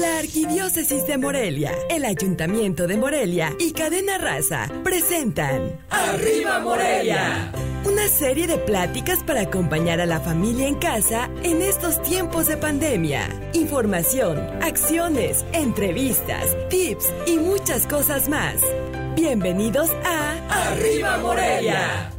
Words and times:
La 0.00 0.18
Arquidiócesis 0.18 1.06
de 1.06 1.16
Morelia, 1.16 1.72
el 1.88 2.04
Ayuntamiento 2.04 2.86
de 2.86 2.98
Morelia 2.98 3.54
y 3.58 3.72
Cadena 3.72 4.18
Raza 4.18 4.68
presentan 4.84 5.80
¡Arriba 5.88 6.60
Morelia! 6.60 7.50
Una 7.84 8.06
serie 8.08 8.46
de 8.46 8.58
pláticas 8.58 9.22
para 9.24 9.42
acompañar 9.42 10.00
a 10.00 10.06
la 10.06 10.20
familia 10.20 10.68
en 10.68 10.74
casa 10.74 11.30
en 11.42 11.62
estos 11.62 12.02
tiempos 12.02 12.46
de 12.46 12.58
pandemia. 12.58 13.28
Información, 13.54 14.38
acciones, 14.60 15.46
entrevistas, 15.52 16.54
tips 16.68 17.06
y 17.26 17.38
muchas 17.38 17.86
cosas 17.86 18.28
más. 18.28 18.56
Bienvenidos 19.14 19.90
a 20.04 20.72
¡Arriba 20.72 21.16
Morelia! 21.18 22.15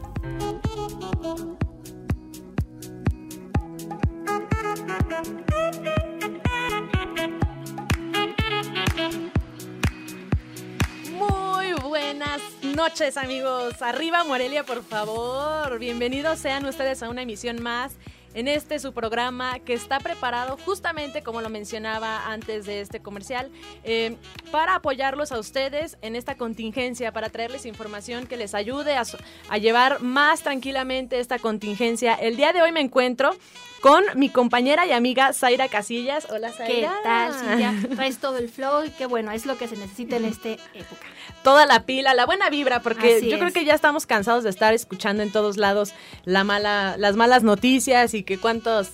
Noches 12.87 13.17
amigos, 13.17 13.81
arriba 13.81 14.23
Morelia 14.23 14.63
por 14.63 14.81
favor, 14.81 15.77
bienvenidos 15.77 16.39
sean 16.39 16.65
ustedes 16.65 17.03
a 17.03 17.09
una 17.09 17.23
emisión 17.23 17.61
más 17.61 17.97
en 18.33 18.47
este 18.47 18.79
su 18.79 18.93
programa 18.93 19.59
que 19.59 19.73
está 19.73 19.99
preparado 19.99 20.57
justamente 20.63 21.21
como 21.21 21.41
lo 21.41 21.49
mencionaba 21.49 22.31
antes 22.31 22.65
de 22.65 22.79
este 22.79 23.01
comercial 23.01 23.51
eh, 23.83 24.15
para 24.53 24.75
apoyarlos 24.75 25.33
a 25.33 25.39
ustedes 25.39 25.97
en 26.01 26.15
esta 26.15 26.35
contingencia, 26.35 27.11
para 27.11 27.29
traerles 27.29 27.65
información 27.65 28.25
que 28.25 28.37
les 28.37 28.55
ayude 28.55 28.95
a, 28.95 29.03
a 29.49 29.57
llevar 29.57 30.01
más 30.01 30.41
tranquilamente 30.41 31.19
esta 31.19 31.39
contingencia. 31.39 32.13
El 32.13 32.37
día 32.37 32.53
de 32.53 32.61
hoy 32.61 32.71
me 32.71 32.79
encuentro 32.79 33.35
con 33.81 34.03
mi 34.15 34.29
compañera 34.29 34.85
y 34.85 34.93
amiga 34.93 35.33
Zaira 35.33 35.67
Casillas. 35.67 36.27
Hola 36.31 36.53
Zaira. 36.53 36.73
¿Qué 36.73 37.03
tal, 37.03 37.33
Cintia? 37.33 37.73
Traes 37.95 38.17
todo 38.19 38.37
el 38.37 38.47
flow 38.47 38.85
y 38.85 38.91
qué 38.91 39.07
bueno, 39.07 39.31
es 39.31 39.45
lo 39.45 39.57
que 39.57 39.67
se 39.67 39.75
necesita 39.75 40.15
en 40.15 40.25
esta 40.25 40.49
época. 40.49 41.05
Toda 41.47 41.65
la 41.65 41.85
pila, 41.85 42.13
la 42.13 42.25
buena 42.25 42.49
vibra, 42.49 42.81
porque 42.81 43.25
yo 43.25 43.39
creo 43.39 43.53
que 43.53 43.63
ya 43.63 43.73
estamos 43.73 44.05
cansados 44.05 44.43
de 44.43 44.49
estar 44.49 44.73
escuchando 44.73 45.23
en 45.23 45.31
todos 45.31 45.55
lados 45.55 45.93
la 46.25 46.43
mala, 46.43 46.95
las 46.97 47.15
malas 47.15 47.41
noticias 47.41 48.13
y 48.13 48.23
que 48.23 48.37
cuántos 48.37 48.89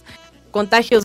contagios. 0.52 1.04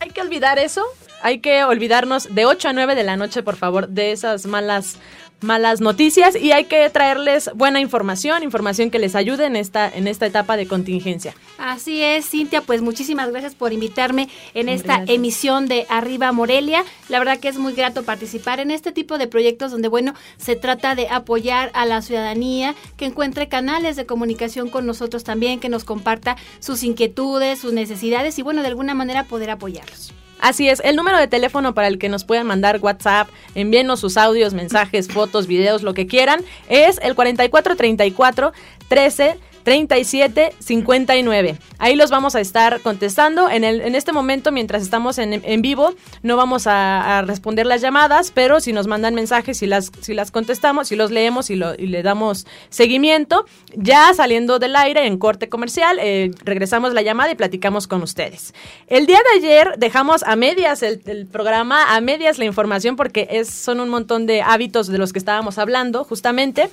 Hay 0.00 0.10
que 0.10 0.20
olvidar 0.20 0.58
eso, 0.58 0.84
hay 1.22 1.38
que 1.38 1.64
olvidarnos 1.64 2.34
de 2.34 2.44
8 2.44 2.68
a 2.68 2.72
9 2.74 2.94
de 2.94 3.04
la 3.04 3.16
noche, 3.16 3.42
por 3.42 3.56
favor, 3.56 3.88
de 3.88 4.12
esas 4.12 4.44
malas 4.44 4.98
malas 5.40 5.80
noticias 5.80 6.36
y 6.36 6.52
hay 6.52 6.64
que 6.64 6.88
traerles 6.90 7.50
buena 7.54 7.80
información, 7.80 8.42
información 8.42 8.90
que 8.90 8.98
les 8.98 9.14
ayude 9.14 9.46
en 9.46 9.56
esta, 9.56 9.88
en 9.88 10.06
esta 10.06 10.26
etapa 10.26 10.56
de 10.56 10.66
contingencia. 10.66 11.34
Así 11.58 12.02
es, 12.02 12.28
Cintia, 12.28 12.60
pues 12.62 12.82
muchísimas 12.82 13.30
gracias 13.30 13.54
por 13.54 13.72
invitarme 13.72 14.28
en 14.54 14.68
esta 14.68 15.04
emisión 15.06 15.68
de 15.68 15.86
Arriba 15.88 16.32
Morelia. 16.32 16.84
La 17.08 17.18
verdad 17.18 17.38
que 17.38 17.48
es 17.48 17.58
muy 17.58 17.72
grato 17.72 18.02
participar 18.02 18.60
en 18.60 18.70
este 18.70 18.92
tipo 18.92 19.18
de 19.18 19.26
proyectos 19.26 19.70
donde, 19.70 19.88
bueno, 19.88 20.14
se 20.36 20.56
trata 20.56 20.94
de 20.94 21.08
apoyar 21.08 21.70
a 21.74 21.86
la 21.86 22.02
ciudadanía, 22.02 22.74
que 22.96 23.06
encuentre 23.06 23.48
canales 23.48 23.96
de 23.96 24.06
comunicación 24.06 24.68
con 24.68 24.86
nosotros 24.86 25.24
también, 25.24 25.60
que 25.60 25.68
nos 25.68 25.84
comparta 25.84 26.36
sus 26.60 26.82
inquietudes, 26.82 27.58
sus 27.58 27.72
necesidades 27.72 28.38
y, 28.38 28.42
bueno, 28.42 28.62
de 28.62 28.68
alguna 28.68 28.94
manera 28.94 29.24
poder 29.24 29.50
apoyarlos. 29.50 30.12
Así 30.40 30.68
es, 30.68 30.80
el 30.84 30.96
número 30.96 31.18
de 31.18 31.28
teléfono 31.28 31.74
para 31.74 31.88
el 31.88 31.98
que 31.98 32.08
nos 32.08 32.24
puedan 32.24 32.46
mandar 32.46 32.78
WhatsApp, 32.80 33.28
envíenos 33.54 34.00
sus 34.00 34.16
audios, 34.16 34.54
mensajes, 34.54 35.08
fotos, 35.08 35.46
videos, 35.46 35.82
lo 35.82 35.94
que 35.94 36.06
quieran, 36.06 36.40
es 36.68 36.98
el 37.02 37.14
4434 37.14 38.52
13 38.88 39.38
37 39.70 40.52
59. 40.58 41.56
Ahí 41.78 41.94
los 41.94 42.10
vamos 42.10 42.34
a 42.34 42.40
estar 42.40 42.80
contestando. 42.80 43.48
En, 43.48 43.62
el, 43.62 43.82
en 43.82 43.94
este 43.94 44.12
momento, 44.12 44.50
mientras 44.50 44.82
estamos 44.82 45.16
en, 45.18 45.32
en 45.44 45.62
vivo, 45.62 45.94
no 46.24 46.36
vamos 46.36 46.66
a, 46.66 47.22
responder 47.24 47.66
las 47.66 47.80
llamadas, 47.80 48.32
pero 48.32 48.58
si 48.58 48.72
nos 48.72 48.88
mandan 48.88 49.14
mensajes, 49.14 49.58
si 49.58 49.66
las, 49.66 49.92
si 50.00 50.12
las 50.12 50.32
contestamos, 50.32 50.88
si 50.88 50.96
los 50.96 51.12
leemos 51.12 51.50
y, 51.50 51.54
lo, 51.54 51.76
y 51.76 51.86
le 51.86 52.02
damos 52.02 52.48
seguimiento, 52.68 53.46
ya 53.76 54.12
saliendo 54.12 54.58
del 54.58 54.74
aire 54.74 55.06
en 55.06 55.18
corte 55.18 55.48
comercial, 55.48 55.98
eh, 56.00 56.32
regresamos 56.42 56.92
la 56.92 57.02
llamada 57.02 57.30
y 57.30 57.36
platicamos 57.36 57.86
con 57.86 58.02
ustedes. 58.02 58.54
El 58.88 59.06
día 59.06 59.18
de 59.18 59.38
ayer 59.38 59.74
dejamos 59.78 60.24
a 60.24 60.34
medias 60.34 60.82
el, 60.82 61.00
el 61.06 61.26
programa, 61.26 61.94
a 61.94 62.00
medias 62.00 62.38
la 62.38 62.44
información, 62.44 62.96
porque 62.96 63.28
es, 63.30 63.48
son 63.48 63.78
un 63.78 63.88
montón 63.88 64.26
de 64.26 64.42
hábitos 64.42 64.88
de 64.88 64.98
los 64.98 65.12
que 65.12 65.20
estábamos 65.20 65.58
hablando, 65.58 66.02
justamente. 66.02 66.70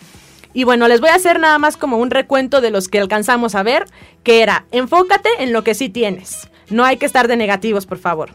Y 0.53 0.63
bueno, 0.63 0.87
les 0.87 1.01
voy 1.01 1.09
a 1.09 1.15
hacer 1.15 1.39
nada 1.39 1.57
más 1.59 1.77
como 1.77 1.97
un 1.97 2.09
recuento 2.09 2.61
de 2.61 2.71
los 2.71 2.87
que 2.87 2.99
alcanzamos 2.99 3.55
a 3.55 3.63
ver, 3.63 3.85
que 4.23 4.41
era, 4.41 4.65
enfócate 4.71 5.29
en 5.39 5.53
lo 5.53 5.63
que 5.63 5.75
sí 5.75 5.89
tienes. 5.89 6.49
No 6.69 6.83
hay 6.83 6.97
que 6.97 7.05
estar 7.05 7.27
de 7.27 7.37
negativos, 7.37 7.85
por 7.85 7.97
favor. 7.97 8.31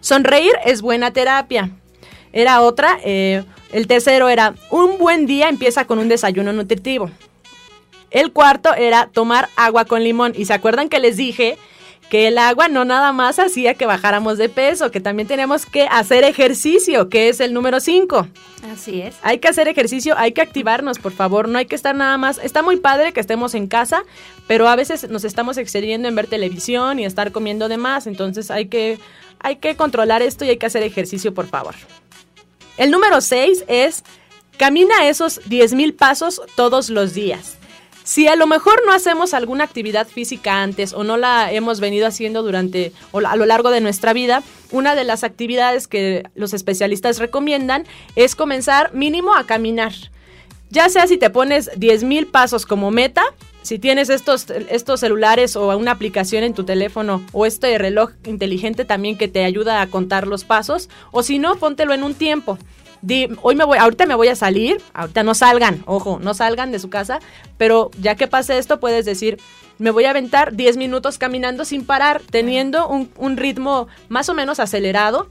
Sonreír 0.00 0.52
es 0.64 0.82
buena 0.82 1.12
terapia. 1.12 1.70
Era 2.32 2.60
otra. 2.62 2.98
Eh, 3.04 3.44
el 3.72 3.86
tercero 3.86 4.28
era, 4.28 4.54
un 4.70 4.98
buen 4.98 5.26
día 5.26 5.48
empieza 5.48 5.84
con 5.84 5.98
un 5.98 6.08
desayuno 6.08 6.52
nutritivo. 6.52 7.10
El 8.10 8.32
cuarto 8.32 8.74
era 8.74 9.06
tomar 9.06 9.48
agua 9.56 9.84
con 9.84 10.02
limón. 10.02 10.32
Y 10.36 10.44
se 10.44 10.54
acuerdan 10.54 10.88
que 10.88 10.98
les 10.98 11.16
dije 11.16 11.56
que 12.12 12.28
el 12.28 12.36
agua 12.36 12.68
no 12.68 12.84
nada 12.84 13.10
más 13.14 13.38
hacía 13.38 13.72
que 13.72 13.86
bajáramos 13.86 14.36
de 14.36 14.50
peso, 14.50 14.90
que 14.90 15.00
también 15.00 15.26
tenemos 15.26 15.64
que 15.64 15.84
hacer 15.84 16.24
ejercicio, 16.24 17.08
que 17.08 17.30
es 17.30 17.40
el 17.40 17.54
número 17.54 17.80
5. 17.80 18.28
Así 18.70 19.00
es. 19.00 19.16
Hay 19.22 19.38
que 19.38 19.48
hacer 19.48 19.66
ejercicio, 19.66 20.14
hay 20.18 20.32
que 20.32 20.42
activarnos, 20.42 20.98
por 20.98 21.12
favor, 21.12 21.48
no 21.48 21.56
hay 21.56 21.64
que 21.64 21.74
estar 21.74 21.94
nada 21.94 22.18
más. 22.18 22.36
Está 22.36 22.60
muy 22.62 22.76
padre 22.76 23.14
que 23.14 23.20
estemos 23.20 23.54
en 23.54 23.66
casa, 23.66 24.02
pero 24.46 24.68
a 24.68 24.76
veces 24.76 25.08
nos 25.08 25.24
estamos 25.24 25.56
excediendo 25.56 26.06
en 26.06 26.14
ver 26.14 26.26
televisión 26.26 26.98
y 26.98 27.06
estar 27.06 27.32
comiendo 27.32 27.70
de 27.70 27.78
más, 27.78 28.06
entonces 28.06 28.50
hay 28.50 28.66
que, 28.66 28.98
hay 29.38 29.56
que 29.56 29.74
controlar 29.76 30.20
esto 30.20 30.44
y 30.44 30.50
hay 30.50 30.58
que 30.58 30.66
hacer 30.66 30.82
ejercicio, 30.82 31.32
por 31.32 31.46
favor. 31.46 31.74
El 32.76 32.90
número 32.90 33.22
6 33.22 33.64
es 33.68 34.04
camina 34.58 35.08
esos 35.08 35.40
10 35.46 35.72
mil 35.72 35.94
pasos 35.94 36.42
todos 36.56 36.90
los 36.90 37.14
días. 37.14 37.56
Si 38.04 38.26
a 38.26 38.34
lo 38.34 38.46
mejor 38.46 38.82
no 38.84 38.92
hacemos 38.92 39.32
alguna 39.32 39.64
actividad 39.64 40.08
física 40.08 40.62
antes 40.62 40.92
o 40.92 41.04
no 41.04 41.16
la 41.16 41.52
hemos 41.52 41.78
venido 41.78 42.06
haciendo 42.06 42.42
durante 42.42 42.92
o 43.12 43.18
a 43.18 43.36
lo 43.36 43.46
largo 43.46 43.70
de 43.70 43.80
nuestra 43.80 44.12
vida, 44.12 44.42
una 44.72 44.94
de 44.96 45.04
las 45.04 45.22
actividades 45.22 45.86
que 45.86 46.24
los 46.34 46.52
especialistas 46.52 47.18
recomiendan 47.18 47.86
es 48.16 48.34
comenzar 48.34 48.92
mínimo 48.92 49.34
a 49.34 49.46
caminar. 49.46 49.92
Ya 50.70 50.88
sea 50.88 51.06
si 51.06 51.16
te 51.16 51.30
pones 51.30 51.70
10.000 51.72 52.30
pasos 52.30 52.66
como 52.66 52.90
meta, 52.90 53.22
si 53.60 53.78
tienes 53.78 54.10
estos, 54.10 54.50
estos 54.50 54.98
celulares 54.98 55.54
o 55.54 55.76
una 55.76 55.92
aplicación 55.92 56.42
en 56.42 56.54
tu 56.54 56.64
teléfono 56.64 57.22
o 57.32 57.46
este 57.46 57.78
reloj 57.78 58.10
inteligente 58.24 58.84
también 58.84 59.16
que 59.16 59.28
te 59.28 59.44
ayuda 59.44 59.80
a 59.80 59.86
contar 59.86 60.26
los 60.26 60.44
pasos, 60.44 60.88
o 61.12 61.22
si 61.22 61.38
no, 61.38 61.54
póntelo 61.56 61.94
en 61.94 62.02
un 62.02 62.14
tiempo 62.14 62.58
hoy 63.42 63.54
me 63.54 63.64
voy, 63.64 63.78
ahorita 63.78 64.06
me 64.06 64.14
voy 64.14 64.28
a 64.28 64.36
salir, 64.36 64.80
ahorita 64.94 65.22
no 65.22 65.34
salgan, 65.34 65.82
ojo, 65.86 66.18
no 66.20 66.34
salgan 66.34 66.72
de 66.72 66.78
su 66.78 66.90
casa, 66.90 67.20
pero 67.58 67.90
ya 68.00 68.14
que 68.14 68.28
pase 68.28 68.58
esto 68.58 68.80
puedes 68.80 69.04
decir, 69.04 69.38
me 69.78 69.90
voy 69.90 70.04
a 70.04 70.10
aventar 70.10 70.54
10 70.54 70.76
minutos 70.76 71.18
caminando 71.18 71.64
sin 71.64 71.84
parar, 71.84 72.22
teniendo 72.30 72.88
un, 72.88 73.10
un 73.16 73.36
ritmo 73.36 73.88
más 74.08 74.28
o 74.28 74.34
menos 74.34 74.60
acelerado 74.60 75.28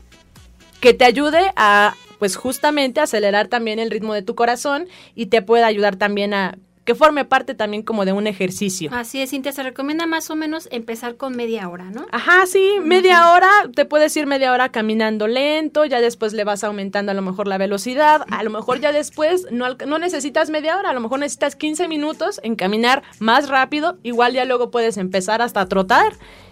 que 0.81 0.93
te 0.93 1.05
ayude 1.05 1.53
a, 1.55 1.95
pues 2.19 2.35
justamente, 2.35 2.99
acelerar 2.99 3.47
también 3.47 3.79
el 3.79 3.91
ritmo 3.91 4.13
de 4.13 4.23
tu 4.23 4.35
corazón 4.35 4.87
y 5.15 5.27
te 5.27 5.41
pueda 5.41 5.67
ayudar 5.67 5.95
también 5.95 6.33
a 6.33 6.57
que 6.91 6.95
forme 6.95 7.23
parte 7.23 7.55
también 7.55 7.83
como 7.83 8.03
de 8.03 8.11
un 8.11 8.27
ejercicio. 8.27 8.89
Así 8.93 9.21
es, 9.21 9.29
Cintia, 9.29 9.53
se 9.53 9.63
recomienda 9.63 10.07
más 10.07 10.29
o 10.29 10.35
menos 10.35 10.67
empezar 10.71 11.15
con 11.15 11.37
media 11.37 11.69
hora, 11.69 11.85
¿no? 11.85 12.05
Ajá, 12.11 12.45
sí, 12.45 12.69
media 12.83 13.31
hora, 13.31 13.49
te 13.73 13.85
puedes 13.85 14.15
ir 14.17 14.27
media 14.27 14.51
hora 14.51 14.73
caminando 14.73 15.25
lento, 15.25 15.85
ya 15.85 16.01
después 16.01 16.33
le 16.33 16.43
vas 16.43 16.65
aumentando 16.65 17.13
a 17.13 17.15
lo 17.15 17.21
mejor 17.21 17.47
la 17.47 17.57
velocidad, 17.57 18.25
a 18.29 18.43
lo 18.43 18.49
mejor 18.49 18.81
ya 18.81 18.91
después 18.91 19.47
no, 19.51 19.73
no 19.87 19.99
necesitas 19.99 20.49
media 20.49 20.77
hora, 20.77 20.89
a 20.89 20.93
lo 20.93 20.99
mejor 20.99 21.19
necesitas 21.19 21.55
15 21.55 21.87
minutos 21.87 22.41
en 22.43 22.57
caminar 22.57 23.03
más 23.19 23.47
rápido, 23.47 23.97
igual 24.03 24.33
ya 24.33 24.43
luego 24.43 24.69
puedes 24.69 24.97
empezar 24.97 25.41
hasta 25.41 25.61
a 25.61 25.69
trotar 25.69 26.11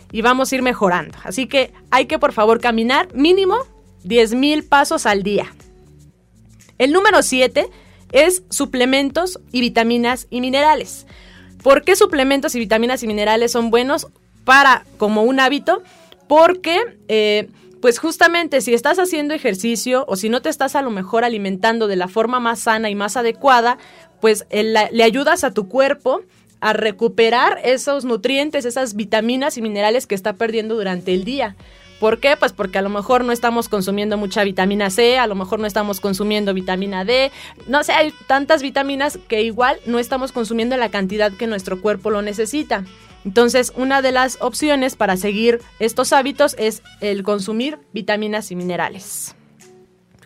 y 0.10 0.22
vamos 0.22 0.54
a 0.54 0.56
ir 0.56 0.62
mejorando. 0.62 1.18
Así 1.26 1.48
que 1.48 1.74
hay 1.92 2.06
que 2.06 2.18
por 2.18 2.32
favor 2.32 2.62
caminar 2.62 3.14
mínimo 3.14 3.58
10 4.06 4.36
mil 4.36 4.64
pasos 4.64 5.06
al 5.06 5.22
día. 5.22 5.54
El 6.78 6.94
número 6.94 7.24
7 7.24 7.70
es 8.12 8.44
suplementos 8.50 9.40
y 9.52 9.62
vitaminas 9.62 10.28
y 10.30 10.42
minerales. 10.42 11.06
¿Por 11.64 11.84
qué 11.84 11.96
suplementos 11.96 12.56
y 12.56 12.60
vitaminas 12.60 13.04
y 13.04 13.08
minerales 13.08 13.52
son 13.52 13.70
buenos 13.70 14.08
para 14.46 14.86
como 14.98 15.24
un 15.24 15.40
hábito? 15.40 15.84
Porque 16.28 16.80
eh, 17.08 17.50
pues 17.82 18.00
justamente 18.00 18.62
si 18.62 18.74
estás 18.74 19.00
haciendo 19.00 19.34
ejercicio 19.34 20.06
o 20.08 20.16
si 20.16 20.30
no 20.30 20.42
te 20.42 20.50
estás 20.50 20.76
a 20.76 20.82
lo 20.82 20.92
mejor 20.92 21.24
alimentando 21.24 21.88
de 21.88 21.96
la 21.96 22.08
forma 22.08 22.40
más 22.40 22.60
sana 22.60 22.90
y 22.90 22.96
más 22.96 23.18
adecuada, 23.18 23.78
pues 24.22 24.46
le 24.52 25.04
ayudas 25.04 25.44
a 25.44 25.54
tu 25.54 25.68
cuerpo 25.68 26.22
a 26.62 26.74
recuperar 26.74 27.60
esos 27.64 28.04
nutrientes, 28.04 28.66
esas 28.66 28.96
vitaminas 28.96 29.58
y 29.58 29.62
minerales 29.62 30.08
que 30.08 30.16
está 30.16 30.34
perdiendo 30.34 30.76
durante 30.76 31.14
el 31.14 31.24
día. 31.24 31.56
¿Por 32.00 32.20
qué? 32.20 32.38
Pues 32.38 32.54
porque 32.54 32.78
a 32.78 32.82
lo 32.82 32.90
mejor 32.90 33.26
no 33.26 33.32
estamos 33.32 33.68
consumiendo 33.68 34.18
mucha 34.18 34.44
vitamina 34.44 34.90
C, 34.90 35.18
a 35.18 35.28
lo 35.28 35.36
mejor 35.36 35.60
no 35.60 35.68
estamos 35.68 36.00
consumiendo 36.00 36.54
vitamina 36.54 37.04
D, 37.04 37.32
no 37.68 37.84
sé, 37.84 37.92
hay 37.92 38.14
tantas 38.28 38.62
vitaminas 38.62 39.20
que 39.28 39.44
igual 39.44 39.80
no 39.86 40.00
estamos 40.00 40.32
consumiendo 40.32 40.78
la 40.78 40.90
cantidad 40.90 41.32
que 41.32 41.48
nuestro 41.48 41.82
cuerpo 41.82 42.10
lo 42.10 42.22
necesita. 42.22 42.86
Entonces, 43.26 43.74
una 43.76 44.02
de 44.02 44.14
las 44.14 44.38
opciones 44.42 44.96
para 44.96 45.18
seguir 45.18 45.62
estos 45.80 46.14
hábitos 46.14 46.56
es 46.58 46.84
el 47.02 47.24
consumir 47.24 47.80
vitaminas 47.92 48.50
y 48.52 48.56
minerales. 48.56 49.36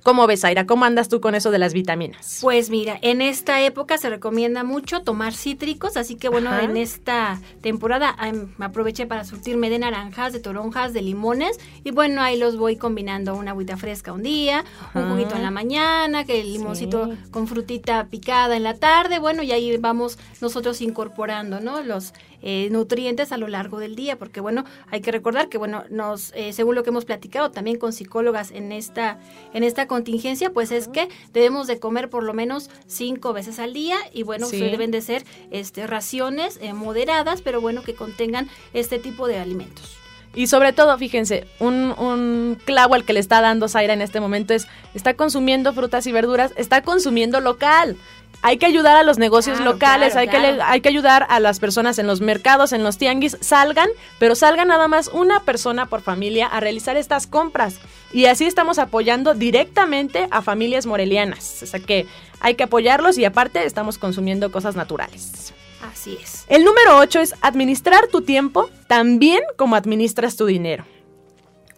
¿Cómo 0.03 0.27
ves, 0.27 0.43
Aira? 0.43 0.65
¿Cómo 0.65 0.83
andas 0.83 1.07
tú 1.07 1.21
con 1.21 1.33
eso 1.33 1.49
de 1.49 1.59
las 1.59 1.73
vitaminas? 1.73 2.39
Pues 2.41 2.69
mira, 2.69 2.99
en 3.01 3.21
esta 3.21 3.61
época 3.61 3.97
se 3.97 4.09
recomienda 4.09 4.65
mucho 4.65 5.01
tomar 5.01 5.33
cítricos, 5.33 5.95
así 5.95 6.15
que 6.15 6.27
bueno, 6.27 6.53
en 6.59 6.75
esta 6.75 7.39
temporada 7.61 8.13
me 8.57 8.65
aproveché 8.65 9.05
para 9.05 9.23
surtirme 9.23 9.69
de 9.69 9.79
naranjas, 9.79 10.33
de 10.33 10.41
toronjas, 10.41 10.91
de 10.91 11.01
limones 11.01 11.57
y 11.85 11.91
bueno, 11.91 12.21
ahí 12.21 12.37
los 12.37 12.57
voy 12.57 12.75
combinando 12.75 13.33
una 13.33 13.51
agüita 13.51 13.77
fresca 13.77 14.11
un 14.11 14.23
día, 14.23 14.65
un 14.93 15.09
juguito 15.09 15.35
en 15.35 15.43
la 15.43 15.51
mañana, 15.51 16.25
que 16.25 16.41
el 16.41 16.51
limoncito 16.51 17.09
con 17.31 17.47
frutita 17.47 18.07
picada 18.07 18.57
en 18.57 18.63
la 18.63 18.73
tarde, 18.73 19.19
bueno, 19.19 19.41
y 19.41 19.53
ahí 19.53 19.77
vamos 19.77 20.19
nosotros 20.41 20.81
incorporando, 20.81 21.61
¿no? 21.61 21.81
Los 21.81 22.13
eh, 22.45 22.67
nutrientes 22.71 23.31
a 23.31 23.37
lo 23.37 23.47
largo 23.47 23.79
del 23.79 23.95
día, 23.95 24.19
porque 24.19 24.41
bueno, 24.41 24.65
hay 24.91 24.99
que 24.99 25.11
recordar 25.11 25.47
que 25.47 25.57
bueno, 25.57 25.85
nos, 25.89 26.33
eh, 26.35 26.51
según 26.51 26.75
lo 26.75 26.83
que 26.83 26.89
hemos 26.89 27.05
platicado 27.05 27.51
también 27.51 27.77
con 27.77 27.93
psicólogas 27.93 28.51
en 28.51 28.73
esta, 28.73 29.17
en 29.53 29.63
esta 29.63 29.87
contingencia, 29.87 30.51
pues 30.51 30.71
es 30.71 30.89
que 30.89 31.07
debemos 31.31 31.67
de 31.67 31.79
comer 31.79 32.09
por 32.09 32.23
lo 32.23 32.33
menos 32.33 32.69
cinco 32.85 33.31
veces 33.31 33.59
al 33.59 33.73
día 33.73 33.95
y 34.13 34.23
bueno, 34.23 34.49
deben 34.49 34.91
de 34.91 35.01
ser 35.01 35.23
este, 35.51 35.87
raciones 35.87 36.59
eh, 36.61 36.73
moderadas, 36.73 37.41
pero 37.41 37.61
bueno, 37.61 37.81
que 37.81 37.95
contengan 37.95 38.49
este 38.73 38.99
tipo 38.99 39.27
de 39.27 39.39
alimentos. 39.39 39.97
Y 40.35 40.47
sobre 40.47 40.73
todo, 40.73 40.97
fíjense, 40.97 41.45
un, 41.59 41.93
un, 41.97 42.57
clavo 42.65 42.95
al 42.95 43.05
que 43.05 43.13
le 43.13 43.19
está 43.19 43.39
dando 43.39 43.69
Zaira 43.69 43.93
en 43.93 44.01
este 44.01 44.19
momento 44.19 44.53
es, 44.53 44.67
está 44.95 45.13
consumiendo 45.13 45.73
frutas 45.73 46.07
y 46.07 46.11
verduras, 46.11 46.51
está 46.57 46.81
consumiendo 46.81 47.39
local 47.39 47.97
hay 48.41 48.57
que 48.57 48.65
ayudar 48.65 48.97
a 48.97 49.03
los 49.03 49.17
negocios 49.17 49.59
locales, 49.59 50.15
hay, 50.15 50.27
Que 50.27 50.37
hay 50.37 50.81
que 50.81 50.89
ayudar 50.89 51.25
a 51.29 51.39
las 51.39 51.59
personas 51.59 51.97
en 51.99 52.07
los 52.07 52.21
mercados, 52.21 52.73
en 52.73 52.83
los 52.83 52.97
tianguis, 52.97 53.37
salgan, 53.39 53.89
pero 54.19 54.35
salgan 54.35 54.67
nada 54.67 54.87
más 54.87 55.07
una 55.07 55.39
persona 55.41 55.85
por 55.85 56.01
familia 56.01 56.47
a 56.47 56.59
realizar 56.59 56.97
estas 56.97 57.27
compras. 57.27 57.79
Y 58.11 58.25
así 58.25 58.45
estamos 58.45 58.79
apoyando 58.79 59.33
directamente 59.33 60.27
a 60.29 60.41
familias 60.41 60.85
morelianas. 60.85 61.63
O 61.63 61.65
sea 61.65 61.79
que 61.79 62.05
hay 62.39 62.55
que 62.55 62.63
apoyarlos 62.63 63.17
y 63.17 63.25
aparte 63.25 63.65
estamos 63.65 63.97
consumiendo 63.97 64.51
cosas 64.51 64.75
naturales. 64.75 65.53
Así 65.81 66.17
es. 66.21 66.45
El 66.47 66.63
número 66.63 66.97
8 66.97 67.19
es 67.21 67.35
administrar 67.41 68.07
tu 68.07 68.21
tiempo 68.21 68.69
también 68.87 69.39
como 69.57 69.75
administras 69.75 70.35
tu 70.35 70.45
dinero. 70.45 70.85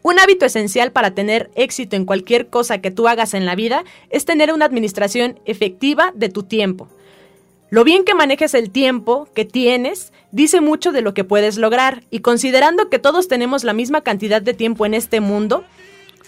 Un 0.06 0.20
hábito 0.20 0.46
esencial 0.46 0.92
para 0.92 1.16
tener 1.16 1.50
éxito 1.56 1.96
en 1.96 2.06
cualquier 2.06 2.46
cosa 2.46 2.78
que 2.78 2.92
tú 2.92 3.08
hagas 3.08 3.34
en 3.34 3.48
la 3.48 3.56
vida 3.56 3.84
es 4.12 4.24
tener 4.24 4.54
una 4.54 4.66
administración 4.66 5.40
efectiva 5.46 6.12
de 6.14 6.30
tu 6.30 6.44
tiempo. 6.44 6.88
Lo 7.72 7.84
bien 7.84 8.06
que 8.06 8.14
manejes 8.14 8.54
el 8.54 8.70
tiempo 8.70 9.28
que 9.34 9.46
tienes 9.46 10.14
dice 10.30 10.62
mucho 10.62 10.92
de 10.92 11.02
lo 11.02 11.16
que 11.16 11.24
puedes 11.24 11.58
lograr 11.58 12.04
y 12.12 12.20
considerando 12.20 12.88
que 12.88 13.00
todos 13.00 13.28
tenemos 13.28 13.64
la 13.64 13.74
misma 13.74 14.02
cantidad 14.02 14.44
de 14.44 14.54
tiempo 14.54 14.86
en 14.86 14.94
este 14.94 15.22
mundo, 15.22 15.66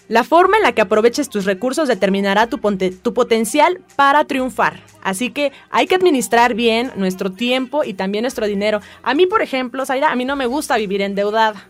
la 0.08 0.24
forma 0.24 0.58
en 0.58 0.64
la 0.64 0.72
que 0.72 0.82
aproveches 0.82 1.30
tus 1.30 1.46
recursos 1.46 1.88
determinará 1.88 2.48
tu, 2.48 2.60
potencial 2.60 3.82
para 3.96 4.26
triunfar. 4.26 4.82
Así 5.04 5.30
que 5.30 5.52
hay 5.70 5.86
que 5.86 5.94
administrar 5.94 6.56
bien 6.56 6.94
nuestro 6.96 7.32
tiempo 7.32 7.84
y 7.84 7.94
también 7.94 8.24
nuestro 8.24 8.48
dinero. 8.48 8.82
A 9.04 9.14
mí, 9.14 9.28
por 9.28 9.44
ejemplo, 9.44 9.86
Zaira, 9.86 10.12
a 10.12 10.16
mí 10.16 10.26
no 10.26 10.36
me 10.36 10.48
gusta 10.48 10.78
vivir 10.78 11.04
endeudada. 11.04 11.70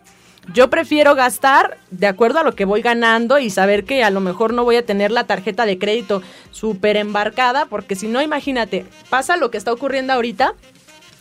Yo 0.53 0.69
prefiero 0.69 1.13
gastar 1.13 1.77
de 1.91 2.07
acuerdo 2.07 2.39
a 2.39 2.43
lo 2.43 2.55
que 2.55 2.63
voy 2.63 2.81
ganando 2.81 3.37
y 3.37 3.49
saber 3.49 3.83
que 3.83 4.03
a 4.03 4.09
lo 4.09 4.21
mejor 4.21 4.53
no 4.53 4.63
voy 4.63 4.77
a 4.77 4.85
tener 4.85 5.11
la 5.11 5.25
tarjeta 5.25 5.65
de 5.65 5.77
crédito 5.77 6.21
súper 6.51 6.95
embarcada, 6.95 7.65
porque 7.65 7.95
si 7.95 8.07
no, 8.07 8.21
imagínate, 8.21 8.85
pasa 9.09 9.35
lo 9.35 9.51
que 9.51 9.57
está 9.57 9.73
ocurriendo 9.73 10.13
ahorita, 10.13 10.53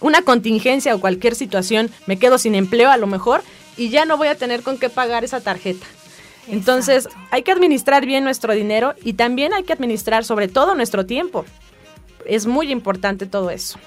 una 0.00 0.22
contingencia 0.22 0.94
o 0.94 1.00
cualquier 1.00 1.34
situación, 1.34 1.90
me 2.06 2.18
quedo 2.18 2.38
sin 2.38 2.54
empleo 2.54 2.90
a 2.90 2.96
lo 2.96 3.08
mejor 3.08 3.42
y 3.76 3.88
ya 3.88 4.04
no 4.04 4.16
voy 4.16 4.28
a 4.28 4.36
tener 4.36 4.62
con 4.62 4.78
qué 4.78 4.90
pagar 4.90 5.24
esa 5.24 5.40
tarjeta. 5.40 5.86
Entonces, 6.48 7.08
hay 7.32 7.42
que 7.42 7.50
administrar 7.50 8.06
bien 8.06 8.22
nuestro 8.22 8.54
dinero 8.54 8.94
y 9.02 9.14
también 9.14 9.52
hay 9.52 9.64
que 9.64 9.72
administrar 9.72 10.24
sobre 10.24 10.46
todo 10.46 10.76
nuestro 10.76 11.04
tiempo. 11.04 11.44
Es 12.24 12.46
muy 12.46 12.70
importante 12.70 13.26
todo 13.26 13.50
eso. 13.50 13.78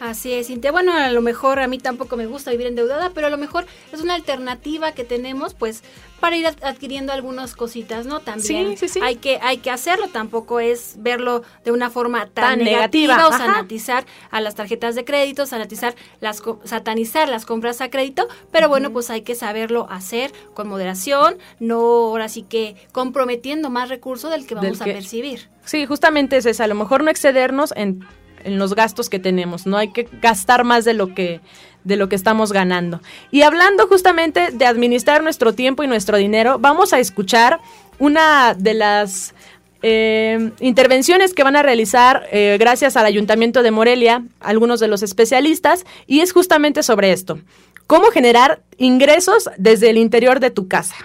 Así 0.00 0.32
es, 0.32 0.46
Cintia. 0.46 0.72
Bueno, 0.72 0.94
a 0.94 1.10
lo 1.10 1.20
mejor 1.20 1.60
a 1.60 1.66
mí 1.66 1.78
tampoco 1.78 2.16
me 2.16 2.24
gusta 2.24 2.50
vivir 2.50 2.66
endeudada, 2.66 3.10
pero 3.10 3.26
a 3.26 3.30
lo 3.30 3.36
mejor 3.36 3.66
es 3.92 4.00
una 4.00 4.14
alternativa 4.14 4.92
que 4.92 5.04
tenemos, 5.04 5.52
pues, 5.52 5.82
para 6.20 6.36
ir 6.36 6.46
adquiriendo 6.46 7.12
algunas 7.12 7.54
cositas, 7.54 8.06
¿no? 8.06 8.20
También 8.20 8.78
sí, 8.78 8.88
sí, 8.88 8.88
sí. 8.88 9.00
hay 9.02 9.16
que 9.16 9.38
hay 9.42 9.58
que 9.58 9.70
hacerlo, 9.70 10.08
tampoco 10.08 10.58
es 10.58 10.94
verlo 10.98 11.42
de 11.64 11.72
una 11.72 11.90
forma 11.90 12.26
tan, 12.26 12.60
negativa, 12.60 13.28
o 13.28 13.32
sanatizar 13.32 14.06
a 14.30 14.40
las 14.40 14.54
tarjetas 14.54 14.94
de 14.94 15.04
crédito, 15.04 15.44
sanatizar 15.44 15.94
las 16.20 16.42
satanizar 16.64 17.28
las 17.28 17.44
compras 17.44 17.82
a 17.82 17.90
crédito, 17.90 18.26
pero 18.50 18.70
bueno, 18.70 18.92
pues 18.92 19.10
hay 19.10 19.20
que 19.20 19.34
saberlo 19.34 19.86
hacer 19.90 20.32
con 20.54 20.66
moderación, 20.66 21.36
no 21.58 21.76
ahora 21.78 22.30
sí 22.30 22.42
que 22.42 22.76
comprometiendo 22.92 23.68
más 23.68 23.90
recursos 23.90 24.30
del 24.30 24.46
que 24.46 24.54
vamos 24.54 24.80
a 24.80 24.84
percibir. 24.84 25.48
Sí, 25.64 25.84
justamente 25.84 26.38
es 26.38 26.46
eso, 26.46 26.64
a 26.64 26.66
lo 26.66 26.74
mejor 26.74 27.04
no 27.04 27.10
excedernos 27.10 27.72
en 27.76 28.06
en 28.44 28.58
los 28.58 28.74
gastos 28.74 29.08
que 29.08 29.18
tenemos, 29.18 29.66
no 29.66 29.76
hay 29.76 29.92
que 29.92 30.08
gastar 30.20 30.64
más 30.64 30.84
de 30.84 30.94
lo 30.94 31.14
que 31.14 31.40
de 31.84 31.96
lo 31.96 32.08
que 32.08 32.16
estamos 32.16 32.52
ganando. 32.52 33.00
Y 33.30 33.42
hablando 33.42 33.86
justamente 33.86 34.50
de 34.52 34.66
administrar 34.66 35.22
nuestro 35.22 35.54
tiempo 35.54 35.82
y 35.82 35.86
nuestro 35.86 36.18
dinero, 36.18 36.58
vamos 36.58 36.92
a 36.92 36.98
escuchar 36.98 37.58
una 37.98 38.54
de 38.54 38.74
las 38.74 39.34
eh, 39.82 40.50
intervenciones 40.60 41.32
que 41.32 41.42
van 41.42 41.56
a 41.56 41.62
realizar 41.62 42.26
eh, 42.32 42.56
gracias 42.60 42.96
al 42.96 43.06
Ayuntamiento 43.06 43.62
de 43.62 43.70
Morelia, 43.70 44.24
algunos 44.40 44.80
de 44.80 44.88
los 44.88 45.02
especialistas, 45.02 45.86
y 46.06 46.20
es 46.20 46.32
justamente 46.32 46.82
sobre 46.82 47.12
esto, 47.12 47.38
cómo 47.86 48.10
generar 48.10 48.62
ingresos 48.76 49.48
desde 49.56 49.90
el 49.90 49.96
interior 49.96 50.40
de 50.40 50.50
tu 50.50 50.68
casa. 50.68 50.96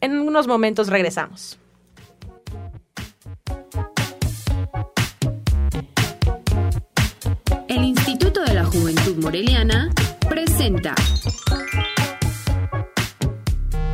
En 0.00 0.18
unos 0.18 0.46
momentos 0.46 0.88
regresamos. 0.88 1.58
Moreliana 9.20 9.90
presenta. 10.28 10.94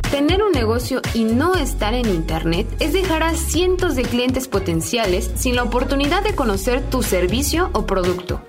Tener 0.09 0.41
un 0.41 0.51
negocio 0.53 1.01
y 1.13 1.25
no 1.25 1.55
estar 1.55 1.93
en 1.93 2.07
Internet 2.07 2.67
es 2.79 2.93
dejar 2.93 3.23
a 3.23 3.33
cientos 3.33 3.95
de 3.95 4.03
clientes 4.03 4.47
potenciales 4.47 5.29
sin 5.35 5.55
la 5.55 5.63
oportunidad 5.63 6.23
de 6.23 6.33
conocer 6.33 6.81
tu 6.89 7.03
servicio 7.03 7.69
o 7.73 7.85
producto. 7.85 8.41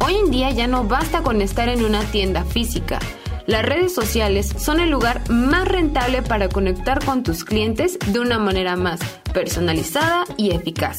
Hoy 0.00 0.16
en 0.16 0.30
día 0.30 0.50
ya 0.50 0.66
no 0.66 0.84
basta 0.84 1.22
con 1.22 1.42
estar 1.42 1.68
en 1.68 1.84
una 1.84 2.02
tienda 2.04 2.44
física. 2.44 2.98
Las 3.46 3.64
redes 3.64 3.94
sociales 3.94 4.48
son 4.58 4.80
el 4.80 4.90
lugar 4.90 5.28
más 5.30 5.68
rentable 5.68 6.22
para 6.22 6.48
conectar 6.48 7.04
con 7.04 7.22
tus 7.22 7.44
clientes 7.44 7.98
de 8.06 8.18
una 8.18 8.38
manera 8.38 8.76
más 8.76 9.00
personalizada 9.34 10.24
y 10.38 10.52
eficaz. 10.52 10.98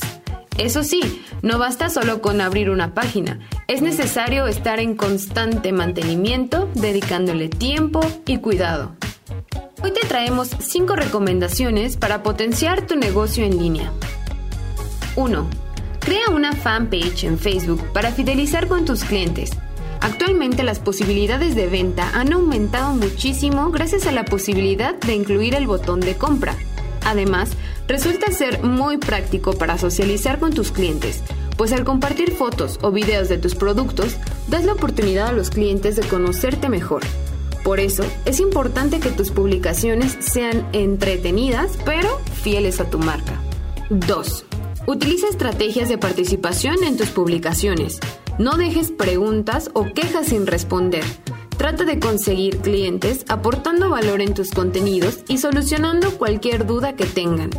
Eso 0.57 0.83
sí, 0.83 1.21
no 1.41 1.57
basta 1.57 1.89
solo 1.89 2.21
con 2.21 2.39
abrir 2.39 2.69
una 2.69 2.93
página, 2.93 3.39
es 3.67 3.81
necesario 3.81 4.45
estar 4.45 4.79
en 4.79 4.95
constante 4.95 5.71
mantenimiento, 5.71 6.69
dedicándole 6.75 7.49
tiempo 7.49 7.99
y 8.25 8.37
cuidado. 8.37 8.91
Hoy 9.81 9.91
te 9.91 10.07
traemos 10.07 10.49
5 10.59 10.95
recomendaciones 10.95 11.97
para 11.97 12.21
potenciar 12.21 12.85
tu 12.85 12.95
negocio 12.95 13.43
en 13.43 13.57
línea. 13.57 13.91
1. 15.15 15.49
Crea 15.99 16.29
una 16.31 16.53
fanpage 16.53 17.23
en 17.23 17.39
Facebook 17.39 17.81
para 17.91 18.11
fidelizar 18.11 18.67
con 18.67 18.85
tus 18.85 19.03
clientes. 19.03 19.51
Actualmente 19.99 20.61
las 20.61 20.79
posibilidades 20.79 21.55
de 21.55 21.67
venta 21.67 22.11
han 22.13 22.33
aumentado 22.33 22.93
muchísimo 22.93 23.71
gracias 23.71 24.05
a 24.05 24.11
la 24.11 24.25
posibilidad 24.25 24.93
de 24.99 25.15
incluir 25.15 25.55
el 25.55 25.65
botón 25.65 25.99
de 25.99 26.15
compra. 26.15 26.55
Además, 27.03 27.51
resulta 27.87 28.31
ser 28.31 28.63
muy 28.63 28.97
práctico 28.97 29.53
para 29.53 29.77
socializar 29.77 30.39
con 30.39 30.53
tus 30.53 30.71
clientes, 30.71 31.23
pues 31.57 31.71
al 31.71 31.83
compartir 31.83 32.31
fotos 32.31 32.79
o 32.81 32.91
videos 32.91 33.29
de 33.29 33.37
tus 33.37 33.55
productos, 33.55 34.15
das 34.47 34.65
la 34.65 34.73
oportunidad 34.73 35.27
a 35.27 35.33
los 35.33 35.49
clientes 35.49 35.95
de 35.95 36.07
conocerte 36.07 36.69
mejor. 36.69 37.01
Por 37.63 37.79
eso, 37.79 38.03
es 38.25 38.39
importante 38.39 38.99
que 38.99 39.09
tus 39.09 39.31
publicaciones 39.31 40.17
sean 40.19 40.67
entretenidas, 40.71 41.77
pero 41.83 42.19
fieles 42.43 42.79
a 42.79 42.89
tu 42.89 42.99
marca. 42.99 43.41
2. 43.89 44.45
Utiliza 44.87 45.27
estrategias 45.27 45.89
de 45.89 45.97
participación 45.97 46.83
en 46.83 46.95
tus 46.95 47.09
publicaciones. 47.09 47.99
No 48.37 48.57
dejes 48.57 48.91
preguntas 48.91 49.71
o 49.73 49.85
quejas 49.93 50.27
sin 50.27 50.45
responder. 50.45 51.03
Trata 51.57 51.85
de 51.85 51.99
conseguir 51.99 52.57
clientes 52.57 53.25
aportando 53.29 53.89
valor 53.89 54.21
en 54.21 54.33
tus 54.33 54.51
contenidos 54.51 55.19
y 55.27 55.39
solucionando 55.39 56.17
cualquier 56.17 56.67
duda 56.67 56.95
que 56.95 57.05
tengan. 57.05 57.49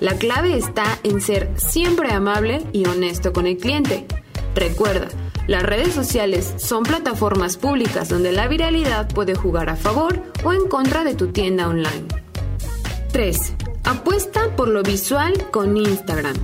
La 0.00 0.14
clave 0.14 0.56
está 0.56 0.98
en 1.02 1.20
ser 1.20 1.50
siempre 1.56 2.12
amable 2.12 2.62
y 2.72 2.86
honesto 2.86 3.32
con 3.32 3.46
el 3.46 3.56
cliente. 3.56 4.06
Recuerda, 4.54 5.08
las 5.46 5.62
redes 5.62 5.94
sociales 5.94 6.54
son 6.58 6.82
plataformas 6.82 7.56
públicas 7.56 8.08
donde 8.08 8.32
la 8.32 8.48
viralidad 8.48 9.08
puede 9.08 9.34
jugar 9.34 9.70
a 9.70 9.76
favor 9.76 10.22
o 10.44 10.52
en 10.52 10.68
contra 10.68 11.04
de 11.04 11.14
tu 11.14 11.28
tienda 11.28 11.68
online. 11.68 12.06
3. 13.12 13.54
Apuesta 13.84 14.54
por 14.54 14.68
lo 14.68 14.82
visual 14.82 15.50
con 15.50 15.76
Instagram. 15.76 16.36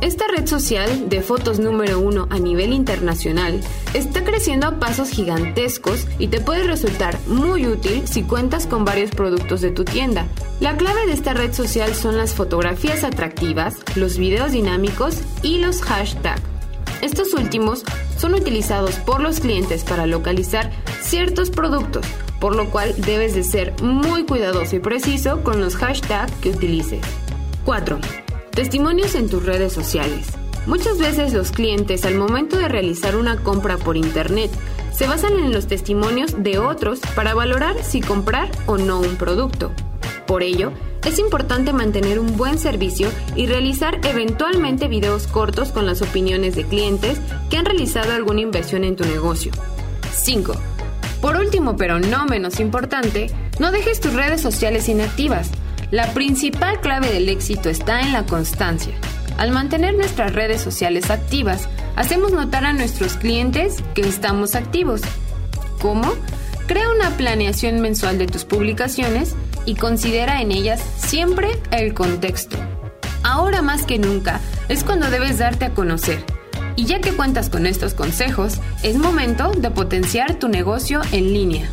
Esta 0.00 0.26
red 0.28 0.46
social 0.46 1.10
de 1.10 1.20
fotos 1.20 1.58
número 1.58 2.00
uno 2.00 2.26
a 2.30 2.38
nivel 2.38 2.72
internacional 2.72 3.60
está 3.92 4.24
creciendo 4.24 4.66
a 4.66 4.80
pasos 4.80 5.10
gigantescos 5.10 6.06
y 6.18 6.28
te 6.28 6.40
puede 6.40 6.64
resultar 6.64 7.18
muy 7.26 7.66
útil 7.66 8.08
si 8.08 8.22
cuentas 8.22 8.66
con 8.66 8.86
varios 8.86 9.10
productos 9.10 9.60
de 9.60 9.70
tu 9.70 9.84
tienda. 9.84 10.26
La 10.58 10.74
clave 10.78 11.04
de 11.04 11.12
esta 11.12 11.34
red 11.34 11.52
social 11.52 11.94
son 11.94 12.16
las 12.16 12.34
fotografías 12.34 13.04
atractivas, 13.04 13.76
los 13.94 14.16
videos 14.16 14.52
dinámicos 14.52 15.18
y 15.42 15.58
los 15.58 15.82
hashtags. 15.82 16.40
Estos 17.02 17.34
últimos 17.34 17.84
son 18.16 18.32
utilizados 18.34 18.94
por 18.96 19.20
los 19.20 19.40
clientes 19.40 19.84
para 19.84 20.06
localizar 20.06 20.70
ciertos 21.02 21.50
productos, 21.50 22.06
por 22.40 22.56
lo 22.56 22.70
cual 22.70 22.94
debes 22.96 23.34
de 23.34 23.44
ser 23.44 23.74
muy 23.82 24.24
cuidadoso 24.24 24.76
y 24.76 24.80
preciso 24.80 25.42
con 25.42 25.60
los 25.60 25.76
hashtags 25.76 26.32
que 26.40 26.50
utilices. 26.50 27.02
4. 27.66 27.98
Testimonios 28.60 29.14
en 29.14 29.30
tus 29.30 29.46
redes 29.46 29.72
sociales. 29.72 30.26
Muchas 30.66 30.98
veces 30.98 31.32
los 31.32 31.50
clientes 31.50 32.04
al 32.04 32.16
momento 32.16 32.58
de 32.58 32.68
realizar 32.68 33.16
una 33.16 33.38
compra 33.42 33.78
por 33.78 33.96
internet 33.96 34.50
se 34.92 35.06
basan 35.06 35.38
en 35.38 35.50
los 35.50 35.66
testimonios 35.66 36.42
de 36.42 36.58
otros 36.58 37.00
para 37.16 37.32
valorar 37.32 37.82
si 37.82 38.02
comprar 38.02 38.50
o 38.66 38.76
no 38.76 39.00
un 39.00 39.16
producto. 39.16 39.72
Por 40.26 40.42
ello, 40.42 40.72
es 41.06 41.18
importante 41.18 41.72
mantener 41.72 42.18
un 42.18 42.36
buen 42.36 42.58
servicio 42.58 43.08
y 43.34 43.46
realizar 43.46 43.98
eventualmente 44.04 44.88
videos 44.88 45.26
cortos 45.26 45.72
con 45.72 45.86
las 45.86 46.02
opiniones 46.02 46.54
de 46.54 46.64
clientes 46.64 47.18
que 47.48 47.56
han 47.56 47.64
realizado 47.64 48.12
alguna 48.12 48.42
inversión 48.42 48.84
en 48.84 48.94
tu 48.94 49.06
negocio. 49.06 49.52
5. 50.12 50.52
Por 51.22 51.36
último, 51.36 51.78
pero 51.78 51.98
no 51.98 52.26
menos 52.26 52.60
importante, 52.60 53.30
no 53.58 53.72
dejes 53.72 54.00
tus 54.00 54.12
redes 54.12 54.42
sociales 54.42 54.86
inactivas. 54.90 55.50
La 55.90 56.14
principal 56.14 56.80
clave 56.80 57.10
del 57.10 57.28
éxito 57.28 57.68
está 57.68 58.00
en 58.00 58.12
la 58.12 58.24
constancia. 58.24 58.94
Al 59.38 59.50
mantener 59.50 59.94
nuestras 59.94 60.32
redes 60.32 60.60
sociales 60.60 61.10
activas, 61.10 61.68
hacemos 61.96 62.30
notar 62.30 62.64
a 62.64 62.72
nuestros 62.72 63.14
clientes 63.14 63.82
que 63.94 64.02
estamos 64.02 64.54
activos. 64.54 65.00
¿Cómo? 65.80 66.12
Crea 66.68 66.92
una 66.92 67.10
planeación 67.16 67.80
mensual 67.80 68.18
de 68.18 68.28
tus 68.28 68.44
publicaciones 68.44 69.34
y 69.66 69.74
considera 69.74 70.40
en 70.40 70.52
ellas 70.52 70.80
siempre 70.96 71.48
el 71.72 71.92
contexto. 71.92 72.56
Ahora 73.24 73.60
más 73.60 73.84
que 73.84 73.98
nunca 73.98 74.40
es 74.68 74.84
cuando 74.84 75.10
debes 75.10 75.38
darte 75.38 75.64
a 75.64 75.74
conocer. 75.74 76.24
Y 76.76 76.84
ya 76.84 77.00
que 77.00 77.14
cuentas 77.14 77.50
con 77.50 77.66
estos 77.66 77.94
consejos, 77.94 78.60
es 78.84 78.96
momento 78.96 79.50
de 79.50 79.72
potenciar 79.72 80.38
tu 80.38 80.48
negocio 80.48 81.00
en 81.10 81.32
línea. 81.32 81.68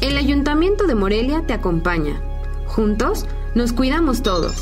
El 0.00 0.16
Ayuntamiento 0.16 0.86
de 0.86 0.94
Morelia 0.94 1.42
te 1.46 1.52
acompaña. 1.52 2.31
Juntos 2.72 3.26
nos 3.54 3.74
cuidamos 3.74 4.22
todos. 4.22 4.54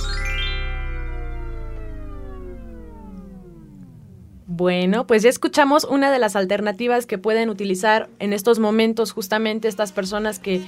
Bueno, 4.49 5.07
pues 5.07 5.23
ya 5.23 5.29
escuchamos 5.29 5.85
una 5.85 6.11
de 6.11 6.19
las 6.19 6.35
alternativas 6.35 7.07
que 7.07 7.19
pueden 7.19 7.51
utilizar 7.51 8.09
en 8.19 8.33
estos 8.33 8.59
momentos 8.59 9.13
justamente 9.13 9.69
estas 9.69 9.93
personas 9.93 10.41
que 10.41 10.61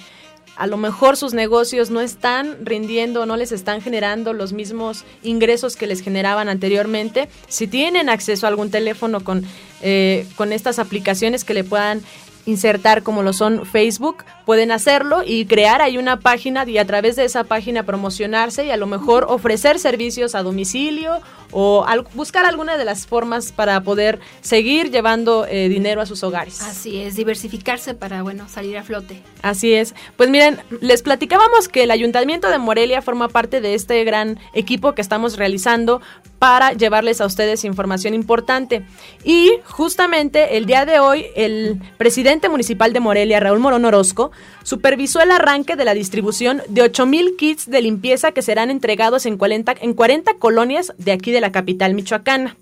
a 0.54 0.68
lo 0.68 0.76
mejor 0.76 1.16
sus 1.16 1.34
negocios 1.34 1.90
no 1.90 2.00
están 2.00 2.64
rindiendo, 2.64 3.26
no 3.26 3.36
les 3.36 3.50
están 3.50 3.80
generando 3.80 4.32
los 4.34 4.52
mismos 4.52 5.04
ingresos 5.24 5.74
que 5.74 5.88
les 5.88 6.00
generaban 6.00 6.48
anteriormente. 6.48 7.28
Si 7.48 7.66
tienen 7.66 8.08
acceso 8.08 8.46
a 8.46 8.50
algún 8.50 8.70
teléfono 8.70 9.24
con, 9.24 9.44
eh, 9.80 10.28
con 10.36 10.52
estas 10.52 10.78
aplicaciones 10.78 11.42
que 11.42 11.54
le 11.54 11.64
puedan 11.64 12.02
insertar 12.46 13.02
como 13.02 13.22
lo 13.22 13.32
son 13.32 13.64
Facebook, 13.66 14.24
pueden 14.44 14.72
hacerlo 14.72 15.22
y 15.24 15.46
crear 15.46 15.82
ahí 15.82 15.98
una 15.98 16.18
página 16.20 16.68
y 16.68 16.78
a 16.78 16.86
través 16.86 17.16
de 17.16 17.24
esa 17.24 17.44
página 17.44 17.84
promocionarse 17.84 18.66
y 18.66 18.70
a 18.70 18.76
lo 18.76 18.86
mejor 18.86 19.26
ofrecer 19.28 19.78
servicios 19.78 20.34
a 20.34 20.42
domicilio 20.42 21.20
o 21.52 21.86
buscar 22.14 22.46
alguna 22.46 22.76
de 22.76 22.84
las 22.84 23.06
formas 23.06 23.52
para 23.52 23.80
poder 23.82 24.18
seguir 24.40 24.90
llevando 24.90 25.46
eh, 25.46 25.68
dinero 25.68 26.00
a 26.00 26.06
sus 26.06 26.22
hogares. 26.24 26.62
Así 26.62 27.00
es, 27.00 27.14
diversificarse 27.14 27.94
para, 27.94 28.22
bueno, 28.22 28.48
salir 28.48 28.76
a 28.78 28.82
flote. 28.82 29.22
Así 29.42 29.74
es. 29.74 29.94
Pues 30.16 30.30
miren, 30.30 30.60
les 30.80 31.02
platicábamos 31.02 31.68
que 31.68 31.84
el 31.84 31.90
Ayuntamiento 31.90 32.48
de 32.48 32.58
Morelia 32.58 33.02
forma 33.02 33.28
parte 33.28 33.60
de 33.60 33.74
este 33.74 34.02
gran 34.04 34.38
equipo 34.54 34.94
que 34.94 35.02
estamos 35.02 35.36
realizando 35.36 36.00
para 36.42 36.72
llevarles 36.72 37.20
a 37.20 37.26
ustedes 37.26 37.64
información 37.64 38.14
importante. 38.14 38.84
Y 39.22 39.52
justamente 39.62 40.56
el 40.56 40.66
día 40.66 40.84
de 40.84 40.98
hoy, 40.98 41.26
el 41.36 41.80
presidente 41.98 42.48
municipal 42.48 42.92
de 42.92 42.98
Morelia, 42.98 43.38
Raúl 43.38 43.60
Morón 43.60 43.84
Orozco, 43.84 44.32
supervisó 44.64 45.20
el 45.20 45.30
arranque 45.30 45.76
de 45.76 45.84
la 45.84 45.94
distribución 45.94 46.60
de 46.68 46.82
8.000 46.82 47.36
kits 47.36 47.70
de 47.70 47.80
limpieza 47.80 48.32
que 48.32 48.42
serán 48.42 48.72
entregados 48.72 49.24
en 49.24 49.36
40, 49.36 49.76
en 49.82 49.94
40 49.94 50.34
colonias 50.40 50.92
de 50.98 51.12
aquí 51.12 51.30
de 51.30 51.40
la 51.40 51.52
capital 51.52 51.94
michoacana. 51.94 52.56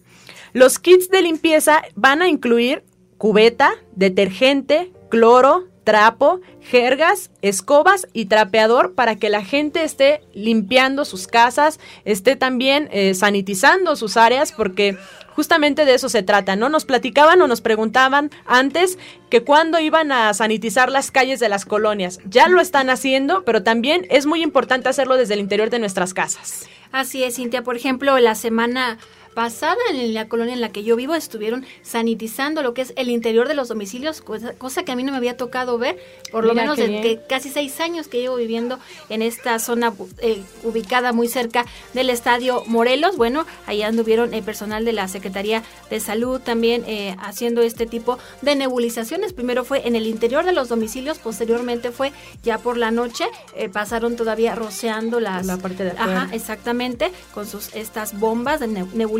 Los 0.52 0.78
kits 0.78 1.08
de 1.08 1.22
limpieza 1.22 1.80
van 1.94 2.20
a 2.20 2.28
incluir 2.28 2.84
cubeta, 3.16 3.72
detergente, 3.96 4.92
cloro, 5.08 5.69
trapo, 5.84 6.40
jergas, 6.60 7.30
escobas 7.42 8.06
y 8.12 8.26
trapeador 8.26 8.94
para 8.94 9.16
que 9.16 9.30
la 9.30 9.44
gente 9.44 9.82
esté 9.82 10.22
limpiando 10.34 11.04
sus 11.04 11.26
casas, 11.26 11.80
esté 12.04 12.36
también 12.36 12.88
eh, 12.92 13.14
sanitizando 13.14 13.96
sus 13.96 14.16
áreas, 14.16 14.52
porque 14.52 14.96
justamente 15.34 15.84
de 15.84 15.94
eso 15.94 16.08
se 16.08 16.22
trata, 16.22 16.56
¿no? 16.56 16.68
Nos 16.68 16.84
platicaban 16.84 17.40
o 17.40 17.46
nos 17.46 17.60
preguntaban 17.60 18.30
antes 18.46 18.98
que 19.30 19.42
cuándo 19.42 19.78
iban 19.78 20.12
a 20.12 20.34
sanitizar 20.34 20.90
las 20.90 21.10
calles 21.10 21.40
de 21.40 21.48
las 21.48 21.64
colonias. 21.64 22.20
Ya 22.28 22.48
lo 22.48 22.60
están 22.60 22.90
haciendo, 22.90 23.44
pero 23.44 23.62
también 23.62 24.06
es 24.10 24.26
muy 24.26 24.42
importante 24.42 24.88
hacerlo 24.88 25.16
desde 25.16 25.34
el 25.34 25.40
interior 25.40 25.70
de 25.70 25.78
nuestras 25.78 26.14
casas. 26.14 26.68
Así 26.92 27.22
es, 27.22 27.36
Cintia. 27.36 27.62
Por 27.62 27.76
ejemplo, 27.76 28.18
la 28.18 28.34
semana 28.34 28.98
pasada 29.34 29.78
en 29.90 30.12
la 30.14 30.28
colonia 30.28 30.54
en 30.54 30.60
la 30.60 30.70
que 30.70 30.82
yo 30.82 30.96
vivo 30.96 31.14
estuvieron 31.14 31.64
sanitizando 31.82 32.62
lo 32.62 32.74
que 32.74 32.82
es 32.82 32.92
el 32.96 33.10
interior 33.10 33.48
de 33.48 33.54
los 33.54 33.68
domicilios, 33.68 34.22
cosa, 34.22 34.82
que 34.82 34.92
a 34.92 34.96
mí 34.96 35.02
no 35.02 35.12
me 35.12 35.18
había 35.18 35.36
tocado 35.36 35.78
ver, 35.78 35.98
por 36.32 36.44
lo 36.44 36.54
menos 36.54 36.76
de 36.76 37.20
casi 37.28 37.50
seis 37.50 37.80
años 37.80 38.08
que 38.08 38.20
llevo 38.20 38.36
viviendo 38.36 38.78
en 39.08 39.22
esta 39.22 39.58
zona 39.58 39.92
eh, 40.18 40.42
ubicada 40.64 41.12
muy 41.12 41.28
cerca 41.28 41.64
del 41.94 42.10
Estadio 42.10 42.64
Morelos. 42.66 43.16
Bueno, 43.16 43.46
ahí 43.66 43.82
anduvieron 43.82 44.34
el 44.34 44.42
personal 44.42 44.84
de 44.84 44.92
la 44.92 45.08
Secretaría 45.08 45.62
de 45.90 46.00
Salud 46.00 46.40
también 46.40 46.84
eh, 46.86 47.16
haciendo 47.20 47.62
este 47.62 47.86
tipo 47.86 48.18
de 48.42 48.56
nebulizaciones. 48.56 49.32
Primero 49.32 49.64
fue 49.64 49.86
en 49.86 49.96
el 49.96 50.06
interior 50.06 50.44
de 50.44 50.52
los 50.52 50.68
domicilios, 50.68 51.18
posteriormente 51.18 51.90
fue 51.90 52.12
ya 52.42 52.58
por 52.58 52.76
la 52.76 52.90
noche, 52.90 53.24
eh, 53.54 53.68
pasaron 53.68 54.16
todavía 54.16 54.54
rociando 54.54 55.20
las... 55.20 55.46
La 55.46 55.56
parte 55.56 55.84
de 55.84 55.90
Ajá, 55.90 56.28
exactamente, 56.32 57.10
con 57.34 57.46
sus 57.46 57.74
estas 57.74 58.18
bombas 58.18 58.60
de 58.60 58.68
nebulización 58.68 59.19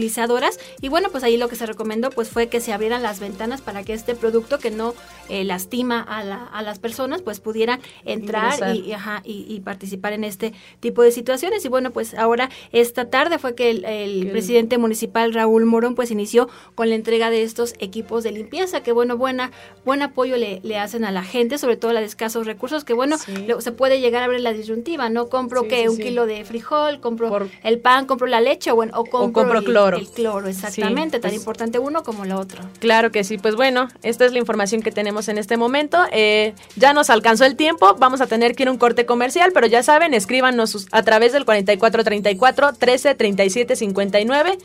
y 0.80 0.88
bueno, 0.88 1.08
pues 1.10 1.24
ahí 1.24 1.36
lo 1.36 1.48
que 1.48 1.56
se 1.56 1.66
recomendó 1.66 2.10
pues 2.10 2.28
fue 2.28 2.48
que 2.48 2.60
se 2.60 2.72
abrieran 2.72 3.02
las 3.02 3.20
ventanas 3.20 3.60
para 3.60 3.82
que 3.82 3.92
este 3.92 4.14
producto 4.14 4.58
que 4.58 4.70
no 4.70 4.94
eh, 5.28 5.44
lastima 5.44 6.00
a, 6.00 6.24
la, 6.24 6.44
a, 6.44 6.62
las 6.62 6.78
personas 6.78 7.22
pues 7.22 7.40
pudieran 7.40 7.80
entrar 8.04 8.74
y, 8.74 8.94
y, 9.24 9.60
participar 9.60 10.12
en 10.12 10.24
este 10.24 10.52
tipo 10.80 11.02
de 11.02 11.12
situaciones. 11.12 11.64
Y 11.64 11.68
bueno, 11.68 11.90
pues 11.90 12.14
ahora 12.14 12.50
esta 12.72 13.10
tarde 13.10 13.38
fue 13.38 13.54
que 13.54 13.70
el, 13.70 14.30
presidente 14.30 14.78
municipal 14.78 15.32
Raúl 15.34 15.64
Morón 15.66 15.94
pues 15.94 16.10
inició 16.10 16.48
con 16.74 16.88
la 16.88 16.94
entrega 16.94 17.30
de 17.30 17.42
estos 17.42 17.74
equipos 17.78 18.22
de 18.22 18.32
limpieza, 18.32 18.82
que 18.82 18.92
bueno, 18.92 19.16
buena, 19.16 19.50
buen 19.84 20.02
apoyo 20.02 20.36
le, 20.36 20.60
le 20.62 20.78
hacen 20.78 21.04
a 21.04 21.10
la 21.10 21.22
gente, 21.22 21.58
sobre 21.58 21.76
todo 21.76 21.92
la 21.92 22.00
de 22.00 22.06
escasos 22.06 22.46
recursos, 22.46 22.84
que 22.84 22.92
bueno, 22.92 23.16
se 23.18 23.72
puede 23.72 24.00
llegar 24.00 24.22
a 24.22 24.28
ver 24.28 24.40
la 24.40 24.52
disyuntiva, 24.52 25.08
¿no? 25.08 25.28
Compro 25.28 25.68
que 25.68 25.88
un 25.88 25.96
kilo 25.96 26.26
de 26.26 26.44
frijol, 26.44 27.00
compro 27.00 27.48
el 27.62 27.78
pan, 27.78 28.06
compro 28.06 28.26
la 28.26 28.40
leche, 28.40 28.70
o 28.70 28.76
bueno, 28.76 28.92
o 28.96 29.04
compro, 29.04 29.42
compro 29.42 29.64
cloro 29.64 29.89
el 29.98 30.08
cloro, 30.08 30.48
exactamente, 30.48 31.18
tan 31.20 31.30
pues 31.30 31.40
importante 31.40 31.78
uno 31.78 32.02
como 32.02 32.24
la 32.24 32.38
otro. 32.38 32.62
Claro 32.78 33.10
que 33.10 33.24
sí, 33.24 33.38
pues 33.38 33.54
bueno, 33.56 33.88
esta 34.02 34.24
es 34.24 34.32
la 34.32 34.38
información 34.38 34.82
que 34.82 34.92
tenemos 34.92 35.28
en 35.28 35.38
este 35.38 35.56
momento. 35.56 35.98
Eh, 36.12 36.54
ya 36.76 36.92
nos 36.92 37.10
alcanzó 37.10 37.44
el 37.44 37.56
tiempo, 37.56 37.96
vamos 37.98 38.20
a 38.20 38.26
tener 38.26 38.54
que 38.54 38.64
ir 38.64 38.68
a 38.68 38.72
un 38.72 38.78
corte 38.78 39.06
comercial, 39.06 39.52
pero 39.52 39.66
ya 39.66 39.82
saben, 39.82 40.14
escríbanos 40.14 40.86
a 40.92 41.02
través 41.02 41.32
del 41.32 41.44
4434 41.44 42.72
13 42.74 43.14
37 43.14 43.76
59 43.76 44.58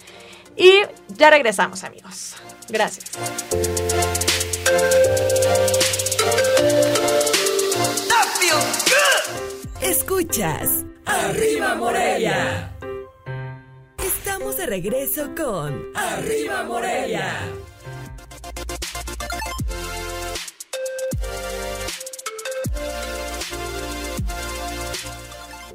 y 0.58 0.72
ya 1.10 1.30
regresamos, 1.30 1.84
amigos. 1.84 2.36
Gracias. 2.70 3.06
Escuchas. 9.82 10.86
Arriba 11.06 11.76
Morelia. 11.76 12.75
Estamos 14.06 14.56
de 14.58 14.68
regreso 14.68 15.34
con 15.36 15.84
Arriba 15.96 16.64
Morelia. 16.64 17.40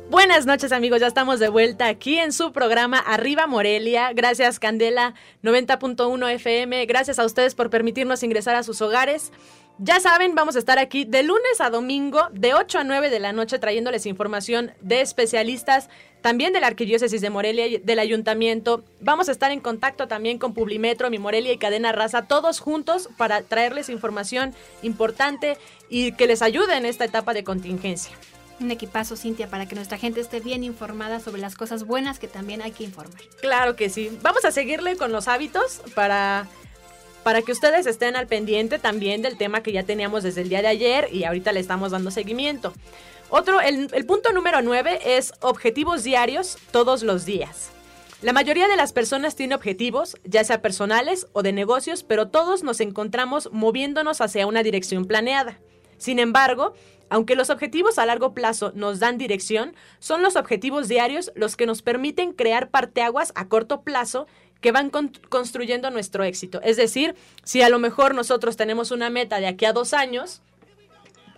Buenas 0.09 0.47
noches 0.47 0.71
amigos, 0.71 1.01
ya 1.01 1.09
estamos 1.09 1.41
de 1.41 1.49
vuelta 1.49 1.89
aquí 1.89 2.19
en 2.19 2.33
su 2.33 2.53
programa 2.53 2.99
Arriba 2.99 3.49
Morelia. 3.49 4.13
Gracias 4.13 4.61
Candela 4.61 5.15
90.1 5.43 6.31
FM, 6.35 6.87
gracias 6.87 7.19
a 7.19 7.25
ustedes 7.25 7.57
por 7.57 7.69
permitirnos 7.69 8.23
ingresar 8.23 8.55
a 8.55 8.63
sus 8.63 8.81
hogares. 8.81 9.33
Ya 9.79 9.99
saben, 9.99 10.35
vamos 10.35 10.57
a 10.57 10.59
estar 10.59 10.79
aquí 10.79 11.07
de 11.07 11.23
lunes 11.23 11.61
a 11.61 11.71
domingo, 11.71 12.29
de 12.33 12.53
8 12.53 12.81
a 12.81 12.85
9 12.85 13.09
de 13.09 13.19
la 13.19 13.33
noche, 13.33 13.59
trayéndoles 13.59 14.05
información 14.05 14.73
de 14.83 15.01
especialistas, 15.01 15.89
también 16.21 16.53
de 16.53 16.61
la 16.61 16.67
Arquidiócesis 16.67 17.21
de 17.21 17.31
Morelia 17.31 17.67
y 17.67 17.79
del 17.79 17.99
Ayuntamiento. 17.99 18.85
Vamos 19.00 19.29
a 19.29 19.33
estar 19.33 19.50
en 19.50 19.61
contacto 19.61 20.09
también 20.09 20.39
con 20.39 20.55
Publimetro, 20.55 21.11
Mi 21.11 21.19
Morelia 21.19 21.53
y 21.53 21.59
Cadena 21.59 21.93
Raza, 21.93 22.27
todos 22.27 22.61
juntos 22.61 23.09
para 23.17 23.43
traerles 23.43 23.89
información 23.89 24.55
importante 24.83 25.57
y 25.89 26.12
que 26.12 26.27
les 26.27 26.43
ayude 26.43 26.77
en 26.77 26.87
esta 26.87 27.05
etapa 27.05 27.35
de 27.35 27.45
contingencia. 27.45 28.17
Un 28.61 28.71
equipazo, 28.71 29.17
Cintia, 29.17 29.49
para 29.49 29.67
que 29.67 29.75
nuestra 29.75 29.97
gente 29.97 30.21
esté 30.21 30.41
bien 30.41 30.62
informada 30.65 31.21
sobre 31.21 31.41
las 31.41 31.55
cosas 31.55 31.85
buenas 31.85 32.19
que 32.19 32.29
también 32.29 32.61
hay 32.61 32.73
que 32.73 32.85
informar. 32.85 33.23
Claro 33.41 33.75
que 33.75 33.89
sí. 33.89 34.11
Vamos 34.21 34.45
a 34.45 34.53
seguirle 34.53 34.97
con 34.97 35.12
los 35.12 35.29
hábitos 35.29 35.81
para 35.95 36.47
para 37.23 37.43
que 37.43 37.53
ustedes 37.53 37.87
estén 37.87 38.17
al 38.17 38.27
pendiente 38.27 38.79
también 38.79 39.23
del 39.23 39.37
tema 39.37 39.62
que 39.62 39.73
ya 39.73 39.83
teníamos 39.83 40.23
desde 40.23 40.41
el 40.41 40.49
día 40.49 40.62
de 40.62 40.69
ayer 40.69 41.09
y 41.12 41.25
ahorita 41.25 41.53
le 41.53 41.61
estamos 41.61 41.91
dando 41.91 42.11
seguimiento. 42.11 42.73
Otro, 43.33 43.61
el, 43.61 43.89
punto 44.07 44.33
número 44.33 44.61
9 44.61 45.17
es 45.17 45.33
objetivos 45.41 46.03
diarios 46.03 46.59
todos 46.73 47.05
los 47.05 47.25
días. 47.25 47.71
La 48.23 48.33
mayoría 48.33 48.67
de 48.67 48.77
las 48.77 48.93
personas 48.93 49.37
tiene 49.37 49.55
objetivos, 49.55 50.17
ya 50.25 50.43
sea 50.43 50.61
personales 50.61 51.29
o 51.33 51.45
de 51.45 51.53
negocios, 51.53 52.03
pero 52.03 52.27
todos 52.29 52.65
nos 52.65 52.81
encontramos 52.81 53.49
moviéndonos 53.53 54.21
hacia 54.21 54.49
una 54.49 54.65
dirección 54.65 55.05
planeada. 55.05 55.61
Sin 55.97 56.19
embargo, 56.19 56.75
aunque 57.09 57.37
los 57.37 57.51
objetivos 57.51 58.01
a 58.01 58.07
largo 58.07 58.35
plazo 58.35 58.73
nos 58.75 58.99
dan 58.99 59.17
dirección, 59.17 59.75
son 60.01 60.23
los 60.23 60.35
objetivos 60.35 60.89
diarios 60.89 61.31
los 61.37 61.57
que 61.57 61.67
nos 61.67 61.83
permiten 61.83 62.33
crear 62.33 62.71
parteaguas 62.71 63.33
a 63.37 63.47
corto 63.47 63.83
plazo 63.83 64.27
que 64.61 64.73
van 64.73 64.91
construyendo 64.91 65.91
nuestro 65.91 66.25
éxito. 66.25 66.61
Es 66.63 66.77
decir, 66.77 67.15
si 67.45 67.63
a 67.63 67.69
lo 67.69 67.79
mejor 67.79 68.15
nosotros 68.15 68.57
tenemos 68.57 68.91
una 68.91 69.09
meta 69.09 69.39
de 69.39 69.47
aquí 69.47 69.67
a 69.67 69.73
dos 69.73 69.95
años, 69.95 70.43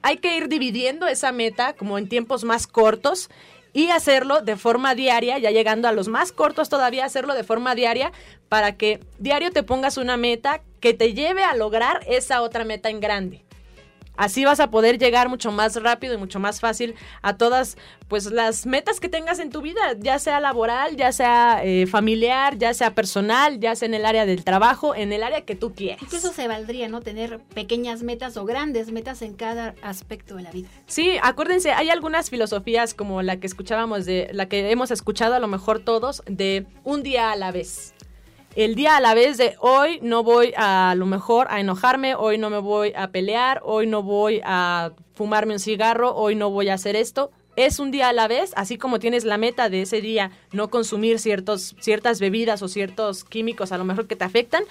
hay 0.03 0.19
que 0.19 0.37
ir 0.37 0.49
dividiendo 0.49 1.07
esa 1.07 1.33
meta 1.33 1.75
como 1.75 1.99
en 1.99 2.09
tiempos 2.09 2.45
más 2.45 2.67
cortos 2.67 3.31
y 3.73 3.89
hacerlo 3.89 4.43
de 4.43 4.57
forma 4.57 4.95
diaria, 4.95 5.39
ya 5.39 5.51
llegando 5.51 5.89
a 5.89 5.93
los 5.93 6.09
más 6.09 6.33
cortos 6.33 6.69
todavía, 6.69 7.05
hacerlo 7.05 7.35
de 7.35 7.45
forma 7.45 7.75
diaria 7.75 8.13
para 8.49 8.77
que 8.77 9.01
diario 9.19 9.51
te 9.51 9.63
pongas 9.63 9.97
una 9.97 10.17
meta 10.17 10.63
que 10.81 10.93
te 10.93 11.15
lleve 11.15 11.45
a 11.45 11.55
lograr 11.55 12.05
esa 12.07 12.43
otra 12.43 12.65
meta 12.65 12.91
en 12.91 13.01
grande. 13.01 13.45
Así 14.17 14.45
vas 14.45 14.61
a 14.61 14.71
poder 14.71 14.99
llegar 14.99 15.29
mucho 15.29 15.53
más 15.53 15.81
rápido 15.83 16.15
y 16.15 16.17
mucho 16.19 16.39
más 16.39 16.61
fácil 16.61 16.95
a 17.23 17.37
todas 17.37 17.77
pues 18.09 18.27
las 18.27 18.67
metas 18.67 19.01
que 19.01 19.09
tengas 19.09 19.39
en 19.39 19.51
tu 19.51 19.63
vida, 19.63 19.81
ya 19.99 20.19
sea 20.19 20.39
laboral, 20.39 20.97
ya 20.97 21.13
sea 21.13 21.63
eh, 21.65 21.87
familiar, 21.87 22.59
ya 22.59 22.75
sea 22.75 22.95
personal, 22.95 23.59
ya 23.59 23.75
sea 23.75 23.87
en 23.87 23.95
el 23.95 24.05
área 24.05 24.27
del 24.27 24.45
trabajo, 24.45 24.95
en 24.95 25.13
el 25.13 25.23
área 25.23 25.47
que 25.47 25.55
tú 25.55 25.75
quieras. 25.75 26.03
Incluso 26.03 26.33
se 26.33 26.47
valdría, 26.47 26.89
¿no? 26.89 27.01
Tener 27.01 27.41
pequeñas 27.55 28.03
metas 28.03 28.37
o 28.37 28.45
grandes 28.45 28.93
metas 28.93 29.23
en 29.23 29.35
cada 29.35 29.75
aspecto 29.83 30.37
de 30.37 30.43
la 30.43 30.51
vida. 30.51 30.69
Sí, 30.87 31.17
acuérdense, 31.23 31.73
hay 31.73 31.89
algunas 31.89 32.29
filosofías 32.29 32.93
como 32.93 33.23
la 33.23 33.39
que 33.39 33.47
escuchábamos 33.47 34.05
de, 34.05 34.29
la 34.33 34.47
que 34.47 34.71
hemos 34.71 34.91
escuchado 34.91 35.35
a 35.35 35.39
lo 35.39 35.49
mejor 35.49 35.81
todos, 35.81 36.23
de 36.27 36.67
un 36.85 37.03
día 37.03 37.33
a 37.33 37.37
la 37.37 37.51
vez 37.51 37.95
el 38.55 38.75
día 38.75 38.97
a 38.97 39.01
la 39.01 39.15
vez 39.15 39.39
de 39.39 39.57
hoy 39.61 39.99
no 40.03 40.23
voy 40.23 40.53
a, 40.57 40.95
lo 40.97 41.07
mejor 41.07 41.47
a 41.51 41.61
enojarme, 41.61 42.15
hoy 42.15 42.39
no 42.39 42.51
me 42.51 42.59
voy 42.59 42.93
a 42.97 43.11
pelear, 43.11 43.61
hoy 43.65 43.87
no 43.87 44.03
voy 44.03 44.41
a 44.45 44.93
fumarme 45.15 45.55
un 45.55 45.61
cigarro, 45.61 46.15
hoy 46.15 46.35
no 46.35 46.51
voy 46.51 46.69
a 46.69 46.75
hacer 46.75 46.97
esto. 46.97 47.31
Es 47.55 47.79
un 47.79 47.91
día 47.91 48.09
a 48.09 48.13
la 48.13 48.29
vez, 48.29 48.53
así 48.57 48.79
como 48.79 48.99
tienes 48.99 49.25
la 49.25 49.37
meta 49.37 49.69
de 49.69 49.83
ese 49.83 50.01
día 50.01 50.31
no 50.53 50.69
consumir 50.69 51.19
ciertos, 51.19 51.75
ciertas 51.81 52.19
bebidas 52.19 52.63
o 52.63 52.69
ciertos 52.69 53.25
químicos 53.25 53.73
a 53.73 53.79
lo 53.79 53.85
mejor 53.85 54.07
que 54.07 54.17
te 54.17 54.25
afectan, 54.25 54.65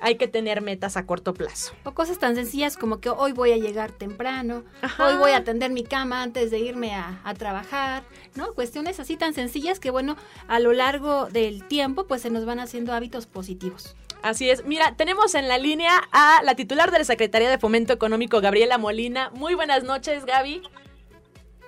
hay 0.00 0.16
que 0.16 0.28
tener 0.28 0.60
metas 0.60 0.96
a 0.96 1.06
corto 1.06 1.34
plazo. 1.34 1.72
O 1.84 1.92
cosas 1.92 2.18
tan 2.18 2.34
sencillas 2.34 2.76
como 2.76 3.00
que 3.00 3.08
hoy 3.08 3.32
voy 3.32 3.52
a 3.52 3.56
llegar 3.56 3.92
temprano, 3.92 4.64
hoy 4.98 5.16
voy 5.16 5.32
a 5.32 5.38
atender 5.38 5.70
mi 5.70 5.84
cama 5.84 6.22
antes 6.22 6.50
de 6.50 6.58
irme 6.58 6.94
a, 6.94 7.20
a, 7.24 7.34
trabajar, 7.34 8.02
¿no? 8.34 8.52
Cuestiones 8.54 9.00
así 9.00 9.16
tan 9.16 9.34
sencillas 9.34 9.80
que, 9.80 9.90
bueno, 9.90 10.16
a 10.48 10.60
lo 10.60 10.72
largo 10.72 11.26
del 11.26 11.66
tiempo, 11.66 12.06
pues 12.06 12.22
se 12.22 12.30
nos 12.30 12.44
van 12.44 12.60
haciendo 12.60 12.92
hábitos 12.92 13.26
positivos. 13.26 13.96
Así 14.22 14.50
es. 14.50 14.64
Mira, 14.64 14.94
tenemos 14.96 15.34
en 15.34 15.48
la 15.48 15.58
línea 15.58 16.02
a 16.12 16.42
la 16.42 16.54
titular 16.54 16.90
de 16.90 16.98
la 16.98 17.04
Secretaría 17.04 17.50
de 17.50 17.58
Fomento 17.58 17.92
Económico, 17.92 18.40
Gabriela 18.40 18.78
Molina. 18.78 19.30
Muy 19.34 19.54
buenas 19.54 19.84
noches, 19.84 20.24
Gaby. 20.24 20.62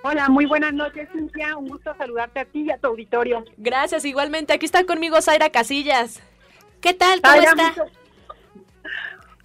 Hola, 0.01 0.29
muy 0.29 0.45
buenas 0.45 0.73
noches, 0.73 1.09
Cintia. 1.11 1.57
Un 1.57 1.67
gusto 1.67 1.93
saludarte 1.97 2.39
a 2.39 2.45
ti 2.45 2.61
y 2.61 2.71
a 2.71 2.77
tu 2.77 2.87
auditorio. 2.87 3.43
Gracias, 3.57 4.05
igualmente. 4.05 4.53
Aquí 4.53 4.65
está 4.65 4.85
conmigo 4.85 5.21
Zaira 5.21 5.49
Casillas. 5.49 6.21
¿Qué 6.81 6.93
tal? 6.93 7.21
¿Cómo 7.21 7.35
está? 7.35 7.75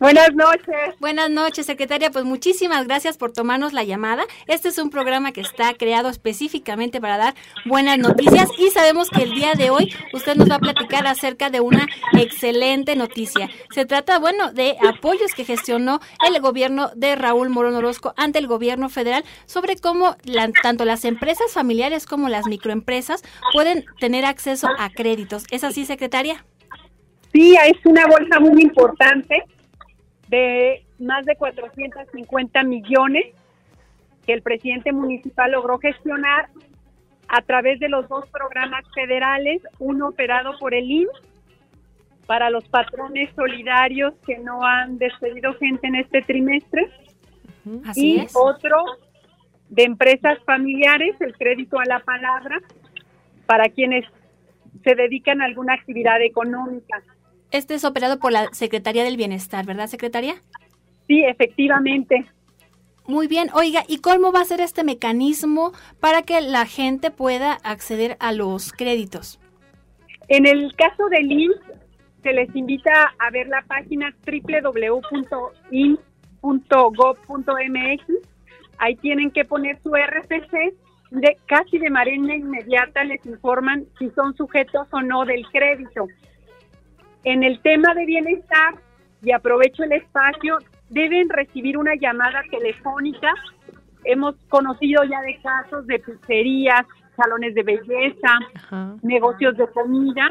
Buenas 0.00 0.34
noches. 0.34 0.98
Buenas 0.98 1.30
noches, 1.30 1.66
secretaria. 1.66 2.10
Pues 2.10 2.24
muchísimas 2.24 2.84
gracias 2.86 3.16
por 3.16 3.32
tomarnos 3.32 3.72
la 3.72 3.84
llamada. 3.84 4.24
Este 4.48 4.68
es 4.68 4.78
un 4.78 4.90
programa 4.90 5.30
que 5.30 5.40
está 5.40 5.72
creado 5.74 6.08
específicamente 6.08 7.00
para 7.00 7.16
dar 7.16 7.34
buenas 7.64 7.98
noticias 7.98 8.48
y 8.58 8.70
sabemos 8.70 9.08
que 9.08 9.22
el 9.22 9.30
día 9.30 9.54
de 9.54 9.70
hoy 9.70 9.94
usted 10.12 10.34
nos 10.34 10.50
va 10.50 10.56
a 10.56 10.58
platicar 10.58 11.06
acerca 11.06 11.48
de 11.48 11.60
una 11.60 11.86
excelente 12.12 12.96
noticia. 12.96 13.48
Se 13.70 13.86
trata, 13.86 14.18
bueno, 14.18 14.52
de 14.52 14.76
apoyos 14.84 15.32
que 15.32 15.44
gestionó 15.44 16.00
el 16.26 16.40
gobierno 16.40 16.90
de 16.96 17.14
Raúl 17.14 17.48
Morón 17.48 17.76
Orozco 17.76 18.14
ante 18.16 18.40
el 18.40 18.48
gobierno 18.48 18.88
federal 18.88 19.24
sobre 19.46 19.76
cómo 19.76 20.16
tanto 20.60 20.84
las 20.84 21.04
empresas 21.04 21.52
familiares 21.52 22.04
como 22.04 22.28
las 22.28 22.46
microempresas 22.46 23.22
pueden 23.52 23.84
tener 24.00 24.24
acceso 24.24 24.68
a 24.76 24.90
créditos. 24.90 25.44
¿Es 25.52 25.62
así, 25.62 25.86
secretaria? 25.86 26.44
Sí, 27.32 27.54
es 27.54 27.78
una 27.84 28.06
bolsa 28.06 28.40
muy 28.40 28.60
importante 28.60 29.44
de 30.34 30.84
más 30.98 31.24
de 31.26 31.36
450 31.36 32.64
millones 32.64 33.26
que 34.26 34.32
el 34.32 34.42
presidente 34.42 34.90
municipal 34.92 35.52
logró 35.52 35.78
gestionar 35.78 36.48
a 37.28 37.40
través 37.42 37.78
de 37.78 37.88
los 37.88 38.08
dos 38.08 38.28
programas 38.30 38.84
federales, 38.92 39.62
uno 39.78 40.08
operado 40.08 40.58
por 40.58 40.74
el 40.74 40.90
IMSS 40.90 41.22
para 42.26 42.50
los 42.50 42.64
patrones 42.68 43.30
solidarios 43.36 44.14
que 44.26 44.38
no 44.38 44.64
han 44.64 44.98
despedido 44.98 45.54
gente 45.54 45.86
en 45.86 45.96
este 45.96 46.22
trimestre 46.22 46.90
y 47.94 48.26
otro 48.34 48.76
de 49.68 49.84
empresas 49.84 50.38
familiares, 50.44 51.14
el 51.20 51.36
crédito 51.36 51.78
a 51.78 51.84
la 51.84 52.00
palabra, 52.00 52.58
para 53.46 53.68
quienes 53.68 54.04
se 54.82 54.94
dedican 54.96 55.40
a 55.40 55.44
alguna 55.44 55.74
actividad 55.74 56.20
económica. 56.22 57.02
Este 57.54 57.74
es 57.74 57.84
operado 57.84 58.18
por 58.18 58.32
la 58.32 58.48
Secretaría 58.50 59.04
del 59.04 59.16
Bienestar, 59.16 59.64
¿verdad, 59.64 59.86
secretaria? 59.86 60.34
Sí, 61.06 61.22
efectivamente. 61.24 62.26
Muy 63.06 63.28
bien, 63.28 63.46
oiga, 63.54 63.84
¿y 63.86 63.98
cómo 63.98 64.32
va 64.32 64.40
a 64.40 64.44
ser 64.44 64.60
este 64.60 64.82
mecanismo 64.82 65.70
para 66.00 66.22
que 66.22 66.40
la 66.40 66.66
gente 66.66 67.12
pueda 67.12 67.52
acceder 67.62 68.16
a 68.18 68.32
los 68.32 68.72
créditos? 68.72 69.38
En 70.26 70.46
el 70.46 70.74
caso 70.74 71.08
del 71.10 71.30
IMSS, 71.30 71.60
se 72.24 72.32
les 72.32 72.56
invita 72.56 73.14
a 73.20 73.30
ver 73.30 73.46
la 73.46 73.62
página 73.68 74.12
www.ins.gov.mx. 74.26 75.08
Ahí 78.78 78.96
tienen 78.96 79.30
que 79.30 79.44
poner 79.44 79.78
su 79.80 79.92
RFC. 79.94 80.74
De, 81.12 81.36
casi 81.46 81.78
de 81.78 81.90
manera 81.90 82.34
inmediata 82.34 83.04
les 83.04 83.24
informan 83.24 83.84
si 84.00 84.10
son 84.10 84.34
sujetos 84.34 84.88
o 84.90 85.00
no 85.02 85.24
del 85.24 85.46
crédito. 85.52 86.08
En 87.24 87.42
el 87.42 87.60
tema 87.60 87.94
de 87.94 88.04
bienestar, 88.06 88.74
y 89.22 89.32
aprovecho 89.32 89.82
el 89.82 89.92
espacio, 89.92 90.58
deben 90.90 91.28
recibir 91.30 91.78
una 91.78 91.94
llamada 91.94 92.42
telefónica. 92.50 93.32
Hemos 94.04 94.36
conocido 94.48 95.02
ya 95.04 95.20
de 95.22 95.40
casos 95.42 95.86
de 95.86 95.98
pizzerías, 95.98 96.86
salones 97.16 97.54
de 97.54 97.62
belleza, 97.62 98.38
negocios 99.02 99.56
de 99.56 99.66
comida 99.68 100.30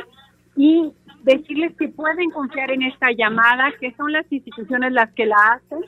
y 0.56 0.92
decirles 1.24 1.76
que 1.78 1.88
pueden 1.88 2.30
confiar 2.30 2.70
en 2.70 2.84
esta 2.84 3.12
llamada, 3.12 3.72
que 3.80 3.94
son 3.96 4.12
las 4.12 4.32
instituciones 4.32 4.92
las 4.92 5.12
que 5.14 5.26
la 5.26 5.38
hacen 5.54 5.80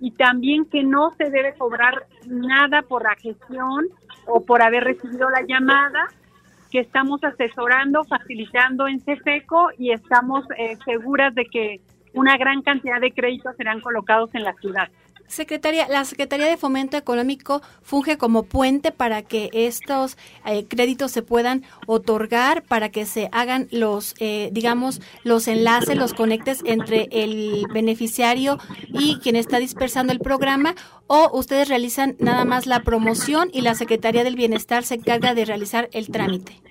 y 0.00 0.12
también 0.12 0.64
que 0.66 0.82
no 0.82 1.10
se 1.18 1.30
debe 1.30 1.54
cobrar 1.54 2.06
nada 2.26 2.82
por 2.82 3.02
la 3.02 3.14
gestión 3.16 3.86
o 4.26 4.44
por 4.44 4.62
haber 4.62 4.84
recibido 4.84 5.28
la 5.28 5.42
llamada 5.46 6.08
estamos 6.80 7.22
asesorando, 7.24 8.04
facilitando 8.04 8.88
en 8.88 9.00
CEFECO 9.00 9.70
y 9.78 9.92
estamos 9.92 10.44
eh, 10.58 10.76
seguras 10.84 11.34
de 11.34 11.44
que 11.46 11.80
una 12.14 12.36
gran 12.36 12.62
cantidad 12.62 13.00
de 13.00 13.12
créditos 13.12 13.54
serán 13.56 13.80
colocados 13.80 14.34
en 14.34 14.44
la 14.44 14.54
ciudad. 14.54 14.88
Secretaria, 15.28 15.88
la 15.88 16.04
Secretaría 16.04 16.46
de 16.46 16.56
Fomento 16.56 16.96
Económico 16.96 17.60
funge 17.82 18.16
como 18.16 18.44
puente 18.44 18.92
para 18.92 19.22
que 19.22 19.50
estos 19.52 20.16
eh, 20.44 20.66
créditos 20.66 21.10
se 21.10 21.22
puedan 21.22 21.64
otorgar, 21.86 22.62
para 22.62 22.90
que 22.90 23.06
se 23.06 23.28
hagan 23.32 23.68
los, 23.70 24.14
eh, 24.18 24.50
digamos, 24.52 25.00
los 25.24 25.48
enlaces, 25.48 25.96
los 25.96 26.14
conectes 26.14 26.62
entre 26.64 27.08
el 27.10 27.66
beneficiario 27.72 28.58
y 28.88 29.18
quien 29.18 29.36
está 29.36 29.58
dispersando 29.58 30.12
el 30.12 30.20
programa, 30.20 30.74
o 31.08 31.36
ustedes 31.36 31.68
realizan 31.68 32.16
nada 32.18 32.44
más 32.44 32.66
la 32.66 32.80
promoción 32.80 33.50
y 33.52 33.62
la 33.62 33.74
Secretaría 33.74 34.24
del 34.24 34.36
Bienestar 34.36 34.84
se 34.84 34.94
encarga 34.94 35.34
de 35.34 35.44
realizar 35.44 35.88
el 35.92 36.08
trámite. 36.08 36.65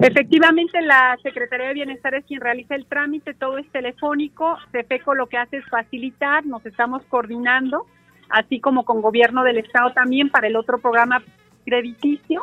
Efectivamente, 0.00 0.80
la 0.80 1.16
Secretaría 1.22 1.68
de 1.68 1.74
Bienestar 1.74 2.14
es 2.14 2.24
quien 2.24 2.40
realiza 2.40 2.74
el 2.74 2.86
trámite, 2.86 3.34
todo 3.34 3.58
es 3.58 3.68
telefónico. 3.70 4.56
CEFECO 4.72 5.14
lo 5.14 5.26
que 5.26 5.36
hace 5.36 5.58
es 5.58 5.64
facilitar, 5.66 6.44
nos 6.46 6.64
estamos 6.64 7.04
coordinando, 7.04 7.86
así 8.28 8.58
como 8.58 8.84
con 8.84 9.02
gobierno 9.02 9.44
del 9.44 9.58
Estado 9.58 9.92
también 9.92 10.30
para 10.30 10.46
el 10.46 10.56
otro 10.56 10.78
programa 10.78 11.22
crediticio. 11.64 12.42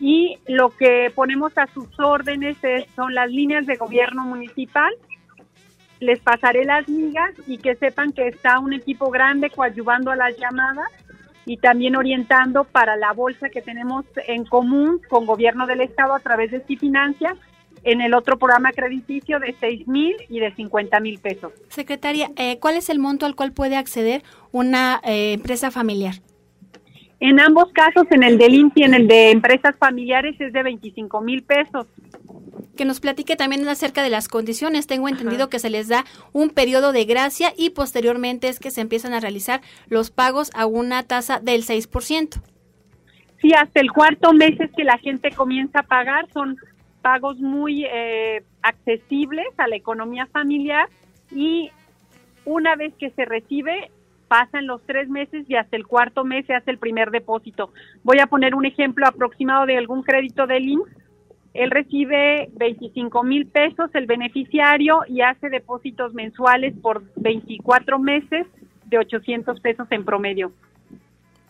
Y 0.00 0.38
lo 0.48 0.70
que 0.70 1.12
ponemos 1.14 1.56
a 1.56 1.68
sus 1.68 1.88
órdenes 2.00 2.56
son 2.96 3.14
las 3.14 3.30
líneas 3.30 3.66
de 3.66 3.76
gobierno 3.76 4.24
municipal. 4.24 4.92
Les 6.00 6.18
pasaré 6.18 6.64
las 6.64 6.88
migas 6.88 7.30
y 7.46 7.58
que 7.58 7.76
sepan 7.76 8.12
que 8.12 8.26
está 8.26 8.58
un 8.58 8.72
equipo 8.72 9.10
grande 9.10 9.50
coadyuvando 9.50 10.10
a 10.10 10.16
las 10.16 10.36
llamadas 10.36 10.88
y 11.44 11.56
también 11.56 11.96
orientando 11.96 12.64
para 12.64 12.96
la 12.96 13.12
bolsa 13.12 13.48
que 13.48 13.62
tenemos 13.62 14.04
en 14.26 14.44
común 14.44 15.00
con 15.08 15.26
gobierno 15.26 15.66
del 15.66 15.80
estado 15.80 16.14
a 16.14 16.20
través 16.20 16.50
de 16.50 16.60
Cifinancia 16.60 17.36
en 17.84 18.00
el 18.00 18.14
otro 18.14 18.38
programa 18.38 18.70
crediticio 18.72 19.40
de 19.40 19.54
6 19.58 19.88
mil 19.88 20.14
y 20.28 20.38
de 20.38 20.54
50 20.54 21.00
mil 21.00 21.18
pesos. 21.18 21.52
Secretaria, 21.68 22.30
eh, 22.36 22.58
¿cuál 22.60 22.76
es 22.76 22.88
el 22.88 22.98
monto 22.98 23.26
al 23.26 23.34
cual 23.34 23.52
puede 23.52 23.76
acceder 23.76 24.22
una 24.52 25.00
eh, 25.04 25.32
empresa 25.32 25.70
familiar? 25.70 26.14
En 27.18 27.38
ambos 27.38 27.72
casos, 27.72 28.04
en 28.10 28.24
el 28.24 28.36
de 28.36 28.46
INPI 28.46 28.80
y 28.80 28.84
en 28.84 28.94
el 28.94 29.06
de 29.06 29.30
empresas 29.30 29.76
familiares, 29.78 30.34
es 30.40 30.52
de 30.52 30.62
25 30.62 31.20
mil 31.20 31.44
pesos. 31.44 31.86
Que 32.82 32.86
nos 32.86 32.98
platique 32.98 33.36
también 33.36 33.68
acerca 33.68 34.02
de 34.02 34.10
las 34.10 34.26
condiciones. 34.26 34.88
Tengo 34.88 35.06
entendido 35.06 35.48
que 35.48 35.60
se 35.60 35.70
les 35.70 35.86
da 35.86 36.04
un 36.32 36.50
periodo 36.50 36.90
de 36.90 37.04
gracia 37.04 37.52
y 37.56 37.70
posteriormente 37.70 38.48
es 38.48 38.58
que 38.58 38.72
se 38.72 38.80
empiezan 38.80 39.14
a 39.14 39.20
realizar 39.20 39.60
los 39.86 40.10
pagos 40.10 40.50
a 40.52 40.66
una 40.66 41.04
tasa 41.04 41.38
del 41.38 41.62
6%. 41.62 42.42
Sí, 43.40 43.52
hasta 43.52 43.78
el 43.78 43.92
cuarto 43.92 44.32
mes 44.32 44.58
es 44.58 44.72
que 44.72 44.82
la 44.82 44.98
gente 44.98 45.30
comienza 45.30 45.78
a 45.78 45.82
pagar. 45.84 46.26
Son 46.32 46.56
pagos 47.02 47.38
muy 47.38 47.84
eh, 47.84 48.42
accesibles 48.62 49.46
a 49.58 49.68
la 49.68 49.76
economía 49.76 50.26
familiar 50.32 50.88
y 51.30 51.70
una 52.44 52.74
vez 52.74 52.92
que 52.98 53.10
se 53.10 53.24
recibe, 53.24 53.92
pasan 54.26 54.66
los 54.66 54.82
tres 54.86 55.08
meses 55.08 55.48
y 55.48 55.54
hasta 55.54 55.76
el 55.76 55.86
cuarto 55.86 56.24
mes 56.24 56.46
se 56.46 56.54
hace 56.54 56.72
el 56.72 56.78
primer 56.78 57.12
depósito. 57.12 57.72
Voy 58.02 58.18
a 58.18 58.26
poner 58.26 58.56
un 58.56 58.66
ejemplo 58.66 59.06
aproximado 59.06 59.66
de 59.66 59.78
algún 59.78 60.02
crédito 60.02 60.48
del 60.48 60.68
IMSS. 60.68 61.01
Él 61.54 61.70
recibe 61.70 62.48
25 62.54 63.22
mil 63.24 63.46
pesos 63.46 63.90
el 63.94 64.06
beneficiario 64.06 65.00
y 65.06 65.20
hace 65.20 65.50
depósitos 65.50 66.14
mensuales 66.14 66.74
por 66.80 67.02
24 67.16 67.98
meses 67.98 68.46
de 68.86 68.98
800 68.98 69.60
pesos 69.60 69.86
en 69.90 70.04
promedio. 70.04 70.52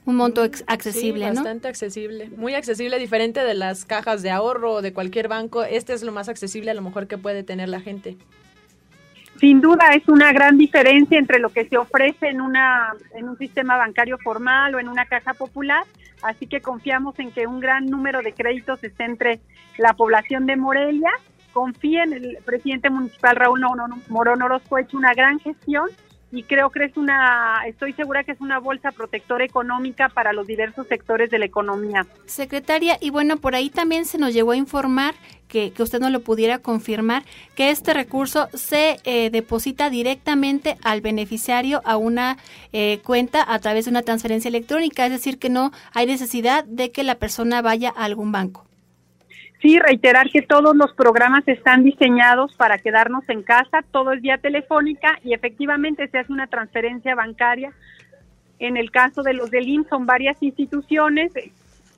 Un 0.05 0.17
monto 0.17 0.43
accesible, 0.67 1.29
¿no? 1.29 1.35
Bastante 1.35 1.69
accesible, 1.69 2.29
muy 2.37 2.55
accesible, 2.55 2.99
diferente 2.99 3.45
de 3.45 3.55
las 3.55 3.85
cajas 3.85 4.23
de 4.23 4.31
ahorro 4.31 4.73
o 4.73 4.83
de 4.83 4.93
cualquier 4.93 5.29
banco. 5.29 5.63
Este 5.63 5.93
es 5.93 6.03
lo 6.03 6.11
más 6.11 6.29
accesible 6.29 6.73
a 6.73 6.75
lo 6.75 6.83
mejor 6.83 7.07
que 7.07 7.19
puede 7.19 7.45
tener 7.45 7.69
la 7.69 7.81
gente 7.81 8.17
sin 9.43 9.61
duda 9.61 9.89
es 9.97 10.09
una 10.09 10.33
gran 10.33 10.57
diferencia 10.57 11.19
entre 11.19 11.41
lo 11.41 11.49
que 11.49 11.69
se 11.69 11.77
ofrece 11.77 12.29
en 12.29 12.41
una 12.41 12.95
en 13.13 13.29
un 13.29 13.37
sistema 13.37 13.77
bancario 13.77 14.17
formal 14.19 14.77
o 14.77 14.79
en 14.79 14.89
una 14.89 15.07
caja 15.07 15.35
popular, 15.35 15.83
así 16.23 16.47
que 16.47 16.61
confiamos 16.61 17.19
en 17.19 17.33
que 17.33 17.49
un 17.49 17.59
gran 17.59 17.87
número 17.87 18.23
de 18.23 18.35
créditos 18.35 18.85
esté 18.85 19.03
entre 19.03 19.41
la 19.79 19.95
población 19.95 20.47
de 20.47 20.55
Morelia. 20.55 21.11
Confíen, 21.53 22.13
el 22.13 22.39
presidente 22.45 22.89
municipal 22.89 23.35
Raúl 23.35 23.63
Morón 24.09 24.43
Orozco 24.43 24.77
ha 24.77 24.83
hecho 24.83 24.97
una 24.97 25.13
gran 25.13 25.41
gestión 25.41 25.89
y 26.33 26.45
creo 26.45 26.71
que 26.71 26.85
es 26.85 26.97
una, 26.97 27.63
estoy 27.67 27.93
segura 27.93 28.25
que 28.25 28.33
es 28.33 28.41
una 28.41 28.59
bolsa 28.59 28.91
protectora 28.91 29.45
económica 29.45 30.09
para 30.09 30.33
los 30.33 30.47
diversos 30.47 30.87
sectores 30.89 31.31
de 31.31 31.39
la 31.39 31.45
economía. 31.45 32.07
Secretaria, 32.25 32.97
y 33.01 33.11
bueno, 33.11 33.37
por 33.37 33.55
ahí 33.55 33.69
también 33.69 34.07
se 34.07 34.17
nos 34.17 34.33
llegó 34.33 34.53
a 34.53 34.57
informar 34.57 35.15
que, 35.47 35.73
que 35.73 35.83
usted 35.83 36.01
no 36.01 36.09
lo 36.09 36.21
pudiera 36.21 36.59
confirmar, 36.59 37.25
que 37.55 37.69
este 37.69 37.93
recurso 37.93 38.49
se 38.55 38.97
eh, 39.05 39.29
deposita 39.29 39.91
directamente 39.91 40.79
al 40.83 41.03
beneficiario 41.03 41.83
a 41.85 41.99
una 41.99 42.39
eh, 42.73 43.01
cuenta 43.05 43.45
a 43.47 43.59
través 43.59 43.85
de 43.85 43.91
una 43.91 44.03
transferencia 44.03 44.49
electrónica, 44.49 45.05
es 45.05 45.13
decir, 45.13 45.39
que 45.39 45.51
no 45.51 45.71
hay 45.93 46.07
necesidad 46.07 46.65
de 46.65 46.91
que 46.91 47.05
la 47.05 47.17
persona 47.17 47.61
vaya 47.61 47.93
a 47.95 48.05
algún 48.05 48.33
banco. 48.33 48.72
Sí, 49.63 49.79
reiterar 49.79 50.29
que 50.29 50.43
todos 50.43 50.75
los 50.75 50.93
programas 50.93 51.47
están 51.47 51.85
diseñados 51.85 52.53
para 52.57 52.79
quedarnos 52.79 53.29
en 53.29 53.45
casa, 53.45 53.85
todo 53.93 54.11
es 54.11 54.21
vía 54.21 54.39
telefónica 54.39 55.21
y 55.23 55.35
efectivamente 55.35 56.09
se 56.09 56.19
hace 56.19 56.33
una 56.33 56.49
transferencia 56.49 57.15
bancaria. 57.15 57.73
En 58.59 58.77
el 58.77 58.91
caso 58.91 59.23
de 59.23 59.35
los 59.35 59.53
del 59.53 59.69
IMSS 59.69 59.89
son 59.89 60.05
varias 60.05 60.43
instituciones 60.43 61.33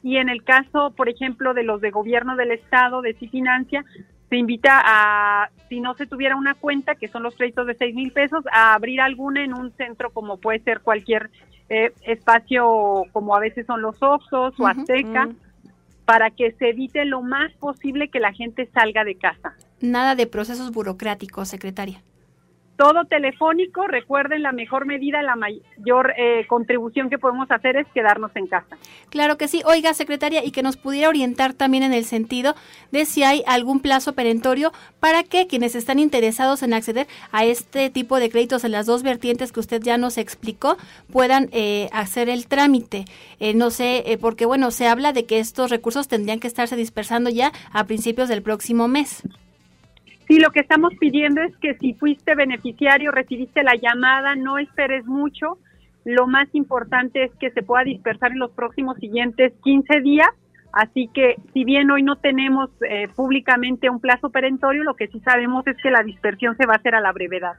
y 0.03 0.18
en 0.18 0.29
el 0.29 0.44
caso, 0.44 0.92
por 0.94 1.09
ejemplo, 1.09 1.55
de 1.55 1.62
los 1.62 1.81
de 1.81 1.90
gobierno 1.90 2.37
del 2.37 2.50
Estado, 2.50 3.00
de 3.00 3.14
Cifinancia, 3.14 3.83
se 4.29 4.37
invita 4.37 4.83
a, 4.85 5.48
si 5.70 5.81
no 5.81 5.94
se 5.94 6.07
tuviera 6.07 6.37
una 6.37 6.55
cuenta, 6.55 6.96
que 6.96 7.09
son 7.09 7.22
los 7.22 7.35
créditos 7.35 7.66
de 7.66 7.77
seis 7.77 7.94
mil 7.94 8.12
pesos, 8.12 8.44
a 8.53 8.74
abrir 8.74 9.00
alguna 9.00 9.42
en 9.42 9.55
un 9.55 9.72
centro 9.72 10.11
como 10.11 10.37
puede 10.37 10.59
ser 10.59 10.81
cualquier 10.81 11.31
eh, 11.70 11.92
espacio, 12.03 13.05
como 13.12 13.35
a 13.35 13.40
veces 13.40 13.64
son 13.64 13.81
los 13.81 14.03
Oxos 14.03 14.53
o 14.61 14.66
Azteca 14.66 15.31
para 16.05 16.31
que 16.31 16.53
se 16.53 16.71
evite 16.71 17.05
lo 17.05 17.23
más 17.23 17.53
posible 17.55 18.09
que 18.09 18.21
la 18.21 18.33
gente 18.33 18.69
salga 18.73 19.05
de 19.05 19.17
casa. 19.17 19.55
Nada 19.81 20.14
de 20.14 20.27
procesos 20.27 20.71
burocráticos, 20.71 21.49
secretaria 21.49 22.03
todo 22.77 23.05
telefónico. 23.05 23.87
Recuerden, 23.87 24.43
la 24.43 24.53
mejor 24.53 24.87
medida, 24.87 25.23
la 25.23 25.37
mayor 25.37 26.13
eh, 26.17 26.47
contribución 26.47 27.11
que 27.11 27.19
podemos 27.19 27.51
hacer 27.51 27.77
es 27.77 27.87
quedarnos 27.95 28.31
en 28.35 28.47
casa. 28.47 28.77
Claro 29.11 29.37
que 29.37 29.49
sí. 29.49 29.63
Oiga, 29.65 29.95
secretaria, 29.95 30.45
y 30.45 30.51
que 30.51 30.63
nos 30.63 30.77
pudiera 30.77 31.09
orientar 31.09 31.55
también 31.55 31.83
en 31.83 31.93
el 31.93 32.05
sentido 32.05 32.55
de 32.91 33.07
si 33.07 33.23
hay 33.23 33.43
algún 33.47 33.81
plazo 33.81 34.15
perentorio 34.15 34.73
para 35.01 35.23
que 35.23 35.47
quienes 35.47 35.75
están 35.75 35.99
interesados 35.99 36.63
en 36.63 36.75
acceder 36.75 37.07
a 37.33 37.45
este 37.45 37.91
tipo 37.91 38.19
de 38.19 38.31
créditos 38.31 38.65
en 38.65 38.73
las 38.73 38.87
dos 38.87 39.03
vertientes 39.03 39.53
que 39.53 39.61
usted 39.61 39.83
ya 39.83 39.99
nos 39.99 40.19
explicó 40.19 40.77
puedan 41.13 41.49
eh, 41.53 41.89
hacer 41.93 42.29
el 42.29 42.47
trámite. 42.47 43.05
Eh, 43.41 43.55
no 43.55 43.71
sé, 43.71 44.19
porque 44.21 44.47
bueno, 44.47 44.71
se 44.71 44.89
habla 44.89 45.13
de 45.13 45.27
que 45.27 45.39
estos 45.39 45.71
recursos 45.71 46.09
tendrían 46.09 46.41
que 46.41 46.47
estarse 46.47 46.77
dispersando 46.77 47.31
ya 47.31 47.53
a 47.73 47.85
principios 47.85 48.29
del 48.29 48.43
próximo 48.43 48.89
mes. 48.89 49.23
Sí, 50.29 50.39
lo 50.39 50.51
que 50.51 50.61
estamos 50.61 50.93
pidiendo 50.99 51.43
es 51.43 51.55
que 51.59 51.75
si 51.75 51.95
fuiste 51.95 52.35
beneficiario, 52.35 53.11
recibiste 53.11 53.63
la 53.63 53.75
llamada, 53.75 54.35
no 54.35 54.59
esperes 54.59 55.05
mucho. 55.05 55.59
Lo 56.05 56.27
más 56.27 56.49
importante 56.55 57.25
es 57.25 57.33
que 57.39 57.51
se 57.51 57.63
pueda 57.63 57.85
dispersar 57.85 58.33
en 58.33 58.39
los 58.39 58.51
próximos 58.53 58.97
siguientes 58.99 59.53
15 59.63 60.01
días. 60.01 60.29
Así 60.73 61.09
que 61.13 61.37
si 61.53 61.65
bien 61.65 61.91
hoy 61.91 62.03
no 62.03 62.17
tenemos 62.17 62.71
eh, 62.89 63.09
públicamente 63.15 63.91
un 63.91 64.01
plazo 64.01 64.31
perentorio, 64.31 64.83
lo 64.83 64.97
que 64.97 65.09
sí 65.09 65.21
sabemos 65.21 65.67
es 65.67 65.77
que 65.83 65.91
la 65.91 66.03
dispersión 66.03 66.57
se 66.57 66.67
va 66.67 66.75
a 66.75 66.77
hacer 66.79 66.95
a 66.95 67.01
la 67.01 67.13
brevedad. 67.13 67.55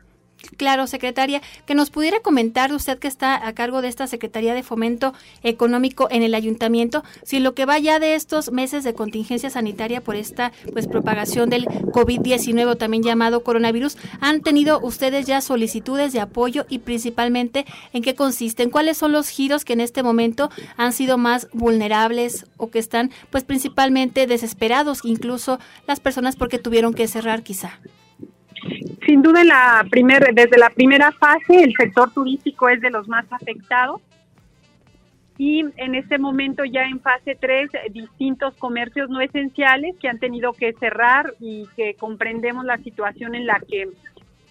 Claro, 0.58 0.88
secretaria, 0.88 1.42
que 1.66 1.76
nos 1.76 1.90
pudiera 1.90 2.20
comentar 2.22 2.72
usted 2.72 3.00
que 3.00 3.08
está 3.08 3.48
a 3.48 3.54
cargo 3.54 3.82
de 3.82 3.88
esta 3.88 4.08
Secretaría 4.08 4.54
de 4.54 4.64
Fomento 4.64 5.14
Económico 5.44 6.08
en 6.12 6.24
el 6.24 6.34
ayuntamiento, 6.34 7.04
si 7.24 7.40
lo 7.40 7.54
que 7.54 7.66
va 7.66 7.80
ya 7.80 8.00
de 8.00 8.16
estos 8.16 8.52
meses 8.52 8.84
de 8.84 8.94
contingencia 8.94 9.50
sanitaria 9.50 10.02
por 10.02 10.16
esta 10.16 10.52
pues 10.72 10.88
propagación 10.88 11.50
del 11.50 11.66
COVID-19 11.66 12.78
también 12.78 13.04
llamado 13.04 13.44
coronavirus, 13.44 13.98
han 14.20 14.42
tenido 14.42 14.80
ustedes 14.82 15.26
ya 15.26 15.42
solicitudes 15.42 16.14
de 16.14 16.20
apoyo 16.20 16.66
y 16.70 16.80
principalmente 16.80 17.66
en 17.94 18.04
qué 18.04 18.16
consisten, 18.16 18.70
cuáles 18.70 18.98
son 18.98 19.12
los 19.12 19.30
giros 19.30 19.66
que 19.66 19.74
en 19.74 19.82
este 19.82 20.04
momento 20.04 20.50
han 20.78 20.94
sido 20.94 21.18
más 21.18 21.48
vulnerables 21.54 22.46
o 22.58 22.70
que 22.70 22.80
están 22.80 23.12
pues 23.30 23.44
principalmente 23.44 24.28
desesperados, 24.28 25.02
incluso 25.04 25.60
las 25.88 26.00
personas 26.00 26.36
porque 26.36 26.60
tuvieron 26.60 26.94
que 26.94 27.08
cerrar 27.08 27.44
quizá. 27.44 27.80
Sin 29.06 29.22
duda, 29.22 29.44
la 29.44 29.86
primer, 29.90 30.34
desde 30.34 30.58
la 30.58 30.70
primera 30.70 31.12
fase, 31.12 31.64
el 31.64 31.74
sector 31.74 32.12
turístico 32.12 32.70
es 32.70 32.82
de 32.82 32.90
los 32.90 33.08
más 33.08 33.26
afectados. 33.32 34.02
Y 35.38 35.66
en 35.76 35.96
este 35.96 36.18
momento, 36.18 36.64
ya 36.64 36.84
en 36.84 37.02
fase 37.02 37.36
3, 37.40 37.70
distintos 37.92 38.56
comercios 38.56 39.10
no 39.10 39.20
esenciales 39.20 39.96
que 40.00 40.08
han 40.08 40.18
tenido 40.18 40.54
que 40.54 40.74
cerrar 40.74 41.34
y 41.40 41.68
que 41.76 41.96
comprendemos 41.96 42.64
la 42.66 42.78
situación 42.78 43.36
en 43.36 43.46
la 43.46 43.60
que 43.60 43.90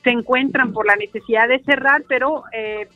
se 0.03 0.11
encuentran 0.11 0.72
por 0.72 0.87
la 0.87 0.96
necesidad 0.96 1.48
de 1.48 1.61
cerrar, 1.61 2.05
pero 2.07 2.44
eh, 2.53 2.87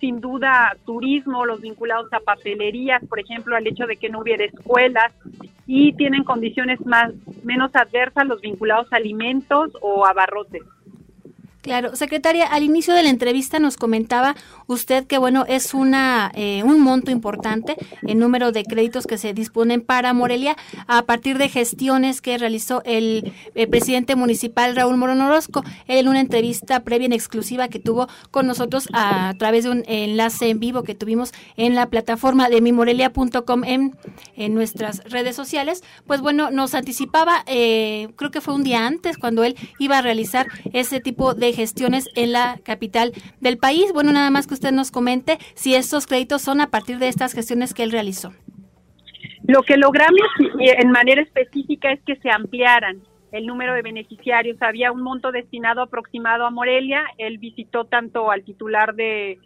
sin 0.00 0.20
duda 0.20 0.76
turismo, 0.84 1.44
los 1.44 1.60
vinculados 1.60 2.12
a 2.12 2.20
papelerías, 2.20 3.04
por 3.06 3.20
ejemplo, 3.20 3.56
al 3.56 3.66
hecho 3.66 3.86
de 3.86 3.96
que 3.96 4.08
no 4.08 4.20
hubiera 4.20 4.44
escuelas 4.44 5.12
y 5.66 5.92
tienen 5.94 6.24
condiciones 6.24 6.84
más 6.86 7.12
menos 7.44 7.74
adversas 7.74 8.26
los 8.26 8.40
vinculados 8.40 8.92
a 8.92 8.96
alimentos 8.96 9.72
o 9.80 10.06
abarrotes. 10.06 10.62
Claro, 11.68 11.94
secretaria, 11.96 12.46
al 12.46 12.62
inicio 12.62 12.94
de 12.94 13.02
la 13.02 13.10
entrevista 13.10 13.58
nos 13.58 13.76
comentaba 13.76 14.34
usted 14.68 15.06
que 15.06 15.18
bueno 15.18 15.44
es 15.46 15.74
una 15.74 16.32
eh, 16.34 16.62
un 16.64 16.80
monto 16.80 17.10
importante 17.10 17.76
el 18.06 18.18
número 18.18 18.52
de 18.52 18.64
créditos 18.64 19.06
que 19.06 19.18
se 19.18 19.34
disponen 19.34 19.82
para 19.82 20.14
Morelia 20.14 20.56
a 20.86 21.02
partir 21.02 21.36
de 21.36 21.50
gestiones 21.50 22.22
que 22.22 22.38
realizó 22.38 22.80
el, 22.86 23.34
presidente 23.70 24.16
municipal 24.16 24.76
Raúl 24.76 24.96
Morón 24.96 25.20
Orozco 25.20 25.62
en 25.88 26.08
una 26.08 26.20
entrevista 26.20 26.84
previa 26.84 27.04
en 27.04 27.12
exclusiva 27.12 27.68
que 27.68 27.80
tuvo 27.80 28.08
con 28.30 28.46
nosotros 28.46 28.88
a, 28.94 29.34
través 29.38 29.64
de 29.64 29.70
un 29.70 29.84
enlace 29.86 30.48
en 30.48 30.60
vivo 30.60 30.84
que 30.84 30.94
tuvimos 30.94 31.32
en 31.58 31.74
la 31.74 31.90
plataforma 31.90 32.48
de 32.48 32.62
mimorelia.com 32.62 33.64
en, 33.64 33.94
en 34.36 34.54
nuestras 34.54 35.04
redes 35.04 35.36
sociales. 35.36 35.82
Pues 36.06 36.22
bueno, 36.22 36.50
nos 36.50 36.74
anticipaba, 36.74 37.44
eh, 37.46 38.08
creo 38.16 38.30
que 38.30 38.40
fue 38.40 38.54
un 38.54 38.64
día 38.64 38.86
antes 38.86 39.18
cuando 39.18 39.44
él 39.44 39.54
iba 39.78 39.98
a 39.98 40.02
realizar 40.02 40.46
ese 40.72 41.00
tipo 41.00 41.34
de 41.34 41.57
gestiones 41.58 42.08
en 42.14 42.30
la 42.30 42.60
capital 42.62 43.12
del 43.40 43.58
país. 43.58 43.92
Bueno, 43.92 44.12
nada 44.12 44.30
más 44.30 44.46
que 44.46 44.54
usted 44.54 44.70
nos 44.70 44.92
comente 44.92 45.38
si 45.54 45.74
estos 45.74 46.06
créditos 46.06 46.40
son 46.40 46.60
a 46.60 46.68
partir 46.68 46.98
de 46.98 47.08
estas 47.08 47.32
gestiones 47.32 47.74
que 47.74 47.82
él 47.82 47.90
realizó. 47.90 48.32
Lo 49.42 49.62
que 49.62 49.76
logramos 49.76 50.28
en 50.60 50.90
manera 50.92 51.20
específica 51.20 51.90
es 51.90 52.00
que 52.06 52.14
se 52.16 52.30
ampliaran 52.30 53.02
el 53.32 53.44
número 53.44 53.74
de 53.74 53.82
beneficiarios. 53.82 54.56
Había 54.60 54.92
un 54.92 55.02
monto 55.02 55.32
destinado 55.32 55.82
aproximado 55.82 56.46
a 56.46 56.50
Morelia. 56.50 57.02
Él 57.18 57.38
visitó 57.38 57.84
tanto 57.86 58.30
al 58.30 58.44
titular 58.44 58.94
de 58.94 59.38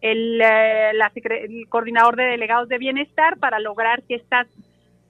el, 0.00 0.40
eh, 0.40 0.92
el 0.92 1.68
coordinador 1.68 2.14
de 2.14 2.24
delegados 2.24 2.68
de 2.68 2.78
bienestar 2.78 3.38
para 3.38 3.58
lograr 3.58 4.04
que 4.04 4.14
estas 4.14 4.46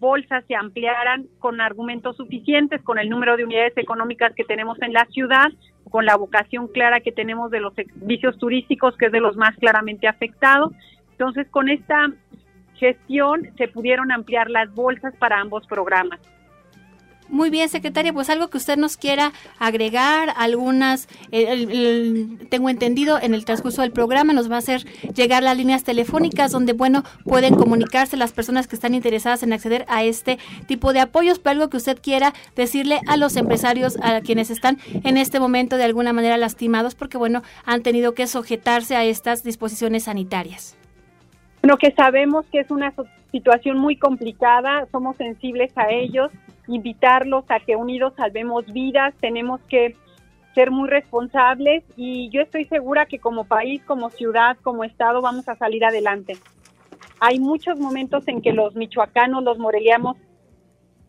bolsas 0.00 0.44
se 0.46 0.54
ampliaran 0.54 1.26
con 1.38 1.60
argumentos 1.60 2.16
suficientes, 2.16 2.82
con 2.82 2.98
el 2.98 3.08
número 3.08 3.36
de 3.36 3.44
unidades 3.44 3.76
económicas 3.76 4.32
que 4.34 4.44
tenemos 4.44 4.80
en 4.82 4.92
la 4.92 5.06
ciudad, 5.06 5.48
con 5.90 6.06
la 6.06 6.16
vocación 6.16 6.68
clara 6.68 7.00
que 7.00 7.12
tenemos 7.12 7.50
de 7.50 7.60
los 7.60 7.74
servicios 7.74 8.38
turísticos, 8.38 8.96
que 8.96 9.06
es 9.06 9.12
de 9.12 9.20
los 9.20 9.36
más 9.36 9.56
claramente 9.56 10.06
afectados. 10.06 10.72
Entonces, 11.12 11.48
con 11.50 11.68
esta 11.68 12.08
gestión 12.74 13.48
se 13.56 13.68
pudieron 13.68 14.12
ampliar 14.12 14.50
las 14.50 14.72
bolsas 14.74 15.14
para 15.16 15.40
ambos 15.40 15.66
programas. 15.66 16.20
Muy 17.28 17.50
bien, 17.50 17.68
secretaria, 17.68 18.12
pues 18.12 18.30
algo 18.30 18.48
que 18.48 18.56
usted 18.56 18.78
nos 18.78 18.96
quiera 18.96 19.32
agregar, 19.58 20.32
algunas, 20.36 21.08
tengo 22.48 22.70
entendido, 22.70 23.18
en 23.20 23.34
el 23.34 23.44
transcurso 23.44 23.82
del 23.82 23.92
programa 23.92 24.32
nos 24.32 24.50
va 24.50 24.56
a 24.56 24.58
hacer 24.58 24.84
llegar 25.14 25.42
las 25.42 25.56
líneas 25.56 25.84
telefónicas 25.84 26.52
donde, 26.52 26.72
bueno, 26.72 27.04
pueden 27.24 27.54
comunicarse 27.54 28.16
las 28.16 28.32
personas 28.32 28.66
que 28.66 28.76
están 28.76 28.94
interesadas 28.94 29.42
en 29.42 29.52
acceder 29.52 29.84
a 29.88 30.04
este 30.04 30.38
tipo 30.66 30.94
de 30.94 31.00
apoyos, 31.00 31.38
pero 31.38 31.52
algo 31.52 31.68
que 31.68 31.76
usted 31.76 31.98
quiera 32.00 32.32
decirle 32.56 33.00
a 33.06 33.18
los 33.18 33.36
empresarios, 33.36 33.98
a 34.02 34.22
quienes 34.22 34.48
están 34.48 34.78
en 35.04 35.18
este 35.18 35.38
momento 35.38 35.76
de 35.76 35.84
alguna 35.84 36.14
manera 36.14 36.38
lastimados, 36.38 36.94
porque, 36.94 37.18
bueno, 37.18 37.42
han 37.66 37.82
tenido 37.82 38.14
que 38.14 38.26
sujetarse 38.26 38.96
a 38.96 39.04
estas 39.04 39.42
disposiciones 39.44 40.04
sanitarias. 40.04 40.76
Lo 41.62 41.76
que 41.76 41.92
sabemos 41.92 42.46
que 42.50 42.60
es 42.60 42.70
una 42.70 42.94
situación 43.32 43.78
muy 43.78 43.96
complicada, 43.96 44.86
somos 44.90 45.16
sensibles 45.16 45.76
a 45.76 45.90
ellos 45.90 46.30
invitarlos 46.68 47.44
a 47.48 47.60
que 47.60 47.76
unidos 47.76 48.12
salvemos 48.16 48.66
vidas, 48.72 49.14
tenemos 49.20 49.60
que 49.62 49.96
ser 50.54 50.70
muy 50.70 50.88
responsables 50.88 51.84
y 51.96 52.30
yo 52.30 52.40
estoy 52.40 52.64
segura 52.66 53.06
que 53.06 53.18
como 53.18 53.44
país, 53.44 53.82
como 53.84 54.10
ciudad, 54.10 54.56
como 54.62 54.84
estado 54.84 55.22
vamos 55.22 55.48
a 55.48 55.56
salir 55.56 55.84
adelante. 55.84 56.36
Hay 57.20 57.38
muchos 57.38 57.78
momentos 57.78 58.26
en 58.28 58.42
que 58.42 58.52
los 58.52 58.74
michoacanos, 58.74 59.42
los 59.42 59.58
morelianos, 59.58 60.16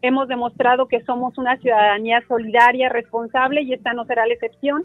hemos 0.01 0.27
demostrado 0.27 0.87
que 0.87 1.03
somos 1.03 1.37
una 1.37 1.57
ciudadanía 1.57 2.21
solidaria, 2.27 2.89
responsable 2.89 3.61
y 3.61 3.73
esta 3.73 3.93
no 3.93 4.05
será 4.05 4.25
la 4.25 4.33
excepción. 4.33 4.83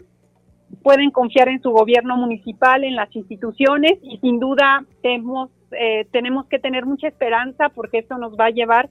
Pueden 0.83 1.11
confiar 1.11 1.47
en 1.49 1.61
su 1.61 1.71
gobierno 1.71 2.17
municipal, 2.17 2.83
en 2.83 2.95
las 2.95 3.15
instituciones 3.15 3.99
y 4.01 4.17
sin 4.17 4.39
duda 4.39 4.83
tenemos, 5.01 5.49
eh, 5.71 6.05
tenemos 6.11 6.47
que 6.47 6.59
tener 6.59 6.85
mucha 6.85 7.07
esperanza 7.07 7.69
porque 7.69 7.99
esto 7.99 8.17
nos 8.17 8.33
va 8.33 8.45
a 8.45 8.51
llevar 8.51 8.89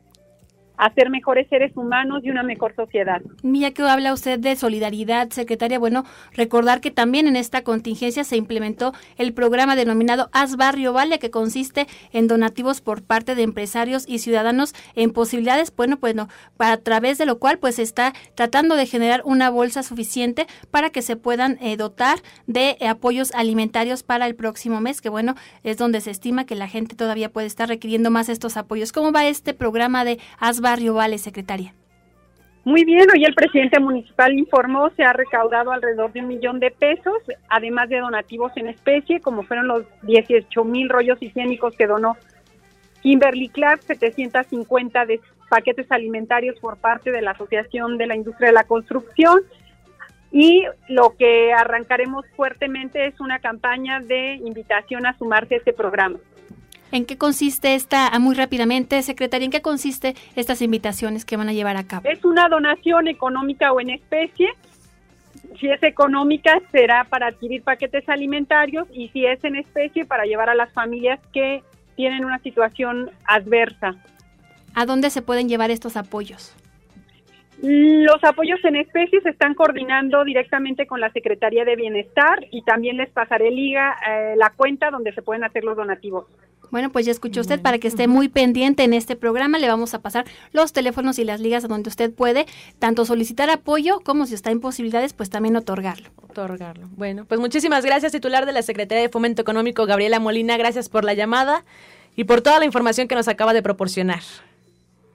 a 0.76 0.92
ser 0.92 1.10
mejores 1.10 1.48
seres 1.48 1.72
humanos 1.76 2.20
y 2.24 2.30
una 2.30 2.42
mejor 2.42 2.74
sociedad. 2.74 3.22
Mira 3.42 3.70
que 3.70 3.82
habla 3.82 4.12
usted 4.12 4.38
de 4.38 4.56
solidaridad, 4.56 5.30
secretaria, 5.30 5.78
bueno, 5.78 6.04
recordar 6.32 6.80
que 6.80 6.90
también 6.90 7.26
en 7.26 7.36
esta 7.36 7.62
contingencia 7.62 8.24
se 8.24 8.36
implementó 8.36 8.92
el 9.16 9.32
programa 9.32 9.76
denominado 9.76 10.28
Haz 10.32 10.56
Barrio 10.56 10.92
Vale, 10.92 11.18
que 11.18 11.30
consiste 11.30 11.86
en 12.12 12.28
donativos 12.28 12.80
por 12.80 13.02
parte 13.02 13.34
de 13.34 13.42
empresarios 13.42 14.04
y 14.06 14.18
ciudadanos 14.18 14.74
en 14.94 15.12
posibilidades, 15.12 15.74
bueno, 15.74 15.98
bueno, 16.00 16.28
para 16.56 16.74
a 16.74 16.78
través 16.78 17.18
de 17.18 17.26
lo 17.26 17.38
cual 17.38 17.58
pues 17.58 17.78
está 17.78 18.12
tratando 18.34 18.74
de 18.74 18.86
generar 18.86 19.22
una 19.24 19.48
bolsa 19.48 19.82
suficiente 19.84 20.46
para 20.72 20.90
que 20.90 21.02
se 21.02 21.16
puedan 21.16 21.56
eh, 21.60 21.76
dotar 21.76 22.18
de 22.46 22.76
apoyos 22.88 23.32
alimentarios 23.32 24.02
para 24.02 24.26
el 24.26 24.34
próximo 24.34 24.80
mes, 24.80 25.00
que 25.00 25.08
bueno, 25.08 25.36
es 25.62 25.78
donde 25.78 26.00
se 26.00 26.10
estima 26.10 26.46
que 26.46 26.56
la 26.56 26.68
gente 26.68 26.96
todavía 26.96 27.30
puede 27.30 27.46
estar 27.46 27.68
requiriendo 27.68 28.10
más 28.10 28.28
estos 28.28 28.56
apoyos. 28.56 28.90
¿Cómo 28.90 29.12
va 29.12 29.26
este 29.26 29.54
programa 29.54 30.04
de 30.04 30.18
Haz 30.38 30.60
Barrio 30.64 30.94
Vale, 30.94 31.18
secretaria? 31.18 31.74
Muy 32.64 32.84
bien, 32.84 33.06
hoy 33.14 33.22
el 33.24 33.34
presidente 33.34 33.78
municipal 33.78 34.32
informó 34.32 34.88
se 34.96 35.04
ha 35.04 35.12
recaudado 35.12 35.70
alrededor 35.70 36.10
de 36.14 36.20
un 36.20 36.28
millón 36.28 36.58
de 36.58 36.70
pesos, 36.70 37.18
además 37.50 37.90
de 37.90 38.00
donativos 38.00 38.50
en 38.56 38.68
especie, 38.68 39.20
como 39.20 39.42
fueron 39.42 39.68
los 39.68 39.84
18 40.02 40.64
mil 40.64 40.88
rollos 40.88 41.20
higiénicos 41.20 41.76
que 41.76 41.86
donó 41.86 42.16
Kimberly 43.02 43.50
Clark, 43.50 43.82
750 43.82 45.04
de 45.04 45.20
paquetes 45.50 45.92
alimentarios 45.92 46.58
por 46.58 46.78
parte 46.78 47.12
de 47.12 47.20
la 47.20 47.32
Asociación 47.32 47.98
de 47.98 48.06
la 48.06 48.16
Industria 48.16 48.48
de 48.48 48.54
la 48.54 48.64
Construcción. 48.64 49.42
Y 50.32 50.64
lo 50.88 51.14
que 51.18 51.52
arrancaremos 51.52 52.24
fuertemente 52.34 53.06
es 53.06 53.20
una 53.20 53.40
campaña 53.40 54.00
de 54.00 54.36
invitación 54.36 55.04
a 55.04 55.16
sumarse 55.18 55.54
a 55.54 55.58
este 55.58 55.74
programa. 55.74 56.18
¿En 56.92 57.06
qué 57.06 57.18
consiste 57.18 57.74
esta, 57.74 58.08
ah, 58.08 58.18
muy 58.18 58.34
rápidamente, 58.34 59.02
secretaria, 59.02 59.44
en 59.44 59.50
qué 59.50 59.62
consiste 59.62 60.14
estas 60.36 60.62
invitaciones 60.62 61.24
que 61.24 61.36
van 61.36 61.48
a 61.48 61.52
llevar 61.52 61.76
a 61.76 61.84
cabo? 61.84 62.08
Es 62.08 62.24
una 62.24 62.48
donación 62.48 63.08
económica 63.08 63.72
o 63.72 63.80
en 63.80 63.90
especie. 63.90 64.50
Si 65.58 65.68
es 65.68 65.82
económica, 65.82 66.60
será 66.70 67.04
para 67.04 67.28
adquirir 67.28 67.62
paquetes 67.62 68.08
alimentarios 68.08 68.86
y 68.92 69.08
si 69.08 69.26
es 69.26 69.42
en 69.44 69.56
especie, 69.56 70.04
para 70.04 70.24
llevar 70.24 70.50
a 70.50 70.54
las 70.54 70.72
familias 70.72 71.20
que 71.32 71.62
tienen 71.96 72.24
una 72.24 72.38
situación 72.40 73.10
adversa. 73.24 73.94
¿A 74.74 74.86
dónde 74.86 75.10
se 75.10 75.22
pueden 75.22 75.48
llevar 75.48 75.70
estos 75.70 75.96
apoyos? 75.96 76.54
Los 77.62 78.22
apoyos 78.24 78.62
en 78.64 78.76
especie 78.76 79.20
se 79.20 79.30
están 79.30 79.54
coordinando 79.54 80.24
directamente 80.24 80.86
con 80.86 81.00
la 81.00 81.10
Secretaría 81.12 81.64
de 81.64 81.76
Bienestar 81.76 82.46
y 82.50 82.62
también 82.62 82.96
les 82.96 83.10
pasaré 83.10 83.50
liga 83.50 83.96
eh, 84.06 84.34
la 84.36 84.50
cuenta 84.50 84.90
donde 84.90 85.12
se 85.12 85.22
pueden 85.22 85.44
hacer 85.44 85.64
los 85.64 85.76
donativos. 85.76 86.26
Bueno, 86.70 86.90
pues 86.90 87.06
ya 87.06 87.12
escuchó 87.12 87.40
usted, 87.40 87.62
para 87.62 87.78
que 87.78 87.86
esté 87.86 88.08
muy 88.08 88.28
pendiente 88.28 88.82
en 88.82 88.94
este 88.94 89.14
programa, 89.14 89.60
le 89.60 89.68
vamos 89.68 89.94
a 89.94 90.02
pasar 90.02 90.24
los 90.52 90.72
teléfonos 90.72 91.20
y 91.20 91.24
las 91.24 91.38
ligas 91.38 91.64
a 91.64 91.68
donde 91.68 91.88
usted 91.88 92.12
puede 92.12 92.46
tanto 92.80 93.04
solicitar 93.04 93.48
apoyo 93.48 94.00
como 94.00 94.26
si 94.26 94.34
está 94.34 94.50
en 94.50 94.60
posibilidades, 94.60 95.12
pues 95.12 95.30
también 95.30 95.54
otorgarlo. 95.54 96.08
Otorgarlo. 96.16 96.88
Bueno, 96.96 97.26
pues 97.26 97.38
muchísimas 97.38 97.84
gracias, 97.84 98.10
titular 98.10 98.44
de 98.44 98.52
la 98.52 98.62
Secretaría 98.62 99.02
de 99.02 99.08
Fomento 99.08 99.42
Económico, 99.42 99.86
Gabriela 99.86 100.18
Molina, 100.18 100.56
gracias 100.56 100.88
por 100.88 101.04
la 101.04 101.14
llamada 101.14 101.64
y 102.16 102.24
por 102.24 102.40
toda 102.40 102.58
la 102.58 102.64
información 102.64 103.06
que 103.06 103.14
nos 103.14 103.28
acaba 103.28 103.52
de 103.52 103.62
proporcionar. 103.62 104.22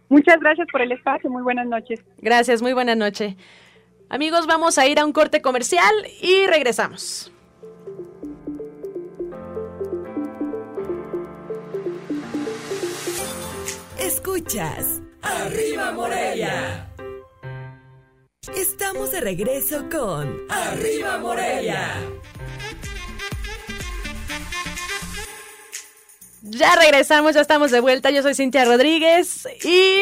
Muchas 0.10 0.39
gracias 0.39 0.67
por 0.72 0.82
el 0.82 0.91
espacio, 0.91 1.30
muy 1.30 1.43
buenas 1.43 1.67
noches. 1.67 2.02
Gracias, 2.17 2.62
muy 2.62 2.74
buena 2.74 2.95
noche. 2.95 3.38
Amigos, 4.10 4.48
vamos 4.48 4.80
a 4.80 4.88
ir 4.88 5.00
a 5.00 5.06
un 5.06 5.13
corte 5.13 5.41
comercial 5.41 5.93
y 6.22 6.48
regresamos. 6.48 7.32
Escuchas. 14.00 15.02
Arriba 15.22 15.91
Morelia. 15.91 16.89
Estamos 18.56 19.12
de 19.12 19.22
regreso 19.22 19.86
con 19.91 20.39
Arriba 20.50 21.19
Morelia. 21.19 21.93
Ya 26.60 26.76
regresamos, 26.76 27.36
ya 27.36 27.41
estamos 27.41 27.72
de 27.72 27.80
vuelta. 27.80 28.10
Yo 28.10 28.22
soy 28.22 28.36
Cintia 28.36 28.65
Rodríguez 28.65 29.48
y 29.63 30.02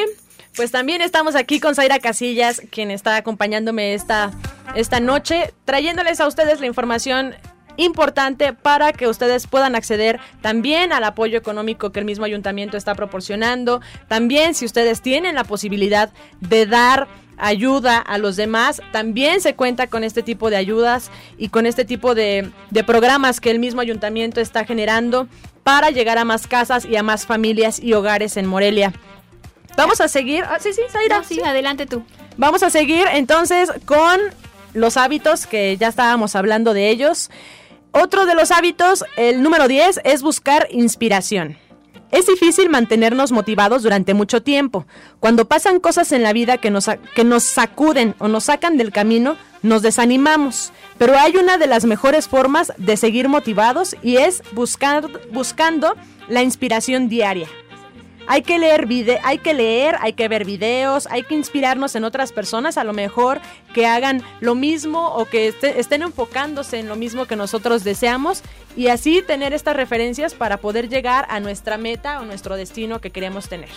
pues 0.55 0.71
también 0.71 1.01
estamos 1.01 1.35
aquí 1.35 1.59
con 1.59 1.75
Zaira 1.75 1.99
Casillas, 1.99 2.63
quien 2.71 2.89
está 2.89 3.15
acompañándome 3.15 3.93
esta, 3.93 4.31
esta 4.73 4.99
noche, 4.99 5.53
trayéndoles 5.65 6.19
a 6.19 6.25
ustedes 6.25 6.59
la 6.59 6.65
información 6.65 7.35
importante 7.75 8.53
para 8.53 8.91
que 8.91 9.07
ustedes 9.07 9.45
puedan 9.45 9.75
acceder 9.75 10.19
también 10.41 10.93
al 10.93 11.03
apoyo 11.03 11.37
económico 11.37 11.91
que 11.91 11.99
el 11.99 12.05
mismo 12.05 12.25
ayuntamiento 12.25 12.75
está 12.75 12.95
proporcionando. 12.95 13.81
También 14.07 14.55
si 14.55 14.65
ustedes 14.65 15.03
tienen 15.03 15.35
la 15.35 15.43
posibilidad 15.43 16.09
de 16.41 16.65
dar 16.65 17.07
ayuda 17.37 17.99
a 17.99 18.17
los 18.17 18.35
demás, 18.35 18.81
también 18.91 19.41
se 19.41 19.55
cuenta 19.55 19.87
con 19.87 20.03
este 20.03 20.23
tipo 20.23 20.49
de 20.49 20.57
ayudas 20.57 21.11
y 21.37 21.49
con 21.49 21.65
este 21.65 21.85
tipo 21.85 22.15
de, 22.15 22.51
programas 22.85 23.39
que 23.39 23.51
el 23.51 23.59
mismo 23.59 23.81
ayuntamiento 23.81 24.41
está 24.41 24.65
generando 24.65 25.27
para 25.67 25.89
llegar 25.89 26.17
a 26.17 26.23
más 26.23 26.47
casas 26.47 26.85
y 26.85 26.95
a 26.95 27.03
más 27.03 27.25
familias 27.25 27.81
y 27.83 27.91
hogares 27.91 28.37
en 28.37 28.45
Morelia. 28.45 28.93
Vamos 29.75 29.99
a 29.99 30.07
seguir. 30.07 30.45
Ah, 30.45 30.59
sí, 30.61 30.71
sí, 30.71 30.79
Zaira. 30.89 31.25
sí, 31.25 31.41
adelante 31.41 31.85
tú. 31.85 32.03
Vamos 32.37 32.63
a 32.63 32.69
seguir 32.69 33.05
entonces 33.11 33.69
con 33.83 34.17
los 34.73 34.95
hábitos 34.95 35.45
que 35.45 35.75
ya 35.75 35.89
estábamos 35.89 36.37
hablando 36.37 36.73
de 36.73 36.89
ellos. 36.89 37.29
Otro 37.91 38.25
de 38.25 38.33
los 38.33 38.51
hábitos, 38.51 39.03
el 39.17 39.43
número 39.43 39.67
10, 39.67 39.99
es 40.05 40.21
buscar 40.21 40.69
inspiración. 40.71 41.57
Es 42.11 42.27
difícil 42.27 42.69
mantenernos 42.69 43.33
motivados 43.33 43.83
durante 43.83 44.13
mucho 44.13 44.41
tiempo. 44.41 44.85
Cuando 45.19 45.49
pasan 45.49 45.81
cosas 45.81 46.13
en 46.13 46.23
la 46.23 46.31
vida 46.31 46.59
que 46.59 46.71
nos, 46.71 46.89
que 47.13 47.25
nos 47.25 47.43
sacuden 47.43 48.15
o 48.19 48.29
nos 48.29 48.45
sacan 48.45 48.77
del 48.77 48.93
camino, 48.93 49.35
nos 49.61 49.81
desanimamos. 49.81 50.71
Pero 50.97 51.17
hay 51.17 51.37
una 51.37 51.57
de 51.57 51.67
las 51.67 51.85
mejores 51.85 52.27
formas 52.27 52.73
de 52.77 52.97
seguir 52.97 53.29
motivados 53.29 53.95
y 54.01 54.17
es 54.17 54.43
buscar, 54.53 55.07
buscando 55.31 55.95
la 56.27 56.43
inspiración 56.43 57.09
diaria. 57.09 57.47
Hay 58.29 58.41
que 58.41 58.59
leer 58.59 58.87
hay 59.23 59.37
que 59.37 59.53
leer, 59.53 59.95
hay 60.01 60.11
que 60.11 60.27
ver 60.27 60.43
videos, 60.43 61.07
hay 61.07 61.23
que 61.23 61.33
inspirarnos 61.33 61.95
en 61.95 62.03
otras 62.03 62.33
personas, 62.33 62.77
a 62.77 62.83
lo 62.83 62.91
mejor 62.91 63.39
que 63.73 63.85
hagan 63.85 64.21
lo 64.41 64.53
mismo 64.53 65.07
o 65.07 65.23
que 65.25 65.47
estén 65.47 66.01
enfocándose 66.01 66.79
en 66.79 66.89
lo 66.89 66.97
mismo 66.97 67.25
que 67.25 67.37
nosotros 67.37 67.85
deseamos 67.85 68.43
y 68.75 68.87
así 68.87 69.21
tener 69.21 69.53
estas 69.53 69.77
referencias 69.77 70.33
para 70.33 70.57
poder 70.57 70.89
llegar 70.89 71.25
a 71.29 71.39
nuestra 71.39 71.77
meta 71.77 72.19
o 72.19 72.25
nuestro 72.25 72.57
destino 72.57 72.99
que 72.99 73.11
queremos 73.11 73.47
tener. 73.47 73.69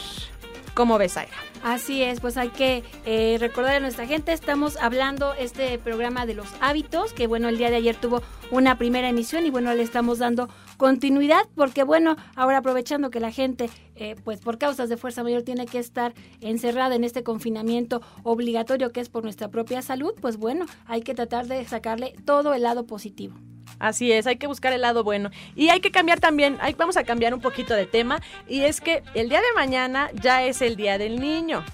¿Cómo 0.75 0.99
ves, 0.99 1.17
Aira? 1.17 1.33
Así 1.63 2.03
es, 2.03 2.21
pues 2.21 2.37
hay 2.37 2.49
que 2.49 2.83
eh, 3.05 3.37
recordar 3.39 3.77
a 3.77 3.81
nuestra 3.81 4.07
gente, 4.07 4.33
estamos 4.33 4.77
hablando 4.77 5.35
este 5.35 5.79
programa 5.79 6.25
de 6.25 6.35
los 6.35 6.49
hábitos, 6.61 7.13
que 7.13 7.27
bueno, 7.27 7.49
el 7.49 7.59
día 7.59 7.71
de 7.71 7.77
ayer 7.77 7.97
tuvo 7.97 8.23
una 8.51 8.79
primera 8.79 9.09
emisión 9.09 9.45
y 9.45 9.51
bueno, 9.51 9.75
le 9.75 9.83
estamos 9.83 10.19
dando 10.19 10.49
continuidad 10.77 11.43
porque 11.55 11.83
bueno, 11.83 12.17
ahora 12.35 12.59
aprovechando 12.59 13.11
que 13.11 13.21
la 13.21 13.31
gente, 13.31 13.69
eh, 13.95 14.17
pues 14.25 14.41
por 14.41 14.59
causas 14.59 14.89
de 14.89 14.97
fuerza 14.97 15.23
mayor 15.23 15.43
tiene 15.43 15.67
que 15.67 15.79
estar 15.79 16.15
encerrada 16.41 16.95
en 16.95 17.05
este 17.05 17.23
confinamiento 17.23 18.01
obligatorio 18.23 18.91
que 18.91 19.01
es 19.01 19.11
por 19.11 19.25
nuestra 19.25 19.49
propia 19.49 19.83
salud, 19.83 20.15
pues 20.21 20.39
bueno, 20.39 20.67
hay 20.87 21.03
que 21.03 21.15
tratar 21.15 21.47
de 21.47 21.65
sacarle 21.67 22.15
todo 22.25 22.55
el 22.55 22.63
lado 22.63 22.87
positivo. 22.87 23.35
Así 23.81 24.13
es, 24.13 24.27
hay 24.27 24.37
que 24.37 24.47
buscar 24.47 24.73
el 24.75 24.83
lado 24.83 25.03
bueno. 25.03 25.31
Y 25.57 25.71
hay 25.71 25.81
que 25.81 25.91
cambiar 25.91 26.21
también, 26.21 26.59
vamos 26.77 26.99
a 26.99 27.05
cambiar 27.05 27.35
un 27.35 27.41
poquito 27.41 27.75
de 27.75 27.87
tema, 27.87 28.21
y 28.47 28.61
es 28.61 28.81
que 28.81 29.03
el 29.15 29.31
día 29.31 29.41
de 29.41 29.53
mañana 29.57 30.11
ya 30.15 30.45
es 30.45 30.63
el 30.63 30.77
Día 30.77 30.99
del 30.99 31.19
Niño. 31.19 31.65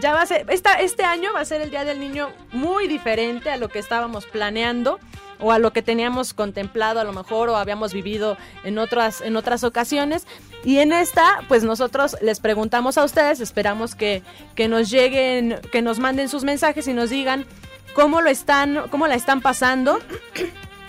Ya 0.00 0.12
va 0.12 0.22
a 0.22 0.26
ser, 0.26 0.46
este 0.48 1.04
año 1.04 1.32
va 1.34 1.40
a 1.40 1.44
ser 1.44 1.60
el 1.62 1.70
Día 1.70 1.84
del 1.84 1.98
Niño 1.98 2.30
muy 2.52 2.86
diferente 2.86 3.50
a 3.50 3.56
lo 3.56 3.68
que 3.68 3.80
estábamos 3.80 4.24
planeando 4.26 5.00
o 5.40 5.52
a 5.52 5.58
lo 5.58 5.72
que 5.72 5.82
teníamos 5.82 6.32
contemplado 6.32 7.00
a 7.00 7.04
lo 7.04 7.12
mejor 7.12 7.48
o 7.48 7.56
habíamos 7.56 7.92
vivido 7.92 8.36
en 8.64 8.78
otras, 8.78 9.20
en 9.20 9.36
otras 9.36 9.64
ocasiones. 9.64 10.26
Y 10.64 10.78
en 10.78 10.92
esta, 10.92 11.42
pues 11.48 11.64
nosotros 11.64 12.16
les 12.20 12.40
preguntamos 12.40 12.98
a 12.98 13.04
ustedes, 13.04 13.40
esperamos 13.40 13.94
que, 13.94 14.22
que 14.54 14.68
nos 14.68 14.90
lleguen, 14.90 15.60
que 15.72 15.82
nos 15.82 15.98
manden 15.98 16.28
sus 16.28 16.44
mensajes 16.44 16.86
y 16.88 16.92
nos 16.92 17.10
digan 17.10 17.46
cómo 17.94 18.20
lo 18.20 18.30
están, 18.30 18.84
cómo 18.90 19.06
la 19.08 19.14
están 19.14 19.40
pasando 19.40 19.98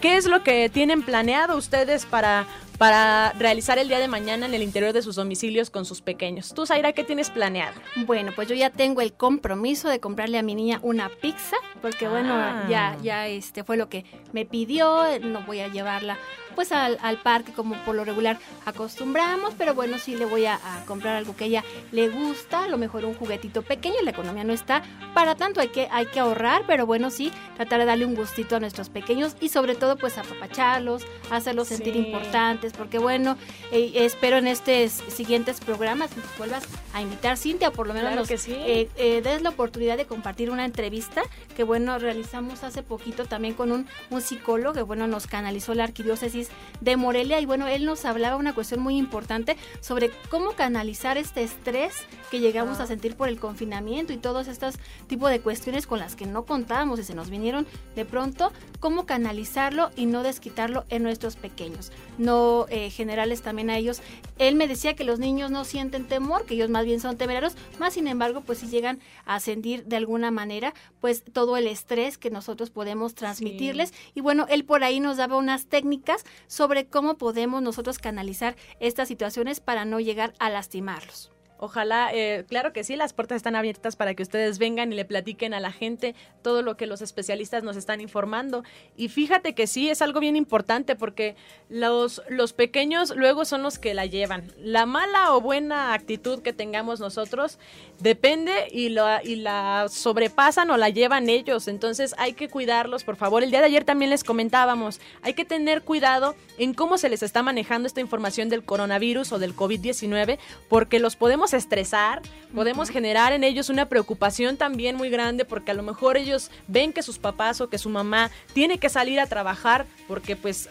¿Qué 0.01 0.15
es 0.15 0.27
lo 0.27 0.43
que 0.43 0.69
tienen 0.69 1.01
planeado 1.01 1.57
ustedes 1.57 2.05
para, 2.05 2.45
para 2.77 3.33
realizar 3.33 3.79
el 3.79 3.87
día 3.87 3.97
de 3.97 4.07
mañana 4.07 4.45
en 4.45 4.53
el 4.53 4.61
interior 4.61 4.93
de 4.93 5.01
sus 5.01 5.15
domicilios 5.15 5.71
con 5.71 5.85
sus 5.85 6.01
pequeños? 6.01 6.53
Tú, 6.53 6.67
Zaira, 6.67 6.93
¿qué 6.93 7.03
tienes 7.03 7.31
planeado? 7.31 7.73
Bueno, 8.05 8.31
pues 8.35 8.47
yo 8.47 8.53
ya 8.53 8.69
tengo 8.69 9.01
el 9.01 9.13
compromiso 9.13 9.89
de 9.89 9.99
comprarle 9.99 10.37
a 10.37 10.43
mi 10.43 10.53
niña 10.53 10.79
una 10.83 11.09
pizza, 11.09 11.57
porque 11.81 12.07
bueno, 12.07 12.35
ah. 12.35 12.67
ya, 12.69 12.95
ya 13.01 13.27
este 13.27 13.63
fue 13.63 13.75
lo 13.75 13.89
que 13.89 14.05
me 14.33 14.45
pidió, 14.45 15.03
no 15.21 15.41
voy 15.41 15.61
a 15.61 15.67
llevarla 15.67 16.19
pues 16.57 16.71
al, 16.71 16.97
parque 17.21 17.53
como 17.53 17.75
por 17.85 17.93
lo 17.93 18.03
regular 18.03 18.39
acostumbramos, 18.65 19.53
pero 19.59 19.75
bueno, 19.75 19.99
sí 19.99 20.15
le 20.15 20.25
voy 20.25 20.47
a, 20.47 20.59
comprar 20.87 21.15
algo 21.15 21.35
que 21.35 21.43
a 21.43 21.47
ella 21.47 21.63
le 21.91 22.09
gusta, 22.09 22.63
a 22.63 22.67
lo 22.67 22.79
mejor 22.79 23.05
un 23.05 23.13
juguetito 23.13 23.61
pequeño, 23.61 23.97
la 24.03 24.09
economía 24.09 24.43
no 24.43 24.53
está 24.53 24.81
para 25.13 25.35
tanto, 25.35 25.61
hay 25.61 25.67
que, 25.67 25.87
hay 25.91 26.07
que 26.07 26.19
ahorrar, 26.19 26.63
pero 26.65 26.87
bueno, 26.87 27.11
sí, 27.11 27.31
tratar 27.57 27.81
de 27.81 27.85
darle 27.85 28.05
un 28.05 28.15
gustito 28.15 28.55
a 28.55 28.59
nuestros 28.59 28.89
pequeños 28.89 29.35
y 29.39 29.49
sobre 29.49 29.75
todo 29.75 29.97
pues 29.97 30.17
apapacharlos, 30.17 31.05
hacerlos 31.29 31.67
sentir 31.67 31.95
importantes, 31.95 32.73
porque 32.73 32.97
bueno, 32.97 33.37
eh, 33.71 33.91
espero 33.93 34.37
en 34.37 34.47
estos 34.47 34.93
siguientes 35.13 35.59
programas 35.59 36.09
que 36.09 36.21
vuelvas 36.39 36.63
a 36.95 37.03
invitar, 37.03 37.37
Cintia, 37.37 37.69
por 37.69 37.85
lo 37.85 37.93
menos 37.93 38.27
que 38.27 38.39
sí. 38.39 38.55
Eh, 38.55 38.89
eh, 38.95 39.21
des 39.21 39.43
la 39.43 39.49
oportunidad 39.49 39.95
de 39.95 40.05
compartir 40.05 40.49
una 40.49 40.65
entrevista 40.65 41.21
que 41.55 41.63
bueno, 41.63 41.99
realizamos 41.99 42.63
hace 42.63 42.81
poquito 42.81 43.25
también 43.25 43.53
con 43.53 43.71
un, 43.71 43.85
un 44.09 44.21
psicólogo 44.21 44.73
que 44.73 44.81
bueno, 44.81 45.05
nos 45.05 45.27
canalizó 45.27 45.75
la 45.75 45.83
arquidiócesis 45.83 46.46
de 46.81 46.97
Morelia 46.97 47.39
y 47.39 47.45
bueno, 47.45 47.67
él 47.67 47.85
nos 47.85 48.05
hablaba 48.05 48.35
una 48.35 48.53
cuestión 48.53 48.79
muy 48.79 48.97
importante 48.97 49.57
sobre 49.81 50.11
cómo 50.29 50.51
canalizar 50.51 51.17
este 51.17 51.43
estrés 51.43 51.93
que 52.29 52.39
llegamos 52.39 52.79
a 52.79 52.87
sentir 52.87 53.15
por 53.15 53.29
el 53.29 53.39
confinamiento 53.39 54.13
y 54.13 54.17
todos 54.17 54.47
estos 54.47 54.75
tipos 55.07 55.29
de 55.29 55.39
cuestiones 55.39 55.87
con 55.87 55.99
las 55.99 56.15
que 56.15 56.25
no 56.25 56.45
contábamos 56.45 56.99
y 56.99 57.03
se 57.03 57.15
nos 57.15 57.29
vinieron 57.29 57.65
de 57.95 58.05
pronto, 58.05 58.51
cómo 58.79 59.05
canalizarlo 59.05 59.89
y 59.95 60.05
no 60.05 60.23
desquitarlo 60.23 60.85
en 60.89 61.03
nuestros 61.03 61.35
pequeños, 61.35 61.91
no 62.17 62.65
eh, 62.69 62.89
generarles 62.89 63.41
también 63.41 63.69
a 63.69 63.77
ellos. 63.77 64.01
Él 64.37 64.55
me 64.55 64.67
decía 64.67 64.95
que 64.95 65.03
los 65.03 65.19
niños 65.19 65.51
no 65.51 65.65
sienten 65.65 66.05
temor, 66.05 66.45
que 66.45 66.55
ellos 66.55 66.69
más 66.69 66.85
bien 66.85 66.99
son 66.99 67.17
temerarios, 67.17 67.55
más 67.79 67.93
sin 67.93 68.07
embargo, 68.07 68.41
pues 68.41 68.59
si 68.59 68.67
llegan 68.67 68.99
a 69.25 69.39
sentir 69.39 69.85
de 69.85 69.95
alguna 69.95 70.31
manera, 70.31 70.73
pues 71.01 71.23
todo 71.23 71.57
el 71.57 71.67
estrés 71.67 72.17
que 72.17 72.29
nosotros 72.29 72.69
podemos 72.69 73.15
transmitirles. 73.15 73.93
Y 74.13 74.21
bueno, 74.21 74.45
él 74.49 74.65
por 74.65 74.83
ahí 74.83 74.99
nos 74.99 75.17
daba 75.17 75.37
unas 75.37 75.65
técnicas 75.65 76.25
sobre 76.47 76.87
cómo 76.87 77.17
podemos 77.17 77.61
nosotros 77.61 77.97
canalizar 77.97 78.55
estas 78.79 79.07
situaciones 79.07 79.59
para 79.59 79.85
no 79.85 79.99
llegar 79.99 80.33
a 80.39 80.49
lastimarlos. 80.49 81.31
Ojalá, 81.59 82.11
eh, 82.13 82.45
claro 82.47 82.71
que 82.71 82.83
sí, 82.83 82.95
las 82.95 83.13
puertas 83.13 83.37
están 83.37 83.55
abiertas 83.55 83.95
para 83.95 84.13
que 84.13 84.21
ustedes 84.21 84.59
vengan 84.59 84.93
y 84.93 84.95
le 84.95 85.05
platiquen 85.05 85.55
a 85.55 85.59
la 85.59 85.71
gente 85.71 86.13
todo 86.43 86.61
lo 86.61 86.77
que 86.77 86.85
los 86.85 87.01
especialistas 87.01 87.63
nos 87.63 87.77
están 87.77 87.99
informando. 87.99 88.63
Y 88.95 89.09
fíjate 89.09 89.55
que 89.55 89.65
sí, 89.65 89.89
es 89.89 90.03
algo 90.03 90.19
bien 90.19 90.35
importante 90.35 90.95
porque 90.95 91.35
los, 91.69 92.21
los 92.29 92.53
pequeños 92.53 93.15
luego 93.15 93.43
son 93.43 93.63
los 93.63 93.79
que 93.79 93.95
la 93.95 94.05
llevan. 94.05 94.51
La 94.61 94.85
mala 94.85 95.33
o 95.33 95.41
buena 95.41 95.93
actitud 95.93 96.41
que 96.43 96.53
tengamos 96.53 96.99
nosotros 96.99 97.57
depende 97.99 98.67
y, 98.71 98.95
y 99.23 99.35
la 99.37 99.87
sobrepasan 99.89 100.69
o 100.69 100.77
la 100.77 100.89
llevan 100.89 101.27
ellos. 101.27 101.67
Entonces 101.67 102.13
hay 102.19 102.33
que 102.33 102.49
cuidarlos, 102.49 103.03
por 103.03 103.15
favor. 103.15 103.41
El 103.41 103.49
día 103.49 103.61
de 103.61 103.65
ayer 103.65 103.83
también 103.83 104.11
les 104.11 104.23
comentábamos, 104.23 104.99
hay 105.23 105.33
que 105.33 105.45
tener 105.45 105.81
cuidado 105.81 106.35
en 106.59 106.75
cómo 106.75 106.99
se 106.99 107.09
les 107.09 107.23
está 107.23 107.41
manejando 107.41 107.87
esta 107.87 108.01
información 108.01 108.49
del 108.49 108.63
coronavirus 108.63 109.31
o 109.31 109.39
del 109.39 109.55
COVID-19 109.55 110.37
porque 110.69 110.99
los 110.99 111.15
podemos 111.15 111.46
estresar, 111.53 112.21
podemos 112.53 112.89
generar 112.89 113.33
en 113.33 113.43
ellos 113.43 113.69
una 113.69 113.87
preocupación 113.87 114.57
también 114.57 114.95
muy 114.95 115.09
grande 115.09 115.45
porque 115.45 115.71
a 115.71 115.73
lo 115.73 115.83
mejor 115.83 116.17
ellos 116.17 116.51
ven 116.67 116.93
que 116.93 117.03
sus 117.03 117.19
papás 117.19 117.61
o 117.61 117.69
que 117.69 117.77
su 117.77 117.89
mamá 117.89 118.31
tiene 118.53 118.77
que 118.77 118.89
salir 118.89 119.19
a 119.19 119.27
trabajar 119.27 119.85
porque 120.07 120.35
pues 120.35 120.69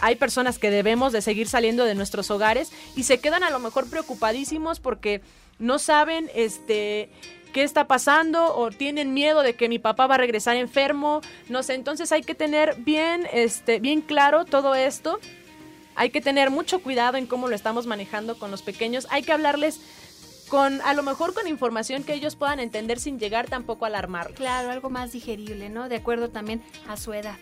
hay 0.00 0.16
personas 0.16 0.58
que 0.58 0.70
debemos 0.70 1.12
de 1.12 1.22
seguir 1.22 1.48
saliendo 1.48 1.84
de 1.84 1.94
nuestros 1.94 2.30
hogares 2.30 2.72
y 2.96 3.04
se 3.04 3.18
quedan 3.18 3.44
a 3.44 3.50
lo 3.50 3.58
mejor 3.58 3.88
preocupadísimos 3.88 4.80
porque 4.80 5.20
no 5.58 5.78
saben 5.78 6.30
este 6.34 7.10
qué 7.52 7.62
está 7.62 7.86
pasando 7.86 8.56
o 8.56 8.70
tienen 8.70 9.12
miedo 9.12 9.42
de 9.42 9.54
que 9.54 9.68
mi 9.68 9.78
papá 9.78 10.06
va 10.06 10.14
a 10.14 10.18
regresar 10.18 10.56
enfermo, 10.56 11.20
no 11.48 11.62
sé, 11.62 11.74
entonces 11.74 12.12
hay 12.12 12.22
que 12.22 12.34
tener 12.34 12.76
bien 12.76 13.26
este 13.32 13.80
bien 13.80 14.00
claro 14.00 14.44
todo 14.44 14.74
esto. 14.74 15.18
Hay 15.96 16.10
que 16.10 16.20
tener 16.20 16.50
mucho 16.50 16.78
cuidado 16.78 17.18
en 17.18 17.26
cómo 17.26 17.48
lo 17.48 17.54
estamos 17.54 17.86
manejando 17.86 18.38
con 18.38 18.50
los 18.50 18.62
pequeños. 18.62 19.06
Hay 19.10 19.22
que 19.22 19.32
hablarles 19.32 19.80
con 20.50 20.82
a 20.82 20.92
lo 20.92 21.02
mejor 21.02 21.32
con 21.32 21.46
información 21.46 22.02
que 22.02 22.12
ellos 22.12 22.36
puedan 22.36 22.60
entender 22.60 22.98
sin 22.98 23.18
llegar 23.18 23.46
tampoco 23.46 23.86
a 23.86 23.88
alarmar. 23.88 24.32
Claro, 24.34 24.70
algo 24.70 24.90
más 24.90 25.12
digerible, 25.12 25.70
¿no? 25.70 25.88
De 25.88 25.96
acuerdo 25.96 26.28
también 26.28 26.60
a 26.88 26.98
su 26.98 27.14
edad. 27.14 27.36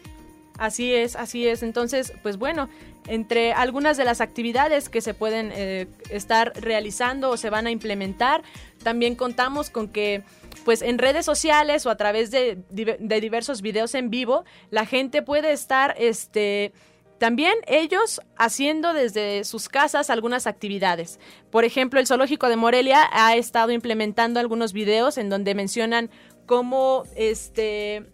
Así 0.58 0.92
es, 0.92 1.16
así 1.16 1.46
es. 1.46 1.62
Entonces, 1.62 2.12
pues 2.22 2.36
bueno, 2.36 2.68
entre 3.06 3.52
algunas 3.52 3.96
de 3.96 4.04
las 4.04 4.20
actividades 4.20 4.88
que 4.88 5.00
se 5.00 5.14
pueden 5.14 5.50
eh, 5.54 5.86
estar 6.10 6.52
realizando 6.56 7.30
o 7.30 7.36
se 7.36 7.48
van 7.48 7.66
a 7.66 7.70
implementar, 7.70 8.42
también 8.82 9.14
contamos 9.14 9.70
con 9.70 9.88
que 9.88 10.22
pues 10.64 10.82
en 10.82 10.98
redes 10.98 11.24
sociales 11.24 11.86
o 11.86 11.90
a 11.90 11.96
través 11.96 12.30
de, 12.30 12.58
de 12.70 13.20
diversos 13.20 13.62
videos 13.62 13.94
en 13.94 14.10
vivo, 14.10 14.44
la 14.70 14.84
gente 14.84 15.22
puede 15.22 15.52
estar 15.52 15.94
este 15.98 16.72
también 17.18 17.54
ellos 17.66 18.20
haciendo 18.36 18.92
desde 18.92 19.44
sus 19.44 19.68
casas 19.68 20.08
algunas 20.10 20.46
actividades. 20.46 21.18
Por 21.50 21.64
ejemplo, 21.64 21.98
el 21.98 22.06
Zoológico 22.06 22.48
de 22.48 22.56
Morelia 22.56 23.08
ha 23.12 23.34
estado 23.36 23.72
implementando 23.72 24.38
algunos 24.40 24.72
videos 24.72 25.18
en 25.18 25.28
donde 25.28 25.54
mencionan 25.54 26.10
cómo 26.46 27.04
este 27.16 28.06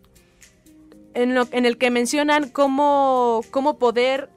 en, 1.15 1.35
lo, 1.35 1.47
en 1.53 1.67
el 1.67 1.79
que 1.79 1.91
mencionan 1.91 2.49
cómo, 2.49 3.43
cómo 3.51 3.79
poder 3.79 4.31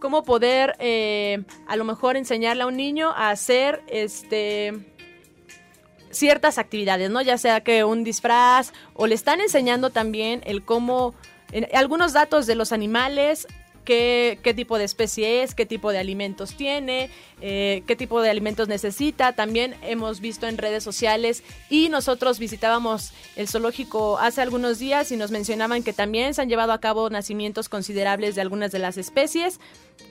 cómo 0.00 0.24
poder 0.24 0.74
eh, 0.78 1.44
a 1.66 1.76
lo 1.76 1.84
mejor 1.84 2.16
enseñarle 2.16 2.64
a 2.64 2.66
un 2.66 2.76
niño 2.76 3.10
a 3.10 3.30
hacer 3.30 3.82
este 3.86 4.72
ciertas 6.10 6.58
actividades, 6.58 7.08
¿no? 7.10 7.22
Ya 7.22 7.38
sea 7.38 7.62
que 7.62 7.84
un 7.84 8.04
disfraz 8.04 8.72
o 8.94 9.06
le 9.06 9.14
están 9.14 9.40
enseñando 9.40 9.90
también 9.90 10.42
el 10.44 10.64
cómo 10.64 11.14
algunos 11.72 12.12
datos 12.12 12.46
de 12.46 12.54
los 12.54 12.72
animales 12.72 13.46
qué, 13.84 14.52
tipo 14.54 14.78
de 14.78 14.84
especie 14.84 15.42
es, 15.42 15.54
qué 15.54 15.66
tipo 15.66 15.92
de 15.92 15.98
alimentos 15.98 16.54
tiene, 16.56 17.10
eh, 17.40 17.82
qué 17.86 17.96
tipo 17.96 18.20
de 18.22 18.30
alimentos 18.30 18.68
necesita. 18.68 19.32
También 19.32 19.74
hemos 19.82 20.20
visto 20.20 20.46
en 20.46 20.58
redes 20.58 20.84
sociales 20.84 21.42
y 21.70 21.88
nosotros 21.88 22.38
visitábamos 22.38 23.12
el 23.36 23.48
zoológico 23.48 24.18
hace 24.18 24.40
algunos 24.42 24.78
días 24.78 25.10
y 25.12 25.16
nos 25.16 25.30
mencionaban 25.30 25.82
que 25.82 25.92
también 25.92 26.34
se 26.34 26.42
han 26.42 26.48
llevado 26.48 26.72
a 26.72 26.80
cabo 26.80 27.10
nacimientos 27.10 27.68
considerables 27.68 28.34
de 28.34 28.40
algunas 28.40 28.72
de 28.72 28.78
las 28.78 28.96
especies 28.96 29.60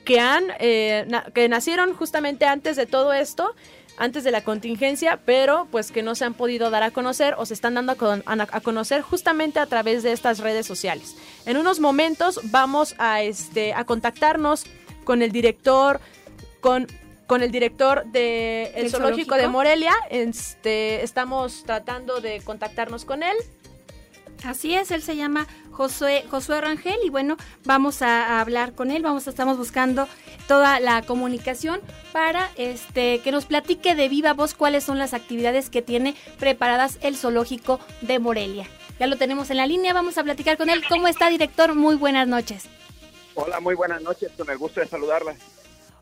que 0.04 0.20
han 0.20 0.44
eh, 0.58 1.06
que 1.34 1.48
nacieron 1.48 1.94
justamente 1.94 2.44
antes 2.44 2.76
de 2.76 2.86
todo 2.86 3.12
esto 3.12 3.54
antes 3.96 4.24
de 4.24 4.30
la 4.30 4.42
contingencia, 4.42 5.20
pero 5.24 5.66
pues 5.70 5.92
que 5.92 6.02
no 6.02 6.14
se 6.14 6.24
han 6.24 6.34
podido 6.34 6.70
dar 6.70 6.82
a 6.82 6.90
conocer 6.90 7.34
o 7.38 7.46
se 7.46 7.54
están 7.54 7.74
dando 7.74 7.92
a, 7.92 8.60
conocer 8.60 9.02
justamente 9.02 9.58
a 9.58 9.66
través 9.66 10.02
de 10.02 10.12
estas 10.12 10.38
redes 10.38 10.66
sociales. 10.66 11.16
En 11.46 11.56
unos 11.56 11.80
momentos 11.80 12.40
vamos 12.44 12.94
a 12.98 13.22
este 13.22 13.74
a 13.74 13.84
contactarnos 13.84 14.64
con 15.04 15.22
el 15.22 15.32
director 15.32 16.00
con 16.60 16.86
con 17.26 17.42
el 17.42 17.50
director 17.50 18.04
del 18.04 18.12
de 18.12 18.88
zoológico, 18.90 19.36
de 19.36 19.48
Morelia. 19.48 19.94
Este, 20.10 21.02
estamos 21.02 21.62
tratando 21.64 22.20
de 22.20 22.42
contactarnos 22.42 23.06
con 23.06 23.22
él. 23.22 23.36
Así 24.44 24.74
es, 24.74 24.90
él 24.90 25.02
se 25.02 25.16
llama 25.16 25.46
Josué, 25.72 26.24
Josué 26.30 26.60
Rangel 26.60 26.98
y 27.04 27.10
bueno, 27.10 27.36
vamos 27.64 28.02
a, 28.02 28.40
hablar 28.40 28.74
con 28.74 28.90
él, 28.90 29.02
vamos, 29.02 29.26
estamos 29.26 29.56
buscando 29.56 30.06
toda 30.46 30.80
la 30.80 31.02
comunicación 31.02 31.80
para 32.12 32.50
este 32.56 33.20
que 33.20 33.32
nos 33.32 33.46
platique 33.46 33.94
de 33.94 34.08
viva 34.08 34.34
voz 34.34 34.54
cuáles 34.54 34.84
son 34.84 34.98
las 34.98 35.14
actividades 35.14 35.70
que 35.70 35.82
tiene 35.82 36.14
preparadas 36.38 36.98
el 37.02 37.16
zoológico 37.16 37.80
de 38.02 38.18
Morelia. 38.18 38.66
Ya 39.00 39.06
lo 39.06 39.16
tenemos 39.16 39.50
en 39.50 39.56
la 39.56 39.66
línea, 39.66 39.94
vamos 39.94 40.18
a 40.18 40.22
platicar 40.22 40.56
con 40.56 40.68
él. 40.68 40.82
¿Cómo 40.88 41.08
está, 41.08 41.28
director? 41.30 41.74
Muy 41.74 41.96
buenas 41.96 42.28
noches. 42.28 42.68
Hola, 43.34 43.60
muy 43.60 43.74
buenas 43.74 44.02
noches, 44.02 44.30
con 44.36 44.48
el 44.50 44.58
gusto 44.58 44.80
de 44.80 44.86
saludarla. 44.86 45.34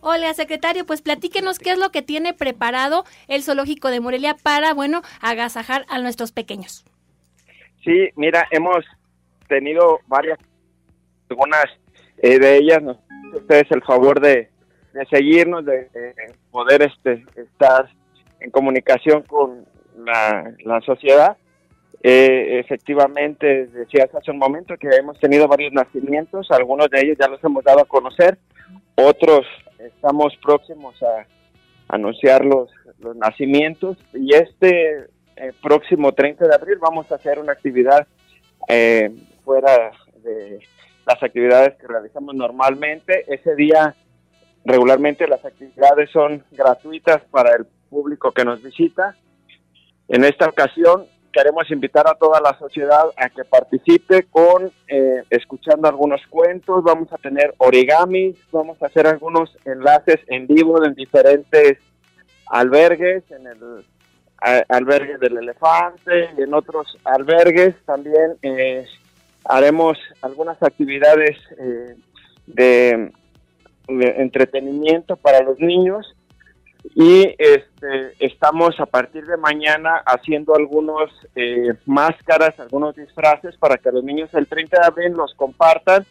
Hola, 0.01 0.35
secretario, 0.35 0.85
pues 0.85 1.03
platíquenos 1.03 1.59
qué 1.59 1.73
es 1.73 1.79
lo 1.79 1.91
que 1.91 2.03
tiene 2.03 2.35
preparado 2.35 3.05
el 3.29 3.43
zoológico 3.43 3.91
de 3.91 4.01
Morelia 4.01 4.35
para, 4.35 4.75
bueno, 4.75 5.03
agasajar 5.21 5.85
a 5.89 5.99
nuestros 5.99 6.33
pequeños. 6.33 6.85
Sí, 7.85 8.09
mira, 8.16 8.47
hemos 8.51 8.85
tenido 9.51 9.98
varias, 10.07 10.38
algunas 11.28 11.66
eh, 12.22 12.38
de 12.38 12.57
ellas 12.57 12.82
nos 12.82 12.96
ustedes 13.34 13.70
el 13.70 13.82
favor 13.82 14.20
de, 14.20 14.48
seguirnos, 15.11 15.64
de, 15.64 15.88
poder 16.51 16.82
este, 16.82 17.24
estar 17.36 17.88
en 18.40 18.51
comunicación 18.51 19.22
con 19.22 19.66
la, 20.05 20.80
sociedad. 20.84 21.36
Eh, 22.03 22.61
efectivamente, 22.61 23.66
decías 23.66 24.14
hace 24.14 24.30
un 24.30 24.38
momento 24.38 24.76
que 24.78 24.88
hemos 24.88 25.18
tenido 25.20 25.46
varios 25.46 25.72
nacimientos, 25.72 26.51
algunos 26.51 26.88
de 26.90 27.01
ellos 27.01 27.18
ya 27.20 27.28
los 27.28 27.42
hemos 27.44 27.62
dado 27.62 27.80
a 27.80 27.84
conocer, 27.84 28.38
otros 28.94 29.46
estamos 29.78 30.34
próximos 30.42 31.01
a 31.03 31.26
anunciar 31.88 32.44
los, 32.44 32.70
los 33.01 33.16
nacimientos 33.16 33.98
y 34.14 34.34
este 34.34 35.09
eh, 35.36 35.53
próximo 35.62 36.12
30 36.12 36.46
de 36.46 36.55
abril 36.55 36.78
vamos 36.80 37.11
a 37.11 37.16
hacer 37.16 37.38
una 37.38 37.53
actividad 37.53 38.07
eh, 38.68 39.11
fuera 39.51 39.90
de 40.22 40.61
las 41.05 41.20
actividades 41.20 41.76
que 41.80 41.88
realizamos 41.88 42.36
normalmente. 42.36 43.24
Ese 43.26 43.57
día 43.57 43.96
regularmente 44.64 45.26
las 45.26 45.44
actividades 45.44 46.09
son 46.12 46.44
gratuitas 46.53 47.20
para 47.32 47.57
el 47.57 47.66
público 47.88 48.30
que 48.30 48.44
nos 48.44 48.62
visita. 48.62 49.16
En 50.07 50.22
esta 50.22 50.46
ocasión 50.46 51.07
queremos 51.32 51.68
invitar 51.72 52.07
a 52.07 52.14
toda 52.14 52.40
la 52.40 52.57
sociedad 52.61 53.07
a 53.16 53.28
que 53.28 53.42
participe 53.44 54.22
con 54.30 54.70
eh, 54.86 55.24
escuchando 55.30 55.88
algunos 55.88 56.20
cuentos, 56.28 56.84
vamos 56.84 57.12
a 57.12 57.16
tener 57.16 57.53
origamis, 57.59 58.36
vamos 58.53 58.80
a 58.80 58.86
hacer 58.86 59.09
algunos 59.09 59.51
enlaces 59.64 60.20
en 60.28 60.46
vivo 60.46 60.84
en 60.84 60.94
diferentes 60.94 61.78
albergues, 62.46 63.28
en 63.32 63.48
el 63.48 63.84
albergue 64.68 65.18
del 65.18 65.36
elefante 65.36 66.30
en 66.38 66.55
otros 66.55 66.96
albergues 67.05 67.74
también 67.84 68.38
eh, 68.40 68.86
haremos 69.45 69.99
algunas 70.22 70.62
actividades 70.62 71.36
eh, 71.59 71.95
de, 72.47 73.12
entretenimiento 73.88 75.16
para 75.16 75.43
los 75.43 75.59
niños 75.59 76.14
y 76.95 77.34
este, 77.38 78.14
estamos 78.20 78.78
a 78.78 78.86
partir 78.86 79.26
de 79.26 79.36
mañana 79.36 80.03
haciendo 80.07 80.55
algunos 80.55 81.11
eh, 81.34 81.74
máscaras, 81.86 82.59
algunos 82.61 82.95
disfraces 82.95 83.57
para 83.57 83.78
que 83.78 83.91
los 83.91 84.05
niños 84.05 84.30
el 84.34 84.47
30 84.47 84.80
de 84.80 84.86
abril 84.86 85.12
los 85.12 85.34
compartan, 85.34 86.07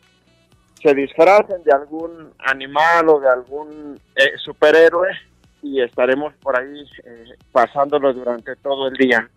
se 0.81 0.93
disfracen 0.93 1.63
de 1.63 1.71
algún 1.71 2.33
animal 2.39 3.09
o 3.09 3.19
de 3.19 3.29
algún 3.29 3.99
superhéroe 4.43 5.09
y 5.61 5.81
estaremos 5.81 6.33
por 6.41 6.57
ahí 6.57 6.83
eh, 7.05 7.25
pasándolo 7.51 8.13
durante 8.13 8.55
todo 8.57 8.87
el 8.87 8.95
día. 8.95 9.29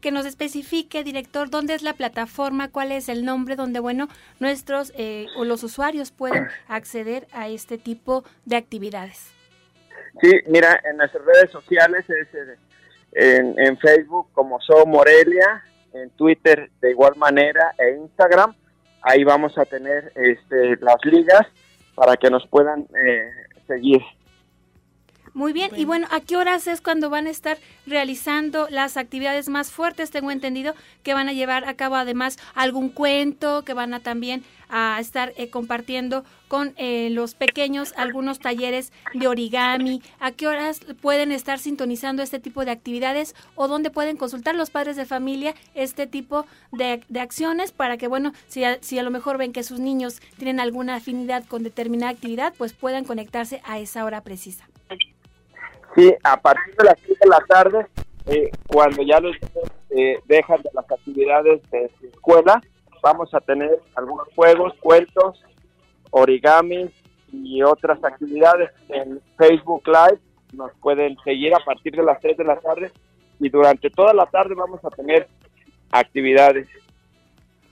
Que 0.00 0.10
nos 0.10 0.26
especifique, 0.26 1.04
director, 1.04 1.50
dónde 1.50 1.74
es 1.74 1.82
la 1.82 1.94
plataforma, 1.94 2.70
cuál 2.70 2.92
es 2.92 3.08
el 3.08 3.24
nombre 3.24 3.56
donde, 3.56 3.80
bueno, 3.80 4.08
nuestros 4.38 4.92
eh, 4.96 5.26
o 5.36 5.44
los 5.44 5.62
usuarios 5.62 6.10
pueden 6.10 6.48
acceder 6.68 7.26
a 7.32 7.48
este 7.48 7.78
tipo 7.78 8.24
de 8.44 8.56
actividades. 8.56 9.32
Sí, 10.20 10.32
mira, 10.46 10.80
en 10.84 10.96
nuestras 10.96 11.24
redes 11.24 11.50
sociales 11.50 12.04
es 12.08 12.28
eh, 12.34 12.56
en, 13.12 13.58
en 13.58 13.78
Facebook 13.78 14.28
como 14.32 14.60
So 14.60 14.86
Morelia, 14.86 15.64
en 15.92 16.10
Twitter 16.10 16.70
de 16.80 16.90
igual 16.90 17.14
manera 17.16 17.74
e 17.78 17.96
Instagram. 17.96 18.54
Ahí 19.02 19.24
vamos 19.24 19.56
a 19.56 19.64
tener 19.64 20.12
este, 20.14 20.76
las 20.76 21.04
ligas 21.04 21.46
para 21.94 22.16
que 22.16 22.30
nos 22.30 22.46
puedan 22.46 22.86
seguir. 23.66 24.02
Muy 25.32 25.52
bien, 25.52 25.70
y 25.76 25.84
bueno, 25.84 26.08
¿a 26.10 26.20
qué 26.20 26.36
horas 26.36 26.66
es 26.66 26.80
cuando 26.80 27.08
van 27.08 27.26
a 27.26 27.30
estar 27.30 27.58
realizando 27.86 28.66
las 28.68 28.96
actividades 28.96 29.48
más 29.48 29.70
fuertes? 29.70 30.10
Tengo 30.10 30.30
entendido 30.30 30.74
que 31.02 31.14
van 31.14 31.28
a 31.28 31.32
llevar 31.32 31.68
a 31.68 31.74
cabo 31.74 31.94
además 31.94 32.38
algún 32.54 32.88
cuento, 32.88 33.64
que 33.64 33.72
van 33.72 33.94
a 33.94 34.00
también 34.00 34.42
a 34.68 34.98
estar 35.00 35.32
eh, 35.36 35.50
compartiendo 35.50 36.24
con 36.48 36.72
eh, 36.76 37.10
los 37.10 37.34
pequeños 37.34 37.92
algunos 37.96 38.38
talleres 38.40 38.92
de 39.14 39.28
origami. 39.28 40.02
¿A 40.18 40.32
qué 40.32 40.48
horas 40.48 40.80
pueden 41.00 41.32
estar 41.32 41.58
sintonizando 41.58 42.22
este 42.22 42.40
tipo 42.40 42.64
de 42.64 42.72
actividades 42.72 43.34
o 43.54 43.68
dónde 43.68 43.90
pueden 43.90 44.16
consultar 44.16 44.54
los 44.54 44.70
padres 44.70 44.96
de 44.96 45.06
familia 45.06 45.54
este 45.74 46.06
tipo 46.06 46.46
de, 46.72 47.02
acciones 47.20 47.72
para 47.72 47.98
que, 47.98 48.08
bueno, 48.08 48.32
si 48.48 48.62
si 48.80 48.98
a 48.98 49.02
lo 49.02 49.10
mejor 49.10 49.38
ven 49.38 49.52
que 49.52 49.62
sus 49.62 49.78
niños 49.78 50.20
tienen 50.38 50.58
alguna 50.58 50.96
afinidad 50.96 51.44
con 51.44 51.62
determinada 51.62 52.12
actividad, 52.12 52.54
pues 52.56 52.72
puedan 52.72 53.04
conectarse 53.04 53.60
a 53.64 53.78
esa 53.78 54.04
hora 54.04 54.22
precisa? 54.22 54.69
Sí, 55.94 56.14
a 56.22 56.40
partir 56.40 56.74
de 56.76 56.84
las 56.84 57.00
6 57.00 57.18
de 57.18 57.28
la 57.28 57.40
tarde, 57.48 57.86
eh, 58.26 58.50
cuando 58.68 59.02
ya 59.02 59.20
los 59.20 59.32
niños 59.32 59.70
eh, 59.90 60.18
dejan 60.26 60.62
de 60.62 60.70
las 60.72 60.90
actividades 60.90 61.62
de 61.70 61.90
su 61.98 62.06
escuela, 62.06 62.62
vamos 63.02 63.32
a 63.34 63.40
tener 63.40 63.80
algunos 63.96 64.28
juegos, 64.34 64.72
cuentos, 64.80 65.42
origami 66.10 66.90
y 67.32 67.62
otras 67.62 68.02
actividades 68.04 68.70
en 68.88 69.20
Facebook 69.36 69.82
Live. 69.86 70.20
Nos 70.52 70.72
pueden 70.80 71.16
seguir 71.24 71.54
a 71.54 71.64
partir 71.64 71.94
de 71.96 72.02
las 72.02 72.20
3 72.20 72.36
de 72.36 72.44
la 72.44 72.56
tarde 72.60 72.92
y 73.38 73.48
durante 73.48 73.90
toda 73.90 74.12
la 74.12 74.26
tarde 74.26 74.54
vamos 74.54 74.84
a 74.84 74.90
tener 74.90 75.28
actividades. 75.90 76.68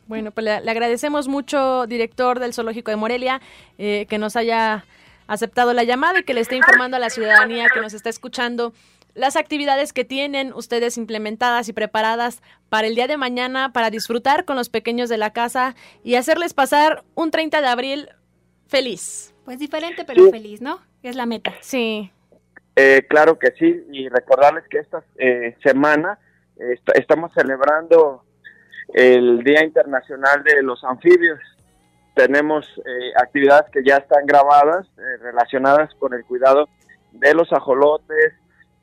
Bueno, 0.06 0.30
pues 0.30 0.44
le, 0.44 0.52
agradecemos 0.52 1.28
mucho, 1.28 1.86
director 1.86 2.40
del 2.40 2.54
Zoológico 2.54 2.90
de 2.90 2.96
Morelia, 2.96 3.42
eh, 3.76 4.06
que 4.08 4.16
nos 4.16 4.36
haya 4.36 4.86
aceptado 5.28 5.72
la 5.74 5.84
llamada 5.84 6.18
y 6.18 6.24
que 6.24 6.34
le 6.34 6.40
esté 6.40 6.56
informando 6.56 6.96
a 6.96 7.00
la 7.00 7.10
ciudadanía 7.10 7.68
que 7.72 7.80
nos 7.80 7.94
está 7.94 8.08
escuchando 8.08 8.72
las 9.14 9.36
actividades 9.36 9.92
que 9.92 10.04
tienen 10.04 10.52
ustedes 10.52 10.96
implementadas 10.96 11.68
y 11.68 11.72
preparadas 11.72 12.42
para 12.68 12.86
el 12.86 12.94
día 12.94 13.06
de 13.06 13.16
mañana 13.16 13.72
para 13.72 13.90
disfrutar 13.90 14.44
con 14.44 14.56
los 14.56 14.68
pequeños 14.70 15.08
de 15.08 15.18
la 15.18 15.32
casa 15.32 15.76
y 16.02 16.14
hacerles 16.14 16.54
pasar 16.54 17.04
un 17.14 17.30
30 17.30 17.60
de 17.60 17.66
abril 17.66 18.08
feliz. 18.66 19.34
Pues 19.44 19.58
diferente 19.58 20.04
pero 20.04 20.30
feliz, 20.30 20.60
¿no? 20.60 20.80
Es 21.02 21.14
la 21.14 21.26
meta. 21.26 21.52
Sí. 21.60 22.10
Eh, 22.76 23.06
claro 23.08 23.38
que 23.38 23.52
sí, 23.58 23.84
y 23.92 24.08
recordarles 24.08 24.64
que 24.68 24.78
esta 24.78 25.02
eh, 25.16 25.56
semana 25.62 26.18
estamos 26.94 27.32
celebrando 27.34 28.24
el 28.94 29.42
Día 29.44 29.64
Internacional 29.64 30.42
de 30.42 30.62
los 30.62 30.82
Anfibios 30.84 31.40
tenemos 32.18 32.66
eh, 32.78 33.12
actividades 33.14 33.70
que 33.70 33.84
ya 33.84 33.98
están 33.98 34.26
grabadas 34.26 34.88
eh, 34.97 34.97
relacionadas 35.20 35.94
con 35.98 36.14
el 36.14 36.24
cuidado 36.24 36.68
de 37.12 37.34
los 37.34 37.52
ajolotes, 37.52 38.34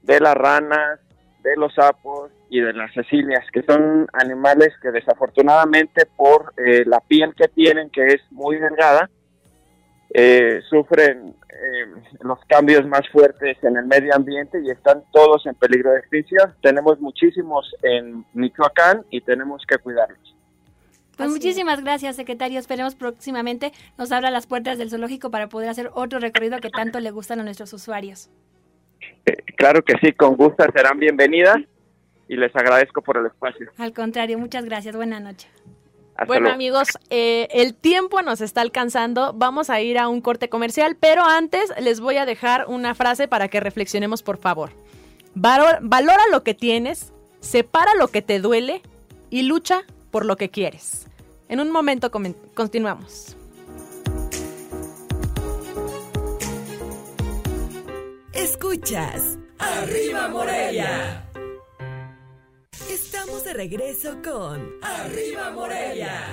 de 0.01 0.19
las 0.19 0.35
ranas, 0.35 0.99
de 1.41 1.55
los 1.55 1.73
sapos 1.73 2.31
y 2.49 2.59
de 2.59 2.73
las 2.73 2.93
cecilias, 2.93 3.45
que 3.51 3.63
son 3.63 4.07
animales 4.13 4.73
que 4.81 4.91
desafortunadamente 4.91 6.05
por 6.05 6.53
eh, 6.57 6.83
la 6.85 6.99
piel 6.99 7.33
que 7.35 7.47
tienen, 7.47 7.89
que 7.89 8.07
es 8.07 8.21
muy 8.31 8.57
delgada, 8.57 9.09
sufren 10.69 11.35
los 12.21 12.39
cambios 12.47 12.85
más 12.87 13.01
fuertes 13.09 13.57
en 13.63 13.77
el 13.77 13.85
medio 13.85 14.15
ambiente 14.15 14.61
y 14.63 14.69
están 14.69 15.03
todos 15.11 15.45
en 15.45 15.55
peligro 15.55 15.91
de 15.91 15.99
extinción. 15.99 16.53
Tenemos 16.61 16.99
muchísimos 16.99 17.75
en 17.83 18.25
Michoacán 18.33 19.05
y 19.09 19.21
tenemos 19.21 19.63
que 19.67 19.77
cuidarlos. 19.77 20.34
Pues 21.17 21.29
muchísimas 21.29 21.81
gracias, 21.81 22.15
secretario. 22.15 22.59
Esperemos 22.59 22.95
próximamente 22.95 23.71
nos 23.97 24.11
abra 24.11 24.31
las 24.31 24.47
puertas 24.47 24.77
del 24.77 24.89
zoológico 24.89 25.31
para 25.31 25.47
poder 25.47 25.69
hacer 25.69 25.91
otro 25.93 26.19
recorrido 26.19 26.59
que 26.59 26.69
tanto 26.69 26.99
le 26.99 27.11
gustan 27.11 27.39
a 27.39 27.43
nuestros 27.43 27.71
usuarios. 27.73 28.29
Eh, 29.25 29.37
claro 29.55 29.83
que 29.83 29.93
sí, 30.01 30.13
con 30.13 30.35
gusto 30.35 30.63
serán 30.75 30.99
bienvenidas 30.99 31.57
y 32.27 32.35
les 32.35 32.55
agradezco 32.55 33.01
por 33.01 33.17
el 33.17 33.27
espacio. 33.27 33.69
Al 33.77 33.93
contrario, 33.93 34.37
muchas 34.37 34.65
gracias. 34.65 34.95
Buenas 34.95 35.21
noches. 35.21 35.49
bueno 36.27 36.49
amigos, 36.49 36.89
eh, 37.09 37.47
el 37.51 37.75
tiempo 37.75 38.21
nos 38.21 38.41
está 38.41 38.61
alcanzando, 38.61 39.33
vamos 39.33 39.69
a 39.69 39.81
ir 39.81 39.97
a 39.97 40.07
un 40.07 40.21
corte 40.21 40.49
comercial, 40.49 40.97
pero 40.99 41.23
antes 41.23 41.71
les 41.79 41.99
voy 41.99 42.17
a 42.17 42.25
dejar 42.25 42.65
una 42.67 42.95
frase 42.95 43.27
para 43.27 43.47
que 43.47 43.59
reflexionemos 43.59 44.23
por 44.23 44.37
favor. 44.37 44.71
valora 45.33 46.23
lo 46.31 46.43
que 46.43 46.53
tienes, 46.53 47.13
separa 47.39 47.93
lo 47.95 48.07
que 48.07 48.21
te 48.21 48.39
duele 48.39 48.81
y 49.29 49.43
lucha 49.43 49.83
por 50.15 50.25
lo 50.25 50.37
que 50.37 50.49
quieres. 50.49 51.07
En 51.49 51.59
un 51.59 51.69
momento 51.69 52.09
continuamos. 52.09 53.35
Escuchas. 58.31 59.37
Arriba 59.59 60.29
Morelia. 60.29 61.29
Estamos 62.89 63.43
de 63.43 63.55
regreso 63.55 64.21
con 64.23 64.75
Arriba 64.81 65.51
Morelia. 65.51 66.29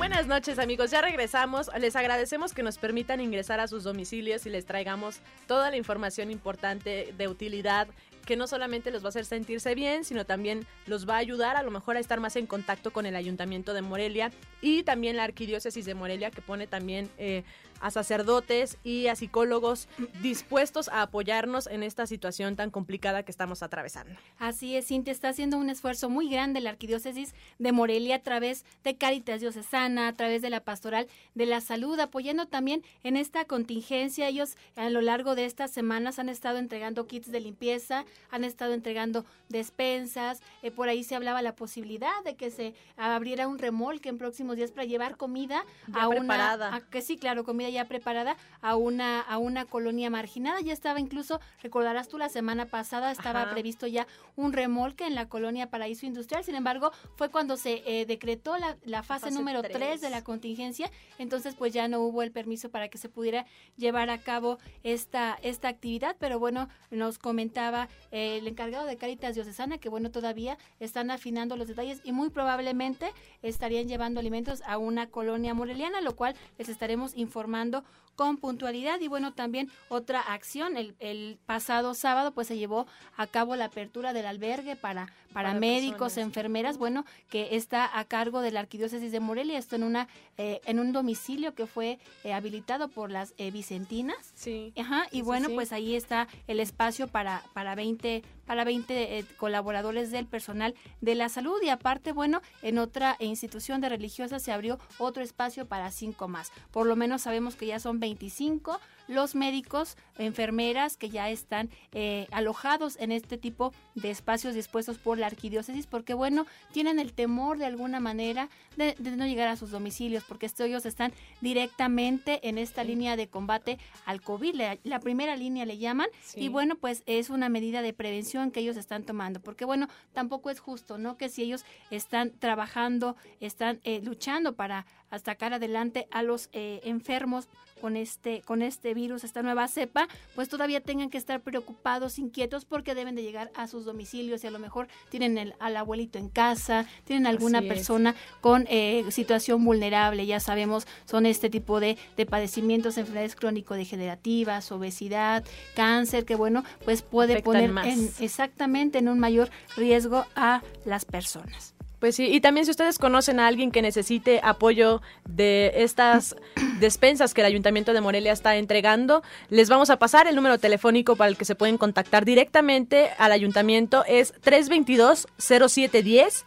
Buenas 0.00 0.26
noches 0.26 0.58
amigos, 0.58 0.90
ya 0.90 1.02
regresamos. 1.02 1.70
Les 1.78 1.94
agradecemos 1.94 2.54
que 2.54 2.62
nos 2.62 2.78
permitan 2.78 3.20
ingresar 3.20 3.60
a 3.60 3.68
sus 3.68 3.84
domicilios 3.84 4.46
y 4.46 4.48
les 4.48 4.64
traigamos 4.64 5.20
toda 5.46 5.70
la 5.70 5.76
información 5.76 6.30
importante 6.30 7.12
de 7.18 7.28
utilidad 7.28 7.86
que 8.24 8.34
no 8.34 8.46
solamente 8.46 8.90
los 8.90 9.02
va 9.02 9.08
a 9.08 9.10
hacer 9.10 9.26
sentirse 9.26 9.74
bien, 9.74 10.04
sino 10.04 10.24
también 10.24 10.66
los 10.86 11.06
va 11.06 11.16
a 11.16 11.18
ayudar 11.18 11.58
a 11.58 11.62
lo 11.62 11.70
mejor 11.70 11.98
a 11.98 12.00
estar 12.00 12.18
más 12.18 12.36
en 12.36 12.46
contacto 12.46 12.94
con 12.94 13.04
el 13.04 13.14
Ayuntamiento 13.14 13.74
de 13.74 13.82
Morelia 13.82 14.32
y 14.62 14.84
también 14.84 15.16
la 15.16 15.24
Arquidiócesis 15.24 15.84
de 15.84 15.92
Morelia 15.92 16.30
que 16.30 16.40
pone 16.40 16.66
también 16.66 17.10
eh, 17.18 17.44
a 17.80 17.90
sacerdotes 17.90 18.78
y 18.84 19.06
a 19.08 19.16
psicólogos 19.16 19.88
dispuestos 20.22 20.88
a 20.88 21.02
apoyarnos 21.02 21.66
en 21.66 21.82
esta 21.82 22.06
situación 22.06 22.56
tan 22.56 22.70
complicada 22.70 23.22
que 23.22 23.30
estamos 23.30 23.62
atravesando. 23.62 24.14
Así 24.38 24.76
es, 24.76 24.86
Cintia, 24.86 25.12
está 25.12 25.30
haciendo 25.30 25.58
un 25.58 25.70
esfuerzo 25.70 26.08
muy 26.08 26.28
grande 26.28 26.60
la 26.60 26.70
Arquidiócesis 26.70 27.34
de 27.58 27.72
Morelia 27.72 28.16
a 28.16 28.22
través 28.22 28.64
de 28.84 28.96
Caritas 28.96 29.40
Diocesana, 29.40 30.08
a 30.08 30.12
través 30.12 30.42
de 30.42 30.50
la 30.50 30.60
Pastoral 30.60 31.08
de 31.34 31.46
la 31.46 31.60
Salud, 31.60 31.98
apoyando 31.98 32.46
también 32.46 32.82
en 33.02 33.16
esta 33.16 33.44
contingencia. 33.44 34.28
Ellos 34.28 34.56
a 34.76 34.90
lo 34.90 35.00
largo 35.00 35.34
de 35.34 35.46
estas 35.46 35.70
semanas 35.70 36.18
han 36.18 36.28
estado 36.28 36.58
entregando 36.58 37.06
kits 37.06 37.30
de 37.30 37.40
limpieza, 37.40 38.04
han 38.30 38.44
estado 38.44 38.74
entregando 38.74 39.24
despensas, 39.48 40.42
eh, 40.62 40.70
por 40.70 40.88
ahí 40.88 41.04
se 41.04 41.14
hablaba 41.14 41.42
la 41.42 41.56
posibilidad 41.56 42.22
de 42.24 42.34
que 42.36 42.50
se 42.50 42.74
abriera 42.96 43.48
un 43.48 43.58
remolque 43.58 44.08
en 44.08 44.18
próximos 44.18 44.56
días 44.56 44.70
para 44.70 44.84
llevar 44.84 45.16
comida 45.16 45.64
a 45.92 46.08
preparada. 46.08 46.68
una... 46.68 46.80
que 46.90 47.02
sí, 47.02 47.16
claro, 47.16 47.44
comida 47.44 47.69
ya 47.70 47.86
preparada 47.86 48.36
a 48.60 48.76
una, 48.76 49.20
a 49.20 49.38
una 49.38 49.64
colonia 49.64 50.10
marginada. 50.10 50.60
Ya 50.60 50.72
estaba 50.72 51.00
incluso, 51.00 51.40
recordarás 51.62 52.08
tú, 52.08 52.18
la 52.18 52.28
semana 52.28 52.66
pasada 52.66 53.10
estaba 53.10 53.50
previsto 53.50 53.86
ya 53.86 54.06
un 54.36 54.52
remolque 54.52 55.06
en 55.06 55.14
la 55.14 55.28
colonia 55.28 55.70
Paraíso 55.70 56.06
Industrial. 56.06 56.44
Sin 56.44 56.54
embargo, 56.54 56.92
fue 57.16 57.30
cuando 57.30 57.56
se 57.56 57.82
eh, 57.86 58.06
decretó 58.06 58.56
la, 58.84 59.02
fase, 59.02 59.30
número 59.30 59.62
3 59.62 60.00
de 60.00 60.10
la 60.10 60.22
contingencia. 60.22 60.90
Entonces, 61.18 61.54
pues 61.54 61.72
ya 61.72 61.88
no 61.88 62.00
hubo 62.00 62.22
el 62.22 62.32
permiso 62.32 62.70
para 62.70 62.88
que 62.88 62.98
se 62.98 63.08
pudiera 63.08 63.46
llevar 63.76 64.10
a 64.10 64.18
cabo 64.18 64.58
esta, 64.82 65.38
esta 65.42 65.68
actividad. 65.68 66.16
Pero 66.18 66.38
bueno, 66.38 66.68
nos 66.90 67.18
comentaba 67.18 67.88
eh, 68.10 68.38
el 68.38 68.48
encargado 68.48 68.86
de 68.86 68.96
Caritas 68.96 69.34
Diocesana 69.34 69.78
que 69.78 69.88
bueno, 69.88 70.10
todavía 70.10 70.58
están 70.78 71.10
afinando 71.10 71.56
los 71.56 71.68
detalles 71.68 72.00
y 72.04 72.12
muy 72.12 72.30
probablemente 72.30 73.12
estarían 73.42 73.88
llevando 73.88 74.20
alimentos 74.20 74.62
a 74.66 74.78
una 74.78 75.08
colonia 75.08 75.54
moreliana, 75.54 76.00
lo 76.00 76.16
cual 76.16 76.34
les 76.58 76.68
estaremos 76.68 77.16
informando 77.16 77.59
formando 77.60 77.84
con 78.20 78.36
puntualidad 78.36 79.00
y 79.00 79.08
bueno 79.08 79.32
también 79.32 79.70
otra 79.88 80.20
acción. 80.20 80.76
El, 80.76 81.38
pasado 81.46 81.94
sábado 81.94 82.32
pues 82.32 82.48
se 82.48 82.58
llevó 82.58 82.86
a 83.16 83.26
cabo 83.26 83.56
la 83.56 83.66
apertura 83.66 84.12
del 84.12 84.26
albergue 84.26 84.76
para 84.76 85.10
para, 85.32 85.54
médicos 85.54 86.16
enfermeras 86.16 86.76
bueno 86.76 87.04
que 87.30 87.54
está 87.54 87.98
a 87.98 88.04
cargo 88.04 88.40
de 88.40 88.50
la 88.50 88.60
arquidiócesis 88.60 89.12
de 89.12 89.20
Morelia 89.20 89.58
esto 89.58 89.76
en 89.76 89.84
una 89.84 90.08
eh, 90.38 90.60
en 90.66 90.80
un 90.80 90.92
domicilio 90.92 91.54
que 91.54 91.66
fue 91.66 91.98
eh, 92.24 92.32
habilitado 92.32 92.88
por 92.88 93.10
las 93.10 93.32
eh, 93.38 93.50
vicentinas. 93.50 94.32
Sí. 94.34 94.72
Ajá 94.78 95.06
y 95.12 95.22
bueno 95.22 95.48
pues 95.54 95.72
ahí 95.72 95.94
está 95.94 96.28
el 96.46 96.60
espacio 96.60 97.08
para 97.08 97.42
para 97.54 97.74
20 97.74 98.22
para 98.44 98.64
20 98.64 99.24
colaboradores 99.36 100.10
del 100.10 100.26
personal 100.26 100.74
de 101.00 101.14
la 101.14 101.28
salud. 101.28 101.56
Y 101.62 101.68
aparte 101.68 102.12
bueno 102.12 102.42
en 102.62 102.78
otra 102.78 103.16
institución 103.20 103.80
de 103.80 103.88
religiosas 103.88 104.42
se 104.42 104.52
abrió 104.52 104.78
otro 104.98 105.22
espacio 105.22 105.66
para 105.66 105.90
cinco 105.92 106.26
más. 106.28 106.50
Por 106.72 106.86
lo 106.86 106.96
menos 106.96 107.22
sabemos 107.22 107.54
que 107.54 107.66
ya 107.66 107.78
son 107.78 108.00
25 108.14 108.80
los 109.10 109.34
médicos, 109.34 109.96
enfermeras 110.18 110.96
que 110.96 111.10
ya 111.10 111.28
están 111.30 111.68
eh, 111.92 112.26
alojados 112.30 112.96
en 113.00 113.10
este 113.12 113.36
tipo 113.36 113.72
de 113.94 114.10
espacios 114.10 114.54
dispuestos 114.54 114.98
por 114.98 115.18
la 115.18 115.26
arquidiócesis, 115.26 115.86
porque 115.86 116.14
bueno, 116.14 116.46
tienen 116.72 116.98
el 116.98 117.12
temor 117.12 117.58
de 117.58 117.66
alguna 117.66 118.00
manera 118.00 118.48
de, 118.76 118.94
no 118.98 119.26
llegar 119.26 119.48
a 119.48 119.56
sus 119.56 119.70
domicilios, 119.70 120.24
porque 120.24 120.48
ellos 120.60 120.86
están 120.86 121.12
directamente 121.40 122.48
en 122.48 122.58
esta 122.58 122.84
línea 122.84 123.16
de 123.16 123.28
combate 123.28 123.78
al 124.06 124.20
COVID, 124.20 124.54
la, 124.84 125.00
primera 125.00 125.36
línea 125.36 125.66
le 125.66 125.78
llaman, 125.78 126.08
y 126.36 126.48
bueno, 126.48 126.76
pues 126.76 127.02
es 127.06 127.30
una 127.30 127.48
medida 127.48 127.82
de 127.82 127.92
prevención 127.92 128.50
que 128.50 128.60
ellos 128.60 128.76
están 128.76 129.04
tomando, 129.04 129.40
porque 129.40 129.64
bueno, 129.64 129.88
tampoco 130.12 130.50
es 130.50 130.60
justo, 130.60 130.98
¿no? 130.98 131.16
Que 131.16 131.28
si 131.28 131.42
ellos 131.42 131.64
están 131.90 132.30
trabajando, 132.38 133.16
están 133.40 133.80
eh, 133.84 134.00
luchando 134.02 134.54
para 134.54 134.86
sacar 135.18 135.52
adelante 135.52 136.06
a 136.12 136.22
los 136.22 136.48
eh, 136.52 136.80
enfermos 136.84 137.48
con 137.80 137.96
este, 137.96 138.42
con 138.42 138.62
este 138.62 138.94
virus, 138.94 138.99
esta 139.08 139.42
nueva 139.42 139.66
cepa, 139.68 140.08
pues 140.34 140.48
todavía 140.48 140.80
tengan 140.80 141.10
que 141.10 141.18
estar 141.18 141.40
preocupados, 141.40 142.18
inquietos, 142.18 142.64
porque 142.64 142.94
deben 142.94 143.14
de 143.14 143.22
llegar 143.22 143.50
a 143.54 143.66
sus 143.66 143.84
domicilios 143.84 144.44
y 144.44 144.46
a 144.46 144.50
lo 144.50 144.58
mejor 144.58 144.88
tienen 145.08 145.38
el, 145.38 145.54
al 145.58 145.76
abuelito 145.76 146.18
en 146.18 146.28
casa, 146.28 146.86
tienen 147.04 147.26
alguna 147.26 147.62
persona 147.62 148.14
con 148.40 148.66
eh, 148.68 149.04
situación 149.10 149.64
vulnerable, 149.64 150.26
ya 150.26 150.40
sabemos, 150.40 150.86
son 151.06 151.26
este 151.26 151.50
tipo 151.50 151.80
de, 151.80 151.96
de 152.16 152.26
padecimientos, 152.26 152.98
enfermedades 152.98 153.36
crónico-degenerativas, 153.36 154.70
obesidad, 154.72 155.44
cáncer, 155.74 156.24
que 156.24 156.34
bueno, 156.34 156.64
pues 156.84 157.02
puede 157.02 157.42
poner 157.42 157.70
en, 157.84 158.10
exactamente 158.20 158.98
en 158.98 159.08
un 159.08 159.18
mayor 159.18 159.50
riesgo 159.76 160.26
a 160.36 160.62
las 160.84 161.04
personas. 161.04 161.74
Pues 162.00 162.16
sí, 162.16 162.26
y 162.32 162.40
también 162.40 162.64
si 162.64 162.70
ustedes 162.70 162.98
conocen 162.98 163.38
a 163.40 163.46
alguien 163.46 163.70
que 163.70 163.82
necesite 163.82 164.40
apoyo 164.42 165.02
de 165.28 165.70
estas 165.76 166.34
despensas 166.80 167.34
que 167.34 167.42
el 167.42 167.46
Ayuntamiento 167.46 167.92
de 167.92 168.00
Morelia 168.00 168.32
está 168.32 168.56
entregando, 168.56 169.22
les 169.50 169.68
vamos 169.68 169.90
a 169.90 169.98
pasar 169.98 170.26
el 170.26 170.34
número 170.34 170.56
telefónico 170.56 171.16
para 171.16 171.28
el 171.28 171.36
que 171.36 171.44
se 171.44 171.54
pueden 171.54 171.76
contactar 171.76 172.24
directamente 172.24 173.10
al 173.18 173.32
ayuntamiento 173.32 174.02
es 174.08 174.32
322-0710, 174.40 176.44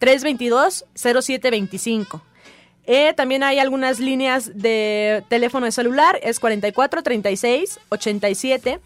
322-0725. 0.00 2.22
Eh, 2.86 3.14
también 3.14 3.42
hay 3.42 3.58
algunas 3.58 3.98
líneas 3.98 4.52
de 4.54 5.24
teléfono 5.28 5.66
de 5.66 5.72
celular, 5.72 6.20
es 6.22 6.38
44 6.38 7.02
36 7.02 7.80
87 7.88 8.78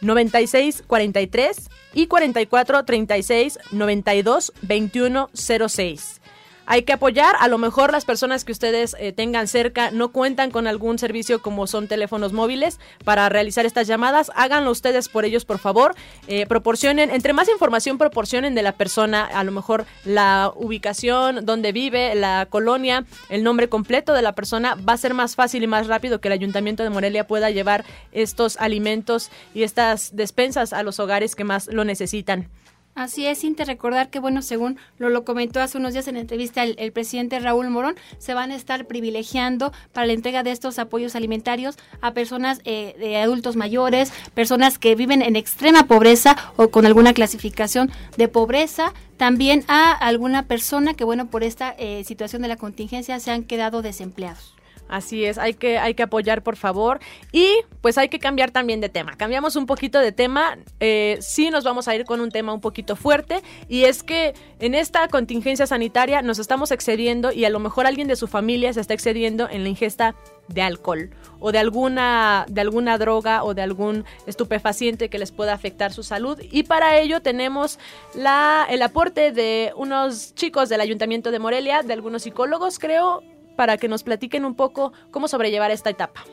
96 0.00 0.84
43 0.86 1.70
y 1.94 2.06
44 2.06 2.84
36 2.84 3.58
92 3.72 4.52
21 4.62 5.30
06 5.34 6.20
hay 6.66 6.82
que 6.82 6.92
apoyar. 6.92 7.34
A 7.40 7.48
lo 7.48 7.58
mejor 7.58 7.92
las 7.92 8.04
personas 8.04 8.44
que 8.44 8.52
ustedes 8.52 8.96
eh, 8.98 9.12
tengan 9.12 9.48
cerca 9.48 9.90
no 9.90 10.10
cuentan 10.10 10.50
con 10.50 10.66
algún 10.66 10.98
servicio 10.98 11.40
como 11.40 11.66
son 11.66 11.88
teléfonos 11.88 12.32
móviles 12.32 12.78
para 13.04 13.28
realizar 13.28 13.64
estas 13.64 13.86
llamadas. 13.86 14.30
Háganlo 14.34 14.70
ustedes 14.70 15.08
por 15.08 15.24
ellos, 15.24 15.44
por 15.44 15.58
favor. 15.58 15.94
Eh, 16.26 16.46
proporcionen, 16.46 17.10
entre 17.10 17.32
más 17.32 17.48
información 17.48 17.98
proporcionen 17.98 18.54
de 18.54 18.62
la 18.62 18.72
persona, 18.72 19.24
a 19.24 19.44
lo 19.44 19.52
mejor 19.52 19.86
la 20.04 20.52
ubicación, 20.54 21.46
dónde 21.46 21.72
vive, 21.72 22.14
la 22.14 22.46
colonia, 22.50 23.04
el 23.28 23.44
nombre 23.44 23.68
completo 23.68 24.12
de 24.12 24.22
la 24.22 24.34
persona, 24.34 24.74
va 24.74 24.94
a 24.94 24.98
ser 24.98 25.14
más 25.14 25.36
fácil 25.36 25.62
y 25.62 25.66
más 25.66 25.86
rápido 25.86 26.20
que 26.20 26.28
el 26.28 26.32
Ayuntamiento 26.32 26.82
de 26.82 26.90
Morelia 26.90 27.26
pueda 27.26 27.50
llevar 27.50 27.84
estos 28.12 28.56
alimentos 28.58 29.30
y 29.54 29.62
estas 29.62 30.16
despensas 30.16 30.72
a 30.72 30.82
los 30.82 30.98
hogares 30.98 31.34
que 31.34 31.44
más 31.44 31.68
lo 31.68 31.84
necesitan. 31.84 32.48
Así 32.96 33.26
es, 33.26 33.40
sin 33.40 33.54
recordar 33.58 34.08
que, 34.08 34.20
bueno, 34.20 34.40
según 34.40 34.78
lo, 34.96 35.10
lo 35.10 35.22
comentó 35.26 35.60
hace 35.60 35.76
unos 35.76 35.92
días 35.92 36.08
en 36.08 36.16
entrevista 36.16 36.64
el, 36.64 36.92
presidente 36.92 37.38
Raúl 37.38 37.68
Morón, 37.68 37.94
se 38.16 38.32
van 38.32 38.50
a 38.50 38.56
estar 38.56 38.86
privilegiando 38.86 39.70
para 39.92 40.06
la 40.06 40.14
entrega 40.14 40.42
de 40.42 40.50
estos 40.50 40.78
apoyos 40.78 41.14
alimentarios 41.14 41.76
a 42.00 42.14
personas 42.14 42.62
eh, 42.64 42.96
de 42.98 43.18
adultos 43.18 43.54
mayores, 43.54 44.14
personas 44.32 44.78
que 44.78 44.94
viven 44.94 45.20
en 45.20 45.36
extrema 45.36 45.86
pobreza 45.86 46.38
o 46.56 46.68
con 46.68 46.86
alguna 46.86 47.12
clasificación 47.12 47.90
de 48.16 48.28
pobreza, 48.28 48.94
también 49.18 49.64
a 49.68 49.92
alguna 49.92 50.44
persona 50.44 50.94
que, 50.94 51.04
bueno, 51.04 51.26
por 51.26 51.44
esta 51.44 51.74
eh, 51.78 52.02
situación 52.04 52.40
de 52.40 52.48
la 52.48 52.56
contingencia 52.56 53.20
se 53.20 53.30
han 53.30 53.44
quedado 53.44 53.82
desempleados. 53.82 54.55
Así 54.88 55.24
es, 55.24 55.38
hay 55.38 55.54
que, 55.54 55.78
hay 55.78 55.94
que 55.94 56.04
apoyar 56.04 56.42
por 56.42 56.56
favor 56.56 57.00
y 57.32 57.48
pues 57.80 57.98
hay 57.98 58.08
que 58.08 58.18
cambiar 58.18 58.50
también 58.50 58.80
de 58.80 58.88
tema. 58.88 59.16
Cambiamos 59.16 59.56
un 59.56 59.66
poquito 59.66 59.98
de 59.98 60.12
tema, 60.12 60.58
eh, 60.80 61.18
sí 61.20 61.50
nos 61.50 61.64
vamos 61.64 61.88
a 61.88 61.96
ir 61.96 62.04
con 62.04 62.20
un 62.20 62.30
tema 62.30 62.52
un 62.52 62.60
poquito 62.60 62.94
fuerte 62.94 63.42
y 63.68 63.84
es 63.84 64.02
que 64.02 64.34
en 64.60 64.74
esta 64.74 65.08
contingencia 65.08 65.66
sanitaria 65.66 66.22
nos 66.22 66.38
estamos 66.38 66.70
excediendo 66.70 67.32
y 67.32 67.44
a 67.44 67.50
lo 67.50 67.58
mejor 67.58 67.86
alguien 67.86 68.08
de 68.08 68.16
su 68.16 68.28
familia 68.28 68.72
se 68.72 68.80
está 68.80 68.94
excediendo 68.94 69.48
en 69.50 69.64
la 69.64 69.68
ingesta 69.68 70.14
de 70.48 70.62
alcohol 70.62 71.10
o 71.40 71.52
de 71.52 71.58
alguna, 71.58 72.46
de 72.48 72.60
alguna 72.60 72.98
droga 72.98 73.42
o 73.44 73.54
de 73.54 73.62
algún 73.62 74.04
estupefaciente 74.26 75.08
que 75.08 75.18
les 75.18 75.32
pueda 75.32 75.52
afectar 75.52 75.92
su 75.92 76.02
salud. 76.02 76.38
Y 76.50 76.62
para 76.62 76.98
ello 76.98 77.20
tenemos 77.20 77.78
la, 78.14 78.66
el 78.70 78.82
aporte 78.82 79.32
de 79.32 79.72
unos 79.76 80.34
chicos 80.34 80.68
del 80.68 80.80
Ayuntamiento 80.80 81.30
de 81.30 81.38
Morelia, 81.38 81.82
de 81.82 81.92
algunos 81.92 82.22
psicólogos, 82.22 82.78
creo, 82.78 83.22
para 83.56 83.76
que 83.78 83.88
nos 83.88 84.02
platiquen 84.02 84.44
un 84.44 84.54
poco 84.54 84.92
cómo 85.10 85.28
sobrellevar 85.28 85.70
esta 85.70 85.90
etapa. 85.90 86.24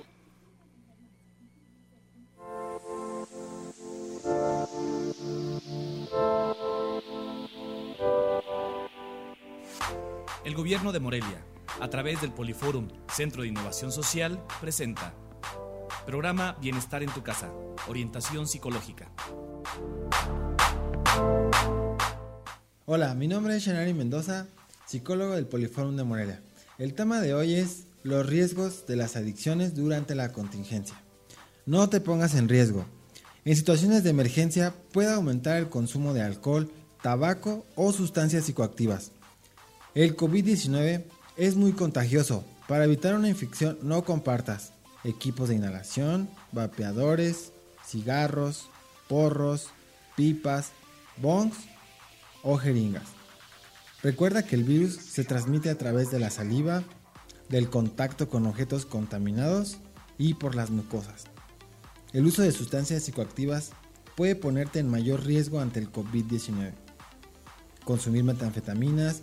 El 10.45 10.55
gobierno 10.55 10.91
de 10.91 10.99
Morelia, 10.99 11.41
a 11.79 11.89
través 11.89 12.21
del 12.21 12.31
Poliforum 12.31 12.89
Centro 13.07 13.43
de 13.43 13.47
Innovación 13.47 13.91
Social, 13.91 14.43
presenta 14.59 15.13
Programa 16.05 16.57
Bienestar 16.59 17.01
en 17.01 17.09
tu 17.09 17.23
casa, 17.23 17.49
orientación 17.87 18.45
psicológica. 18.45 19.09
Hola, 22.85 23.15
mi 23.15 23.29
nombre 23.29 23.55
es 23.55 23.63
Shanari 23.63 23.93
Mendoza, 23.93 24.47
psicólogo 24.85 25.35
del 25.35 25.47
Poliforum 25.47 25.95
de 25.95 26.03
Morelia. 26.03 26.41
El 26.79 26.95
tema 26.95 27.21
de 27.21 27.35
hoy 27.35 27.53
es 27.53 27.83
los 28.01 28.25
riesgos 28.25 28.87
de 28.87 28.95
las 28.95 29.15
adicciones 29.15 29.75
durante 29.75 30.15
la 30.15 30.31
contingencia. 30.31 30.99
No 31.67 31.87
te 31.87 32.01
pongas 32.01 32.33
en 32.33 32.49
riesgo. 32.49 32.85
En 33.45 33.55
situaciones 33.55 34.03
de 34.03 34.09
emergencia 34.09 34.73
puede 34.91 35.13
aumentar 35.13 35.57
el 35.57 35.69
consumo 35.69 36.15
de 36.15 36.23
alcohol, 36.23 36.71
tabaco 37.03 37.63
o 37.75 37.93
sustancias 37.93 38.45
psicoactivas. 38.45 39.11
El 39.93 40.17
COVID-19 40.17 41.03
es 41.37 41.55
muy 41.55 41.73
contagioso. 41.73 42.43
Para 42.67 42.85
evitar 42.85 43.13
una 43.13 43.29
infección 43.29 43.77
no 43.83 44.03
compartas 44.03 44.71
equipos 45.03 45.49
de 45.49 45.55
inhalación, 45.55 46.27
vapeadores, 46.53 47.51
cigarros, 47.85 48.67
porros, 49.07 49.67
pipas, 50.15 50.71
bongs 51.17 51.57
o 52.41 52.57
jeringas. 52.57 53.22
Recuerda 54.03 54.43
que 54.43 54.57
el 54.57 54.65
virus 54.65 54.95
se 54.95 55.23
transmite 55.23 55.69
a 55.69 55.77
través 55.77 56.11
de 56.11 56.19
la 56.19 56.29
saliva, 56.29 56.83
del 57.47 57.69
contacto 57.69 58.27
con 58.27 58.45
objetos 58.45 58.85
contaminados 58.85 59.77
y 60.17 60.33
por 60.33 60.55
las 60.55 60.71
mucosas. 60.71 61.23
El 62.11 62.25
uso 62.25 62.41
de 62.41 62.51
sustancias 62.51 63.03
psicoactivas 63.03 63.71
puede 64.17 64.35
ponerte 64.35 64.79
en 64.79 64.89
mayor 64.89 65.25
riesgo 65.25 65.61
ante 65.61 65.79
el 65.79 65.89
COVID-19. 65.89 66.73
Consumir 67.85 68.25
metanfetaminas, 68.25 69.21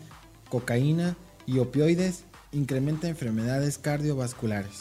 cocaína 0.48 1.14
y 1.44 1.58
opioides 1.58 2.24
incrementa 2.50 3.06
enfermedades 3.06 3.76
cardiovasculares. 3.76 4.80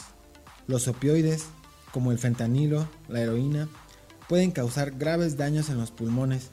Los 0.66 0.88
opioides, 0.88 1.44
como 1.92 2.10
el 2.10 2.18
fentanilo, 2.18 2.88
la 3.08 3.20
heroína, 3.20 3.68
pueden 4.30 4.50
causar 4.50 4.92
graves 4.92 5.36
daños 5.36 5.68
en 5.68 5.76
los 5.76 5.90
pulmones. 5.90 6.48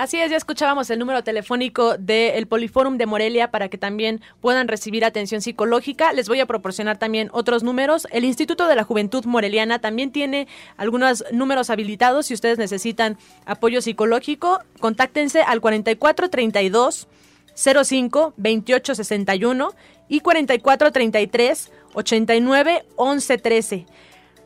Así 0.00 0.18
es, 0.18 0.30
ya 0.30 0.38
escuchábamos 0.38 0.88
el 0.88 0.98
número 0.98 1.22
telefónico 1.22 1.98
del 1.98 2.46
Poliforum 2.46 2.96
de 2.96 3.04
Morelia 3.04 3.50
para 3.50 3.68
que 3.68 3.76
también 3.76 4.22
puedan 4.40 4.66
recibir 4.66 5.04
atención 5.04 5.42
psicológica. 5.42 6.14
Les 6.14 6.26
voy 6.26 6.40
a 6.40 6.46
proporcionar 6.46 6.96
también 6.96 7.28
otros 7.34 7.62
números. 7.62 8.08
El 8.10 8.24
Instituto 8.24 8.66
de 8.66 8.76
la 8.76 8.84
Juventud 8.84 9.26
Moreliana 9.26 9.78
también 9.78 10.10
tiene 10.10 10.48
algunos 10.78 11.22
números 11.32 11.68
habilitados. 11.68 12.24
Si 12.24 12.32
ustedes 12.32 12.56
necesitan 12.56 13.18
apoyo 13.44 13.82
psicológico, 13.82 14.60
contáctense 14.80 15.42
al 15.42 15.60
4432 15.60 17.06
05 17.54 18.32
2861 18.38 19.74
y 20.08 20.20
4433 20.20 21.72
89 21.92 22.84
11 22.96 23.36
13. 23.36 23.86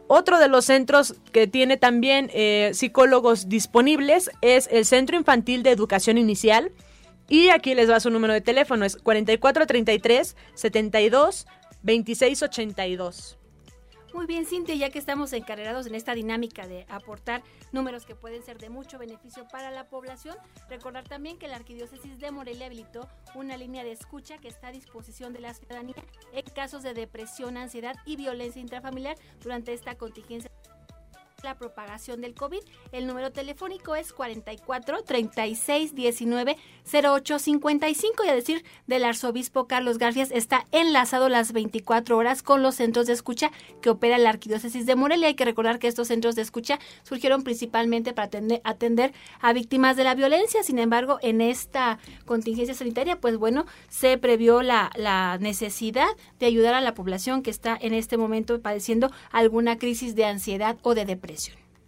Otro 0.07 0.39
de 0.39 0.49
los 0.49 0.67
centros 0.67 1.15
que 1.33 1.47
tiene 1.47 1.77
también 1.77 2.31
eh, 2.35 2.73
psicólogos 2.75 3.49
disponibles 3.49 4.31
es 4.43 4.69
el 4.71 4.85
Centro 4.85 5.17
Infantil 5.17 5.63
de 5.63 5.71
Educación 5.71 6.19
Inicial. 6.19 6.73
Y 7.29 7.49
aquí 7.49 7.75
les 7.75 7.91
va 7.91 8.01
su 8.01 8.11
número 8.11 8.35
de 8.35 8.43
teléfono, 8.43 8.85
es 8.85 8.97
4433 8.97 10.37
72 10.55 11.47
2682. 11.83 13.39
Muy 14.15 14.27
bien, 14.27 14.47
Cintia, 14.47 14.77
ya 14.77 14.91
que 14.91 15.01
estamos 15.01 15.33
encarregados 15.33 15.89
en 15.89 15.97
esta 15.97 16.15
dinámica 16.15 16.69
de 16.69 16.87
aportar 16.89 17.43
números 17.73 18.07
que 18.07 18.15
pueden 18.15 18.45
ser 18.45 18.59
de 18.59 18.71
mucho 18.71 18.97
beneficio 18.97 19.45
para 19.49 19.73
la 19.73 19.89
población, 19.89 20.37
recordar 20.69 21.03
también 21.03 21.37
que 21.37 21.49
la 21.49 21.57
Arquidiócesis 21.57 22.21
de 22.21 22.31
Morelia 22.31 22.67
habilitó 22.67 23.09
una 23.35 23.57
línea 23.57 23.83
de 23.83 23.91
escucha 23.91 24.39
que 24.39 24.47
está 24.47 24.69
a 24.69 24.73
disposición 24.73 25.33
de 25.33 25.41
la 25.41 25.53
ciudadanía 25.53 25.97
en 26.33 26.45
casos 26.55 26.85
de 26.85 26.95
depresión, 26.95 27.57
ansiedad 27.57 27.97
y 28.07 28.15
violencia 28.15 28.63
intrafamiliar 28.63 29.17
durante 29.43 29.73
esta 29.73 29.97
contingencia 29.97 30.49
la 31.45 31.57
propagación 31.57 32.21
del 32.21 32.35
COVID. 32.35 32.61
El 32.91 33.07
número 33.07 33.31
telefónico 33.31 33.95
es 33.95 34.13
44 34.13 35.03
36 35.03 35.95
19 35.95 36.57
08 36.93 37.39
55 37.39 38.25
y 38.25 38.29
a 38.29 38.35
decir 38.35 38.65
del 38.87 39.05
arzobispo 39.05 39.67
Carlos 39.67 39.99
Garfias 39.99 40.31
está 40.31 40.65
enlazado 40.73 41.29
las 41.29 41.53
24 41.53 42.17
horas 42.17 42.43
con 42.43 42.63
los 42.63 42.77
centros 42.77 43.07
de 43.07 43.13
escucha 43.13 43.53
que 43.83 43.91
opera 43.91 44.19
la 44.19 44.31
arquidiócesis 44.31 44.87
de 44.87 44.97
Morelia. 44.97 45.29
Hay 45.29 45.35
que 45.35 45.45
recordar 45.45 45.79
que 45.79 45.87
estos 45.87 46.09
centros 46.09 46.35
de 46.35 46.43
escucha 46.43 46.79
surgieron 47.03 47.45
principalmente 47.45 48.13
para 48.15 48.27
atender, 48.27 48.61
atender 48.65 49.13
a 49.41 49.53
víctimas 49.53 49.97
de 49.97 50.05
la 50.05 50.15
violencia. 50.15 50.63
Sin 50.63 50.79
embargo, 50.79 51.19
en 51.21 51.43
esta 51.43 51.99
contingencia 52.25 52.75
sanitaria, 52.75 53.21
pues 53.21 53.37
bueno, 53.37 53.67
se 53.89 54.17
previó 54.17 54.63
la, 54.63 54.91
la 54.97 55.37
necesidad 55.39 56.09
de 56.39 56.47
ayudar 56.47 56.75
a 56.75 56.81
la 56.81 56.95
población 56.95 57.43
que 57.43 57.51
está 57.51 57.77
en 57.79 57.93
este 57.93 58.17
momento 58.17 58.61
padeciendo 58.63 59.11
alguna 59.31 59.79
crisis 59.79 60.15
de 60.15 60.25
ansiedad 60.25 60.79
o 60.83 60.95
de 60.95 61.05
depresión. 61.05 61.34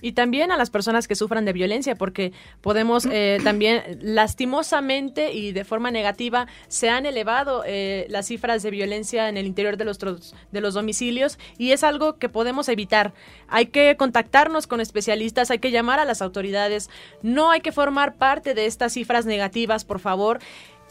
Y 0.02 0.12
también 0.12 0.52
a 0.52 0.58
las 0.58 0.68
personas 0.68 1.08
que 1.08 1.14
sufran 1.14 1.46
de 1.46 1.54
violencia, 1.54 1.94
porque 1.94 2.32
podemos 2.60 3.06
eh, 3.10 3.38
también, 3.44 3.98
lastimosamente 4.02 5.32
y 5.32 5.52
de 5.52 5.64
forma 5.64 5.90
negativa, 5.90 6.46
se 6.68 6.90
han 6.90 7.06
elevado 7.06 7.62
eh, 7.66 8.06
las 8.10 8.26
cifras 8.26 8.62
de 8.62 8.70
violencia 8.70 9.28
en 9.28 9.36
el 9.36 9.46
interior 9.46 9.76
de 9.76 9.84
los, 9.84 9.98
de 9.98 10.60
los 10.60 10.74
domicilios 10.74 11.38
y 11.56 11.72
es 11.72 11.82
algo 11.82 12.18
que 12.18 12.28
podemos 12.28 12.68
evitar. 12.68 13.14
Hay 13.48 13.66
que 13.66 13.96
contactarnos 13.96 14.66
con 14.66 14.80
especialistas, 14.80 15.50
hay 15.50 15.58
que 15.58 15.70
llamar 15.70 15.98
a 15.98 16.04
las 16.04 16.20
autoridades, 16.20 16.90
no 17.22 17.50
hay 17.50 17.60
que 17.60 17.72
formar 17.72 18.16
parte 18.16 18.54
de 18.54 18.66
estas 18.66 18.92
cifras 18.92 19.24
negativas, 19.24 19.84
por 19.84 19.98
favor 19.98 20.40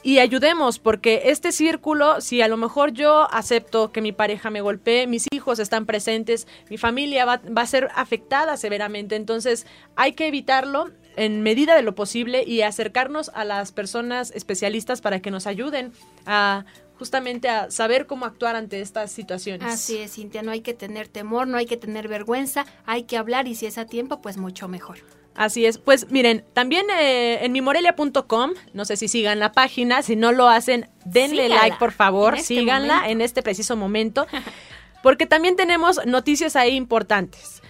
y 0.05 0.19
ayudemos, 0.19 0.77
porque 0.77 1.23
este 1.25 1.51
círculo, 1.51 2.21
si 2.21 2.43
a 2.43 2.47
lo 2.47 2.57
mejor 2.57 2.91
yo 2.91 3.27
acepto 3.33 3.91
que 3.91 4.01
mi 4.01 4.11
pareja 4.11 4.51
me 4.51 4.61
golpee, 4.61 5.07
mis 5.07 5.25
hijos 5.31 5.57
están 5.57 5.87
presentes, 5.87 6.47
mi 6.69 6.77
familia 6.77 7.25
va, 7.25 7.41
va 7.57 7.63
a 7.63 7.65
ser 7.65 7.89
afectada 7.95 8.55
severamente, 8.55 9.15
entonces 9.15 9.65
hay 9.95 10.13
que 10.13 10.27
evitarlo 10.27 10.91
en 11.15 11.41
medida 11.41 11.75
de 11.75 11.81
lo 11.81 11.95
posible 11.95 12.43
y 12.45 12.61
acercarnos 12.61 13.31
a 13.33 13.45
las 13.45 13.71
personas 13.71 14.29
especialistas 14.35 15.01
para 15.01 15.21
que 15.21 15.31
nos 15.31 15.47
ayuden 15.47 15.91
a 16.27 16.65
justamente 16.99 17.49
a 17.49 17.71
saber 17.71 18.05
cómo 18.05 18.25
actuar 18.25 18.55
ante 18.55 18.81
estas 18.81 19.11
situaciones. 19.11 19.67
Así 19.73 19.97
es, 19.97 20.13
Cintia, 20.13 20.43
no 20.43 20.51
hay 20.51 20.61
que 20.61 20.75
tener 20.75 21.07
temor, 21.07 21.47
no 21.47 21.57
hay 21.57 21.65
que 21.65 21.77
tener 21.77 22.07
vergüenza, 22.09 22.67
hay 22.85 23.05
que 23.05 23.17
hablar 23.17 23.47
y 23.47 23.55
si 23.55 23.65
es 23.65 23.79
a 23.79 23.87
tiempo, 23.87 24.21
pues 24.21 24.37
mucho 24.37 24.67
mejor. 24.67 24.99
Así 25.35 25.65
es. 25.65 25.77
Pues 25.77 26.09
miren, 26.11 26.45
también 26.53 26.85
eh, 26.97 27.43
en 27.43 27.51
mimorelia.com, 27.51 28.51
no 28.73 28.85
sé 28.85 28.95
si 28.95 29.07
sigan 29.07 29.39
la 29.39 29.51
página, 29.51 30.01
si 30.01 30.15
no 30.15 30.31
lo 30.31 30.47
hacen, 30.47 30.89
denle 31.03 31.49
like 31.49 31.77
por 31.77 31.91
favor, 31.91 32.35
este 32.35 32.47
síganla 32.55 33.09
en 33.09 33.21
este 33.21 33.43
preciso 33.43 33.75
momento, 33.75 34.27
porque 35.03 35.25
también 35.25 35.57
tenemos 35.57 35.99
noticias 36.05 36.55
ahí 36.55 36.75
importantes. 36.75 37.61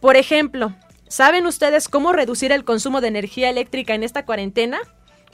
Por 0.00 0.16
ejemplo, 0.16 0.74
¿saben 1.06 1.46
ustedes 1.46 1.88
cómo 1.88 2.12
reducir 2.12 2.50
el 2.50 2.64
consumo 2.64 3.00
de 3.00 3.08
energía 3.08 3.50
eléctrica 3.50 3.94
en 3.94 4.02
esta 4.02 4.24
cuarentena? 4.24 4.80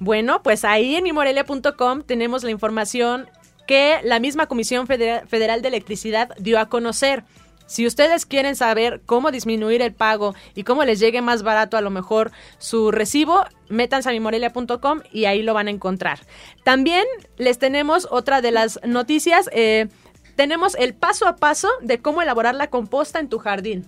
Bueno, 0.01 0.43
pues 0.43 0.65
ahí 0.65 0.97
en 0.97 1.05
mimorelia.com 1.05 2.03
tenemos 2.03 2.43
la 2.43 2.51
información 2.51 3.29
que 3.69 4.01
la 4.03 4.19
misma 4.19 4.47
Comisión 4.47 4.87
Federal 4.87 5.63
de 5.63 5.69
Electricidad 5.69 6.31
dio 6.39 6.59
a 6.59 6.69
conocer. 6.69 7.25
Si 7.69 7.87
ustedes 7.87 8.25
quieren 8.25 8.57
saber 8.57 9.03
cómo 9.05 9.31
disminuir 9.31 9.83
el 9.83 9.93
pago 9.93 10.35
y 10.55 10.65
cómo 10.65 10.85
les 10.85 11.01
llegue 11.01 11.21
más 11.21 11.43
barato 11.43 11.77
a 11.77 11.83
lo 11.83 11.91
mejor 11.91 12.33
su 12.57 12.91
recibo, 12.91 13.45
métanse 13.69 14.09
a 14.09 14.13
mimorelia.com 14.13 15.03
y 15.13 15.27
ahí 15.27 15.43
lo 15.43 15.53
van 15.53 15.69
a 15.69 15.71
encontrar. 15.71 16.19
También 16.65 17.05
les 17.37 17.59
tenemos 17.59 18.09
otra 18.11 18.41
de 18.41 18.53
las 18.53 18.81
noticias. 18.85 19.51
Eh, 19.53 19.89
tenemos 20.35 20.77
el 20.77 20.95
paso 20.95 21.29
a 21.29 21.37
paso 21.37 21.69
de 21.83 22.01
cómo 22.01 22.23
elaborar 22.23 22.55
la 22.55 22.71
composta 22.71 23.21
en 23.21 23.29
tu 23.29 23.39
jardín. 23.39 23.87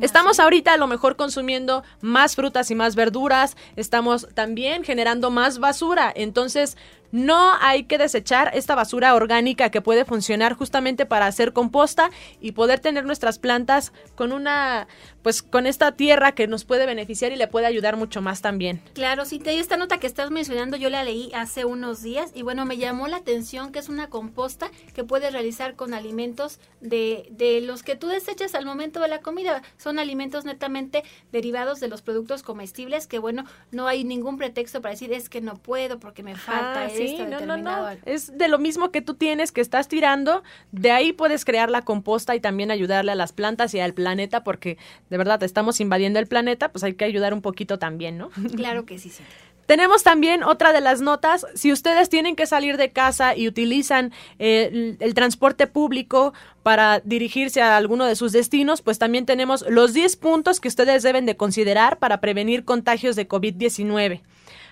Estamos 0.00 0.40
ahorita 0.40 0.72
a 0.72 0.76
lo 0.76 0.86
mejor 0.86 1.14
consumiendo 1.14 1.84
más 2.00 2.34
frutas 2.34 2.70
y 2.70 2.74
más 2.74 2.96
verduras, 2.96 3.56
estamos 3.76 4.26
también 4.34 4.82
generando 4.82 5.30
más 5.30 5.58
basura, 5.58 6.10
entonces 6.14 6.78
no 7.12 7.54
hay 7.60 7.84
que 7.84 7.98
desechar 7.98 8.50
esta 8.54 8.74
basura 8.74 9.14
orgánica 9.14 9.70
que 9.70 9.80
puede 9.80 10.04
funcionar 10.04 10.54
justamente 10.54 11.06
para 11.06 11.26
hacer 11.26 11.52
composta 11.52 12.10
y 12.40 12.52
poder 12.52 12.80
tener 12.80 13.04
nuestras 13.04 13.38
plantas 13.38 13.92
con 14.14 14.32
una, 14.32 14.88
pues 15.22 15.42
con 15.42 15.66
esta 15.66 15.92
tierra 15.92 16.32
que 16.32 16.46
nos 16.46 16.64
puede 16.64 16.86
beneficiar 16.86 17.32
y 17.32 17.36
le 17.36 17.48
puede 17.48 17.66
ayudar 17.66 17.96
mucho 17.96 18.22
más 18.22 18.42
también. 18.42 18.82
Claro, 18.94 19.24
sí, 19.24 19.38
te 19.38 19.60
esta 19.60 19.76
nota 19.76 19.98
que 19.98 20.06
estás 20.06 20.30
mencionando 20.30 20.76
yo 20.76 20.88
la 20.90 21.04
leí 21.04 21.30
hace 21.34 21.64
unos 21.64 22.02
días 22.02 22.30
y 22.34 22.42
bueno, 22.42 22.64
me 22.64 22.78
llamó 22.78 23.08
la 23.08 23.18
atención 23.18 23.72
que 23.72 23.78
es 23.78 23.88
una 23.88 24.08
composta 24.08 24.70
que 24.94 25.04
puedes 25.04 25.32
realizar 25.32 25.74
con 25.74 25.92
alimentos 25.92 26.58
de, 26.80 27.26
de 27.30 27.60
los 27.60 27.82
que 27.82 27.96
tú 27.96 28.08
desechas 28.08 28.54
al 28.54 28.64
momento 28.64 29.00
de 29.00 29.08
la 29.08 29.20
comida. 29.20 29.62
Son 29.76 29.98
alimentos 29.98 30.44
netamente 30.44 31.04
derivados 31.32 31.80
de 31.80 31.88
los 31.88 32.00
productos 32.02 32.42
comestibles 32.42 33.06
que 33.06 33.18
bueno, 33.18 33.44
no 33.70 33.86
hay 33.86 34.04
ningún 34.04 34.38
pretexto 34.38 34.80
para 34.80 34.92
decir 34.92 35.12
es 35.12 35.28
que 35.28 35.40
no 35.40 35.56
puedo 35.56 35.98
porque 35.98 36.22
me 36.22 36.36
falta 36.36 36.88
sí, 37.08 37.18
no, 37.28 37.40
no, 37.40 37.56
no. 37.56 37.88
Es 38.04 38.36
de 38.36 38.48
lo 38.48 38.58
mismo 38.58 38.90
que 38.90 39.02
tú 39.02 39.14
tienes 39.14 39.52
que 39.52 39.60
estás 39.60 39.88
tirando, 39.88 40.42
de 40.72 40.90
ahí 40.90 41.12
puedes 41.12 41.44
crear 41.44 41.70
la 41.70 41.82
composta 41.82 42.34
y 42.34 42.40
también 42.40 42.70
ayudarle 42.70 43.12
a 43.12 43.14
las 43.14 43.32
plantas 43.32 43.74
y 43.74 43.80
al 43.80 43.94
planeta, 43.94 44.44
porque 44.44 44.78
de 45.08 45.18
verdad 45.18 45.42
estamos 45.42 45.80
invadiendo 45.80 46.18
el 46.18 46.26
planeta, 46.26 46.70
pues 46.70 46.84
hay 46.84 46.94
que 46.94 47.04
ayudar 47.04 47.34
un 47.34 47.42
poquito 47.42 47.78
también, 47.78 48.18
¿no? 48.18 48.30
Claro 48.56 48.84
que 48.84 48.98
sí, 48.98 49.08
sí. 49.08 49.22
Tenemos 49.70 50.02
también 50.02 50.42
otra 50.42 50.72
de 50.72 50.80
las 50.80 51.00
notas, 51.00 51.46
si 51.54 51.70
ustedes 51.70 52.08
tienen 52.08 52.34
que 52.34 52.46
salir 52.46 52.76
de 52.76 52.90
casa 52.90 53.36
y 53.36 53.46
utilizan 53.46 54.12
eh, 54.40 54.96
el, 54.98 55.14
transporte 55.14 55.68
público 55.68 56.34
para 56.64 56.98
dirigirse 57.04 57.62
a 57.62 57.76
alguno 57.76 58.04
de 58.04 58.16
sus 58.16 58.32
destinos, 58.32 58.82
pues 58.82 58.98
también 58.98 59.26
tenemos 59.26 59.64
los 59.68 59.92
10 59.92 60.16
puntos 60.16 60.58
que 60.58 60.66
ustedes 60.66 61.04
deben 61.04 61.24
de 61.24 61.36
considerar 61.36 62.00
para 62.00 62.20
prevenir 62.20 62.64
contagios 62.64 63.14
de 63.14 63.28
COVID-19. 63.28 64.22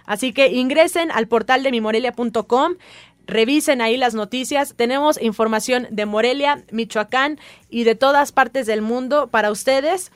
Así 0.09 0.32
que 0.32 0.48
ingresen 0.48 1.11
al 1.11 1.28
portal 1.28 1.62
de 1.62 1.70
mimorelia.com. 1.70 2.76
Revisen 3.26 3.82
ahí 3.82 3.98
las 3.98 4.14
noticias. 4.14 4.72
Tenemos 4.74 5.20
información 5.20 5.86
de 5.90 6.06
Morelia, 6.06 6.64
Michoacán 6.72 7.38
y 7.68 7.84
de 7.84 7.94
todas 7.94 8.32
partes 8.32 8.66
del 8.66 8.80
mundo 8.80 9.28
para 9.28 9.50
ustedes. 9.50 10.11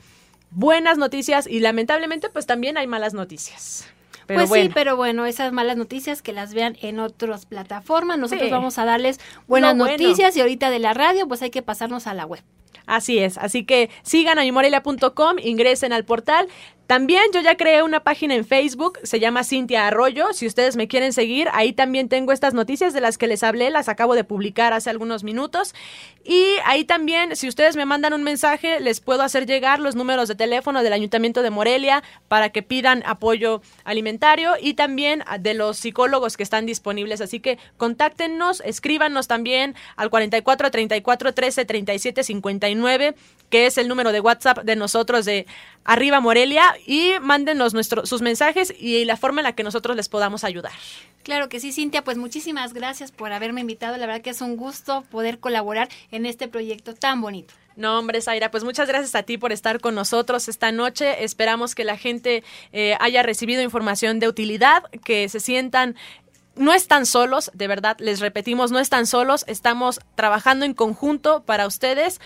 Buenas 0.49 0.97
noticias 0.97 1.45
y 1.45 1.59
lamentablemente 1.59 2.29
pues 2.29 2.47
también 2.47 2.75
hay 2.79 2.87
malas 2.87 3.13
noticias. 3.13 3.87
pues 4.25 4.49
sí, 4.49 4.71
pero 4.73 4.97
bueno, 4.97 5.27
esas 5.27 5.53
malas 5.53 5.77
noticias 5.77 6.23
que 6.23 6.33
las 6.33 6.55
vean 6.55 6.75
en 6.81 6.99
otras 6.99 7.45
plataformas. 7.45 8.17
Nosotros 8.17 8.49
vamos 8.49 8.79
a 8.79 8.85
darles 8.85 9.19
buenas 9.47 9.75
noticias 9.75 10.35
y 10.35 10.41
ahorita 10.41 10.71
de 10.71 10.79
la 10.79 10.95
radio 10.95 11.27
pues 11.27 11.43
hay 11.43 11.51
que 11.51 11.61
pasarnos 11.61 12.07
a 12.07 12.15
la 12.15 12.25
web. 12.25 12.43
Así 12.87 13.19
es, 13.19 13.37
así 13.37 13.63
que 13.63 13.91
sigan 14.01 14.39
a 14.39 14.41
mimorelia.com, 14.41 15.37
ingresen 15.41 15.93
al 15.93 16.03
portal, 16.03 16.47
también 16.93 17.23
yo 17.33 17.41
ya 17.41 17.57
creé 17.57 17.81
una 17.81 18.01
página 18.01 18.35
en 18.35 18.45
Facebook, 18.45 18.99
se 19.01 19.19
llama 19.19 19.43
Cintia 19.43 19.87
Arroyo. 19.87 20.31
Si 20.31 20.45
ustedes 20.45 20.75
me 20.75 20.87
quieren 20.87 21.11
seguir, 21.11 21.49
ahí 21.51 21.73
también 21.73 22.07
tengo 22.07 22.31
estas 22.31 22.53
noticias 22.53 22.93
de 22.93 23.01
las 23.01 23.17
que 23.17 23.25
les 23.25 23.41
hablé, 23.41 23.71
las 23.71 23.89
acabo 23.89 24.13
de 24.13 24.23
publicar 24.23 24.73
hace 24.73 24.91
algunos 24.91 25.23
minutos. 25.23 25.73
Y 26.23 26.45
ahí 26.65 26.83
también, 26.83 27.35
si 27.35 27.47
ustedes 27.47 27.75
me 27.75 27.85
mandan 27.85 28.13
un 28.13 28.21
mensaje, 28.21 28.79
les 28.79 28.99
puedo 28.99 29.23
hacer 29.23 29.47
llegar 29.47 29.79
los 29.79 29.95
números 29.95 30.27
de 30.27 30.35
teléfono 30.35 30.83
del 30.83 30.93
Ayuntamiento 30.93 31.41
de 31.41 31.49
Morelia 31.49 32.03
para 32.27 32.49
que 32.49 32.61
pidan 32.61 33.01
apoyo 33.07 33.63
alimentario 33.85 34.51
y 34.61 34.75
también 34.75 35.23
de 35.39 35.55
los 35.55 35.77
psicólogos 35.77 36.37
que 36.37 36.43
están 36.43 36.67
disponibles. 36.67 37.21
Así 37.21 37.39
que 37.39 37.57
contáctenos, 37.75 38.61
escríbanos 38.63 39.27
también 39.27 39.73
al 39.95 40.11
44 40.11 40.69
34 40.69 41.33
13 41.33 41.65
37 41.65 42.23
59 42.23 43.15
que 43.53 43.67
es 43.67 43.77
el 43.77 43.87
número 43.87 44.11
de 44.11 44.19
WhatsApp 44.19 44.63
de 44.63 44.75
nosotros 44.75 45.25
de 45.25 45.45
Arriba 45.85 46.19
Morelia, 46.19 46.75
y 46.85 47.13
mándenos 47.21 47.73
nuestro, 47.73 48.05
sus 48.05 48.21
mensajes 48.21 48.73
y 48.77 49.05
la 49.05 49.17
forma 49.17 49.41
en 49.41 49.45
la 49.45 49.55
que 49.55 49.63
nosotros 49.63 49.95
les 49.95 50.09
podamos 50.09 50.43
ayudar. 50.43 50.71
Claro 51.23 51.49
que 51.49 51.59
sí, 51.59 51.71
Cintia, 51.71 52.03
pues 52.03 52.17
muchísimas 52.17 52.73
gracias 52.73 53.11
por 53.11 53.31
haberme 53.31 53.61
invitado. 53.61 53.97
La 53.97 54.05
verdad 54.05 54.21
que 54.21 54.31
es 54.31 54.41
un 54.41 54.57
gusto 54.57 55.03
poder 55.09 55.39
colaborar 55.39 55.89
en 56.11 56.25
este 56.25 56.47
proyecto 56.47 56.93
tan 56.93 57.21
bonito. 57.21 57.53
No, 57.75 57.97
hombre, 57.97 58.21
Zaira, 58.21 58.51
pues 58.51 58.63
muchas 58.63 58.87
gracias 58.87 59.15
a 59.15 59.23
ti 59.23 59.37
por 59.37 59.51
estar 59.51 59.79
con 59.79 59.95
nosotros 59.95 60.47
esta 60.47 60.71
noche. 60.71 61.23
Esperamos 61.23 61.73
que 61.73 61.83
la 61.83 61.97
gente 61.97 62.43
eh, 62.71 62.95
haya 62.99 63.23
recibido 63.23 63.63
información 63.63 64.19
de 64.19 64.27
utilidad, 64.27 64.83
que 65.03 65.27
se 65.29 65.39
sientan 65.39 65.95
no 66.55 66.71
están 66.71 67.07
solos, 67.07 67.49
de 67.55 67.67
verdad, 67.67 67.97
les 67.99 68.19
repetimos, 68.19 68.71
no 68.71 68.79
están 68.79 69.07
solos, 69.07 69.43
estamos 69.47 69.99
trabajando 70.15 70.65
en 70.65 70.75
conjunto 70.75 71.43
para 71.43 71.65
ustedes. 71.65 72.21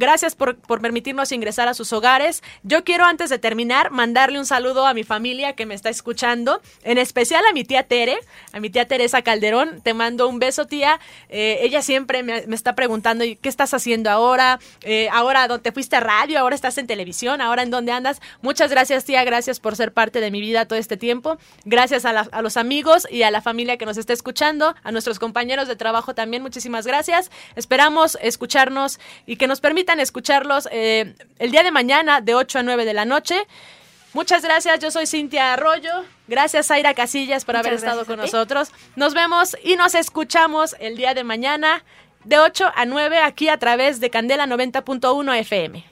Gracias 0.00 0.34
por, 0.34 0.56
permitirnos 0.56 1.30
ingresar 1.30 1.68
a 1.68 1.74
sus 1.74 1.92
hogares. 1.92 2.42
Yo 2.62 2.84
quiero 2.84 3.04
antes 3.04 3.28
de 3.28 3.38
terminar 3.38 3.90
mandarle 3.90 4.38
un 4.38 4.46
saludo 4.46 4.86
a 4.86 4.94
mi 4.94 5.04
familia 5.04 5.54
que 5.54 5.66
me 5.66 5.74
está 5.74 5.90
escuchando, 5.90 6.62
en 6.84 6.96
especial 6.96 7.44
a 7.44 7.52
mi 7.52 7.64
tía 7.64 7.82
Tere, 7.82 8.18
a 8.54 8.60
mi 8.60 8.70
tía 8.70 8.88
Teresa 8.88 9.20
Calderón. 9.20 9.82
Te 9.82 9.92
mando 9.92 10.26
un 10.26 10.38
beso, 10.38 10.64
tía. 10.64 10.98
Eh, 11.28 11.58
ella 11.60 11.82
siempre 11.82 12.22
me, 12.22 12.38
está 12.54 12.74
preguntando, 12.74 13.26
¿qué 13.42 13.48
estás 13.50 13.74
haciendo 13.74 14.08
ahora? 14.08 14.58
Eh, 14.84 15.10
ahora, 15.12 15.46
¿te 15.58 15.70
fuiste 15.70 15.96
a 15.96 16.00
radio? 16.00 16.38
¿Ahora 16.38 16.54
estás 16.54 16.78
en 16.78 16.86
televisión? 16.86 17.42
¿Ahora 17.42 17.62
en 17.62 17.68
dónde 17.68 17.92
andas? 17.92 18.22
Muchas 18.40 18.70
gracias, 18.70 19.04
tía. 19.04 19.22
Gracias 19.24 19.60
por 19.60 19.76
ser 19.76 19.92
parte 19.92 20.22
de 20.22 20.30
mi 20.30 20.40
vida 20.40 20.64
todo 20.64 20.78
este 20.78 20.96
tiempo. 20.96 21.36
Gracias 21.66 22.06
a, 22.06 22.20
a 22.20 22.40
los 22.40 22.56
amigos 22.56 23.06
y 23.10 23.24
a 23.24 23.30
la 23.30 23.42
familia 23.42 23.76
que 23.76 23.84
nos 23.84 23.98
está 23.98 24.14
escuchando, 24.14 24.74
a 24.82 24.92
nuestros 24.92 25.18
compañeros 25.18 25.68
de 25.68 25.76
trabajo 25.76 26.14
también. 26.14 26.42
Muchísimas 26.42 26.86
gracias. 26.86 27.30
Esperamos 27.54 28.16
escucharnos 28.22 28.98
y 29.26 29.36
que 29.36 29.46
nos 29.46 29.60
escucharlos 29.98 30.68
eh, 30.70 31.14
el 31.38 31.50
día 31.50 31.62
de 31.64 31.72
mañana 31.72 32.20
de 32.20 32.34
8 32.34 32.60
a 32.60 32.62
9 32.62 32.84
de 32.84 32.94
la 32.94 33.04
noche. 33.04 33.46
Muchas 34.12 34.42
gracias, 34.42 34.78
yo 34.80 34.90
soy 34.90 35.06
Cintia 35.06 35.54
Arroyo. 35.54 36.04
Gracias, 36.28 36.66
Zaira 36.68 36.94
Casillas, 36.94 37.44
por 37.44 37.56
haber 37.56 37.72
estado 37.72 38.04
con 38.04 38.18
nosotros. 38.18 38.70
Nos 38.94 39.14
vemos 39.14 39.56
y 39.64 39.76
nos 39.76 39.94
escuchamos 39.94 40.76
el 40.78 40.96
día 40.96 41.14
de 41.14 41.24
mañana 41.24 41.84
de 42.24 42.38
8 42.38 42.72
a 42.74 42.84
9 42.86 43.18
aquí 43.18 43.48
a 43.48 43.58
través 43.58 44.00
de 44.00 44.10
Candela 44.10 44.46
90.1 44.46 45.38
FM. 45.40 45.89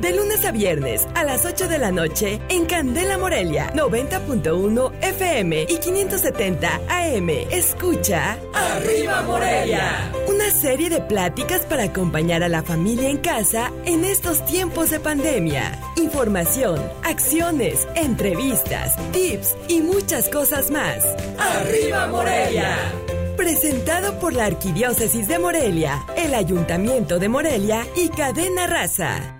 De 0.00 0.14
lunes 0.14 0.46
a 0.46 0.50
viernes 0.50 1.06
a 1.14 1.24
las 1.24 1.44
8 1.44 1.68
de 1.68 1.78
la 1.78 1.92
noche 1.92 2.40
en 2.48 2.64
Candela 2.64 3.18
Morelia, 3.18 3.70
90.1 3.74 4.92
FM 5.02 5.66
y 5.68 5.76
570 5.76 6.80
AM. 6.88 7.28
Escucha 7.50 8.38
Arriba 8.54 9.20
Morelia. 9.22 10.10
Una 10.26 10.50
serie 10.50 10.88
de 10.88 11.02
pláticas 11.02 11.66
para 11.66 11.84
acompañar 11.84 12.42
a 12.42 12.48
la 12.48 12.62
familia 12.62 13.10
en 13.10 13.18
casa 13.18 13.70
en 13.84 14.06
estos 14.06 14.42
tiempos 14.46 14.88
de 14.88 15.00
pandemia. 15.00 15.78
Información, 15.96 16.80
acciones, 17.02 17.86
entrevistas, 17.94 18.96
tips 19.12 19.54
y 19.68 19.82
muchas 19.82 20.30
cosas 20.30 20.70
más. 20.70 21.04
Arriba 21.38 22.06
Morelia 22.06 22.76
presentado 23.36 24.20
por 24.20 24.34
la 24.34 24.44
Arquidiócesis 24.44 25.26
de 25.26 25.38
Morelia, 25.38 26.04
el 26.14 26.34
Ayuntamiento 26.34 27.18
de 27.18 27.30
Morelia 27.30 27.86
y 27.96 28.10
Cadena 28.10 28.66
Raza. 28.66 29.39